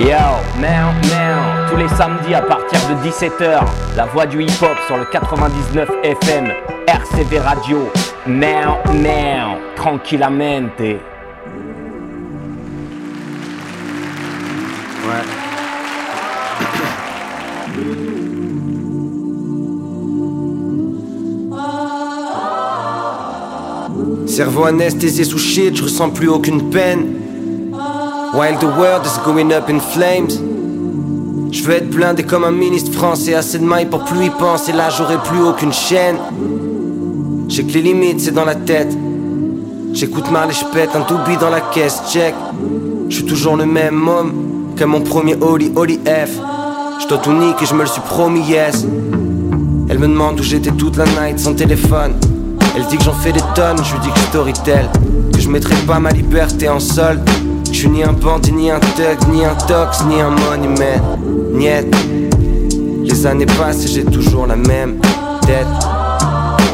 Yo, 0.00 0.60
now, 0.60 0.92
now, 1.04 1.68
tous 1.70 1.76
les 1.76 1.88
samedis 1.88 2.34
à 2.34 2.42
partir 2.42 2.78
de 2.88 3.08
17h, 3.08 3.60
la 3.96 4.06
voix 4.06 4.26
du 4.26 4.42
hip-hop 4.42 4.76
sur 4.86 4.96
le 4.96 5.04
99 5.04 5.88
FM, 6.02 6.50
RCV 6.86 7.38
Radio. 7.38 7.90
Now, 8.26 8.78
now, 8.92 9.58
tranquillamente. 9.76 11.00
Cerveau 24.34 24.64
anesthésié 24.64 25.22
sous 25.22 25.38
shit, 25.38 25.76
je 25.76 25.84
ressens 25.84 26.10
plus 26.10 26.28
aucune 26.28 26.68
peine. 26.68 27.06
While 28.34 28.58
the 28.58 28.64
world 28.64 29.06
is 29.06 29.16
going 29.24 29.52
up 29.52 29.70
in 29.70 29.78
flames. 29.78 30.32
Je 31.52 31.62
veux 31.62 31.74
être 31.74 31.88
blindé 31.88 32.24
comme 32.24 32.42
un 32.42 32.50
ministre 32.50 32.90
français, 32.90 33.34
assez 33.34 33.60
de 33.60 33.64
mailles 33.64 33.86
pour 33.86 34.02
plus 34.02 34.26
y 34.26 34.30
penser, 34.30 34.72
là 34.72 34.90
j'aurai 34.90 35.18
plus 35.22 35.40
aucune 35.40 35.72
chaîne. 35.72 36.16
J'ai 37.46 37.62
que 37.62 37.74
les 37.74 37.82
limites, 37.82 38.22
c'est 38.22 38.32
dans 38.32 38.44
la 38.44 38.56
tête. 38.56 38.92
J'écoute 39.92 40.28
mal 40.32 40.50
et 40.50 40.52
je 40.52 40.64
pète 40.64 40.90
un 40.96 41.06
doobie 41.06 41.36
dans 41.36 41.50
la 41.50 41.60
caisse, 41.60 42.02
check. 42.10 42.34
Je 43.10 43.14
suis 43.14 43.26
toujours 43.26 43.56
le 43.56 43.66
même 43.66 44.08
homme 44.08 44.32
que 44.74 44.82
mon 44.82 45.02
premier 45.02 45.36
Oli 45.40 45.70
Oli 45.76 46.00
F. 46.04 46.40
Je 47.00 47.06
dois 47.06 47.22
je 47.22 47.74
me 47.74 47.82
le 47.82 47.86
suis 47.86 48.00
promis, 48.00 48.42
yes. 48.48 48.84
Elle 49.88 50.00
me 50.00 50.08
demande 50.08 50.40
où 50.40 50.42
j'étais 50.42 50.72
toute 50.72 50.96
la 50.96 51.04
night 51.04 51.38
sans 51.38 51.54
téléphone. 51.54 52.14
Elle 52.76 52.86
dit 52.86 52.96
que 52.96 53.04
j'en 53.04 53.12
fais 53.12 53.32
des 53.32 53.40
tonnes, 53.54 53.78
je 53.84 53.92
lui 53.92 54.00
dis 54.00 54.10
que 54.10 54.18
je 54.18 54.24
storytell. 54.26 54.88
Que 55.32 55.40
je 55.40 55.48
mettrai 55.48 55.74
pas 55.86 56.00
ma 56.00 56.10
liberté 56.10 56.68
en 56.68 56.80
solde. 56.80 57.20
Je 57.70 57.78
suis 57.80 57.88
ni 57.88 58.02
un 58.02 58.12
bandit, 58.12 58.52
ni 58.52 58.70
un 58.70 58.80
thug, 58.80 59.28
ni 59.32 59.44
un 59.44 59.54
tox, 59.54 60.04
ni 60.06 60.20
un 60.20 60.30
money 60.30 60.68
man. 60.68 61.00
Niet. 61.52 61.94
Les 63.04 63.26
années 63.26 63.46
passent 63.46 63.84
et 63.84 63.88
j'ai 63.88 64.04
toujours 64.04 64.46
la 64.46 64.56
même 64.56 64.98
tête. 65.46 65.66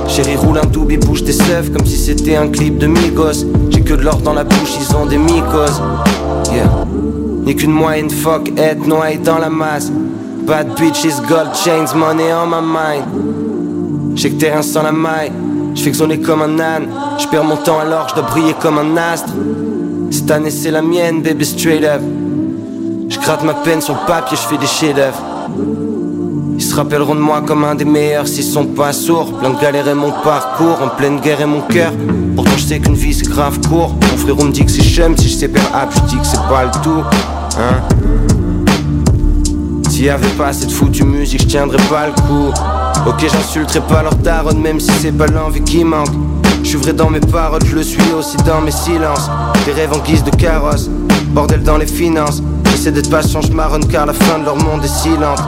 Chérie 0.09 0.37
roule 0.37 0.59
un 0.59 0.67
doobie, 0.67 0.97
bouge 0.97 1.25
tes 1.25 1.33
seufs 1.33 1.71
comme 1.71 1.85
si 1.87 1.97
c'était 1.97 2.37
un 2.37 2.49
clip 2.49 2.79
de 2.79 2.87
Migos. 2.87 3.45
J'ai 3.71 3.83
que 3.83 3.95
de 3.95 4.03
l'or 4.03 4.19
dans 4.19 4.33
la 4.33 4.45
bouche, 4.45 4.77
ils 4.81 4.97
ont 4.97 5.07
des 5.07 5.19
mycoses. 5.19 5.83
Yeah. 6.53 6.71
Ni 7.45 7.55
qu'une 7.55 7.73
moyenne 7.73 8.11
fuck, 8.11 8.51
être 8.57 8.87
noyé 8.87 9.19
dans 9.19 9.39
la 9.39 9.51
masse. 9.51 9.91
Bad 10.47 10.75
bitches, 10.79 11.21
gold 11.29 11.55
chains, 11.55 11.95
money 11.95 12.33
on 12.33 12.47
my 12.47 12.63
mind. 12.63 14.17
J'ai 14.17 14.31
que 14.31 14.41
t'es 14.41 14.51
rien 14.51 14.63
sans 14.63 14.83
la 14.83 14.93
maille. 14.93 15.33
Je 15.83 15.91
fais 15.91 15.93
que 15.93 16.27
comme 16.27 16.43
un 16.43 16.61
âne. 16.61 16.89
Je 17.19 17.27
perds 17.29 17.43
mon 17.43 17.57
temps 17.57 17.79
alors 17.79 18.07
je 18.11 18.15
dois 18.15 18.25
briller 18.25 18.53
comme 18.61 18.77
un 18.77 18.99
astre. 18.99 19.33
Cette 20.11 20.31
année 20.31 20.51
c'est 20.51 20.71
la 20.71 20.83
mienne, 20.83 21.23
baby 21.23 21.47
straight 21.47 21.83
up. 21.85 22.03
Je 23.09 23.19
gratte 23.19 23.43
ma 23.45 23.55
peine 23.55 23.81
sur 23.81 23.95
le 23.95 24.07
papier, 24.07 24.37
je 24.37 24.47
fais 24.47 24.59
des 24.59 24.67
chefs-d'œuvre. 24.67 25.23
Ils 26.59 26.63
se 26.63 26.75
rappelleront 26.75 27.15
de 27.15 27.21
moi 27.21 27.41
comme 27.41 27.65
un 27.65 27.75
des 27.75 27.87
meilleurs 27.87 28.29
s'ils 28.29 28.45
sont 28.45 28.67
pas 28.67 28.93
sourds. 28.93 29.33
Plein 29.39 29.49
de 29.49 29.59
galères 29.59 29.89
et 29.89 29.95
mon 29.95 30.13
parcours, 30.23 30.83
en 30.83 30.89
pleine 30.89 31.19
guerre 31.19 31.41
et 31.41 31.47
mon 31.47 31.63
cœur. 31.63 31.93
Pourtant 32.37 32.51
je 32.59 32.63
sais 32.63 32.79
qu'une 32.79 32.95
vie 32.95 33.15
c'est 33.15 33.31
grave 33.31 33.59
court. 33.67 33.95
Mon 33.95 34.19
frérot 34.19 34.45
me 34.45 34.53
dit 34.53 34.67
que 34.67 34.71
c'est 34.71 34.83
chum, 34.83 35.17
si 35.17 35.31
je 35.31 35.35
sais 35.35 35.49
faire 35.49 35.75
app, 35.75 35.95
je 35.95 36.01
dis 36.01 36.19
que 36.19 36.27
c'est 36.27 36.47
pas 36.47 36.67
le 36.67 36.71
tout. 36.83 37.03
Hein 37.59 37.81
S'il 39.89 40.05
y 40.05 40.11
avait 40.11 40.29
pas 40.37 40.53
cette 40.53 40.73
foutue 40.73 41.05
musique, 41.05 41.41
je 41.41 41.47
tiendrais 41.47 41.83
pas 41.89 42.09
le 42.09 42.13
coup. 42.13 42.53
Ok, 43.07 43.27
j'insulterai 43.31 43.81
pas 43.81 44.03
leur 44.03 44.15
daronne, 44.17 44.61
même 44.61 44.81
si 44.81 44.91
c'est 45.01 45.13
pas 45.13 45.27
l'envie 45.27 45.63
qui 45.63 45.85
manque. 45.85 46.09
Je 46.63 46.69
suis 46.69 46.79
vrai 46.79 46.93
dans 46.93 47.11
mes 47.11 47.21
paroles, 47.21 47.65
je 47.65 47.75
le 47.75 47.83
suis 47.83 48.13
aussi 48.13 48.37
dans 48.39 48.61
mes 48.61 48.71
silences. 48.71 49.31
Des 49.65 49.73
rêves 49.73 49.93
en 49.93 49.99
guise 49.99 50.23
de 50.23 50.31
carrosse, 50.31 50.89
bordel 51.29 51.63
dans 51.63 51.79
les 51.79 51.87
finances. 51.87 52.43
J'essaie 52.71 52.93
d'être 52.93 53.11
patient, 53.11 53.41
je 53.41 53.53
marronne 53.53 53.87
car 53.87 54.07
la 54.07 54.13
fin 54.13 54.39
de 54.39 54.45
leur 54.45 54.57
monde 54.57 54.85
est 54.85 54.89
silente. 54.89 55.41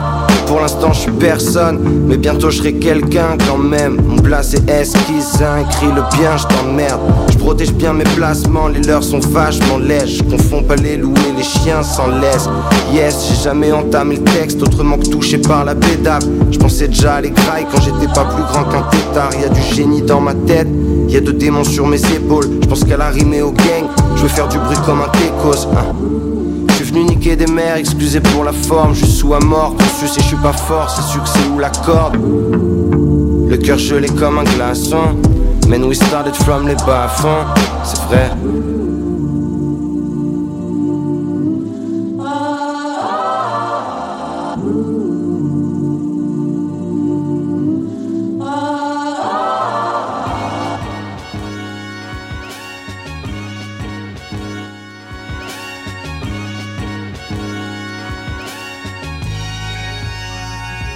Pour 0.47 0.59
l'instant, 0.59 0.93
je 0.93 0.99
suis 0.99 1.11
personne, 1.11 1.79
mais 2.07 2.17
bientôt 2.17 2.49
je 2.49 2.57
serai 2.57 2.73
quelqu'un 2.73 3.37
quand 3.47 3.57
même. 3.57 3.99
Mon 4.07 4.21
blast 4.21 4.51
c'est 4.51 4.69
esquissin, 4.69 5.59
écrit 5.61 5.87
le 5.87 6.03
bien, 6.17 6.37
je 6.37 6.45
t'emmerde. 6.47 7.01
Je 7.31 7.37
protège 7.37 7.73
bien 7.73 7.93
mes 7.93 8.03
placements, 8.03 8.67
les 8.67 8.81
leurs 8.81 9.03
sont 9.03 9.19
vachement 9.19 9.77
lèches. 9.77 10.17
Je 10.17 10.23
confonds 10.23 10.63
pas 10.63 10.75
les 10.75 10.97
loups 10.97 11.13
les 11.35 11.43
chiens 11.43 11.83
sans 11.83 12.07
laisse. 12.07 12.49
Yes, 12.93 13.27
j'ai 13.29 13.43
jamais 13.43 13.71
entamé 13.71 14.15
le 14.15 14.23
texte 14.23 14.61
autrement 14.61 14.97
que 14.97 15.07
touché 15.09 15.37
par 15.37 15.65
la 15.65 15.73
bédave. 15.73 16.23
Je 16.51 16.57
pensais 16.57 16.87
déjà 16.87 17.15
à 17.15 17.21
les 17.21 17.31
grailles 17.31 17.65
quand 17.71 17.81
j'étais 17.81 18.11
pas 18.13 18.25
plus 18.25 18.43
grand 18.43 18.63
qu'un 18.65 18.83
tétard. 18.89 19.29
Y 19.33 19.49
du 19.53 19.75
génie 19.75 20.01
dans 20.01 20.21
ma 20.21 20.33
tête, 20.33 20.67
y 21.07 21.17
a 21.17 21.21
deux 21.21 21.33
démons 21.33 21.63
sur 21.63 21.87
mes 21.87 22.01
épaules. 22.13 22.49
Je 22.61 22.67
pense 22.67 22.83
qu'elle 22.83 23.01
a 23.01 23.09
rimé 23.09 23.41
au 23.41 23.51
gang, 23.51 23.87
je 24.15 24.23
veux 24.23 24.27
faire 24.27 24.47
du 24.47 24.57
bruit 24.57 24.77
comme 24.85 25.01
un 25.01 25.09
técos. 25.09 25.67
hein. 25.75 26.22
Je 26.95 27.33
des 27.33 27.47
mères, 27.47 27.77
excusez 27.77 28.19
pour 28.19 28.43
la 28.43 28.51
forme, 28.51 28.93
je 28.93 29.05
suis 29.05 29.33
à 29.33 29.39
mort, 29.39 29.73
dessus 29.73 30.07
c'est 30.13 30.21
je 30.21 30.27
suis 30.27 30.37
pas 30.37 30.53
fort, 30.53 30.89
c'est 30.89 31.01
succès 31.01 31.39
ou 31.51 31.57
la 31.57 31.69
corde. 31.69 32.15
Le 33.49 33.57
cœur 33.57 33.79
gelé 33.79 34.07
comme 34.09 34.37
un 34.37 34.43
glaçon, 34.43 35.17
man 35.67 35.83
we 35.85 35.95
started 35.95 36.35
from 36.35 36.67
les 36.67 36.75
bas 36.85 37.07
fonds, 37.07 37.45
c'est 37.83 37.99
vrai. 38.01 38.29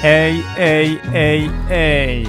Hey, 0.03 0.43
hey, 0.55 0.99
hey, 1.11 1.49
hey. 1.71 2.27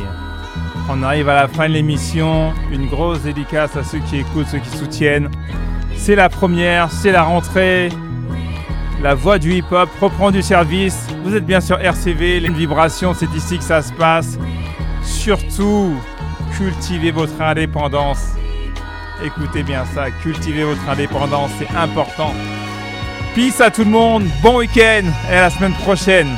On 0.89 1.03
arrive 1.03 1.29
à 1.29 1.35
la 1.35 1.49
fin 1.49 1.69
de 1.69 1.75
l'émission. 1.75 2.55
Une 2.73 2.87
grosse 2.87 3.21
dédicace 3.21 3.77
à 3.77 3.85
ceux 3.85 3.99
qui 3.99 4.21
écoutent, 4.21 4.47
ceux 4.47 4.59
qui 4.59 4.71
soutiennent. 4.71 5.29
C'est 5.95 6.15
la 6.15 6.31
première, 6.31 6.91
c'est 6.91 7.13
la 7.13 7.25
rentrée. 7.25 7.91
La 9.03 9.15
voix 9.15 9.39
du 9.39 9.53
hip-hop 9.53 9.91
reprend 10.01 10.31
du 10.31 10.41
service. 10.41 11.09
Vous 11.23 11.35
êtes 11.35 11.45
bien 11.45 11.61
sur 11.61 11.79
RCV, 11.79 12.41
les 12.41 12.49
vibrations, 12.49 13.13
c'est 13.13 13.33
ici 13.37 13.59
que 13.59 13.65
ça 13.65 13.83
se 13.83 13.93
passe. 13.93 14.39
Surtout, 15.03 15.95
cultivez 16.57 17.11
votre 17.11 17.39
indépendance. 17.39 18.31
Écoutez 19.23 19.63
bien 19.63 19.85
ça, 19.95 20.11
cultivez 20.23 20.65
votre 20.65 20.89
indépendance, 20.89 21.51
c'est 21.59 21.77
important. 21.77 22.33
Peace 23.35 23.61
à 23.61 23.71
tout 23.71 23.85
le 23.85 23.91
monde, 23.91 24.25
bon 24.43 24.57
week-end 24.59 25.05
et 25.31 25.35
à 25.35 25.43
la 25.43 25.51
semaine 25.51 25.75
prochaine. 25.75 26.29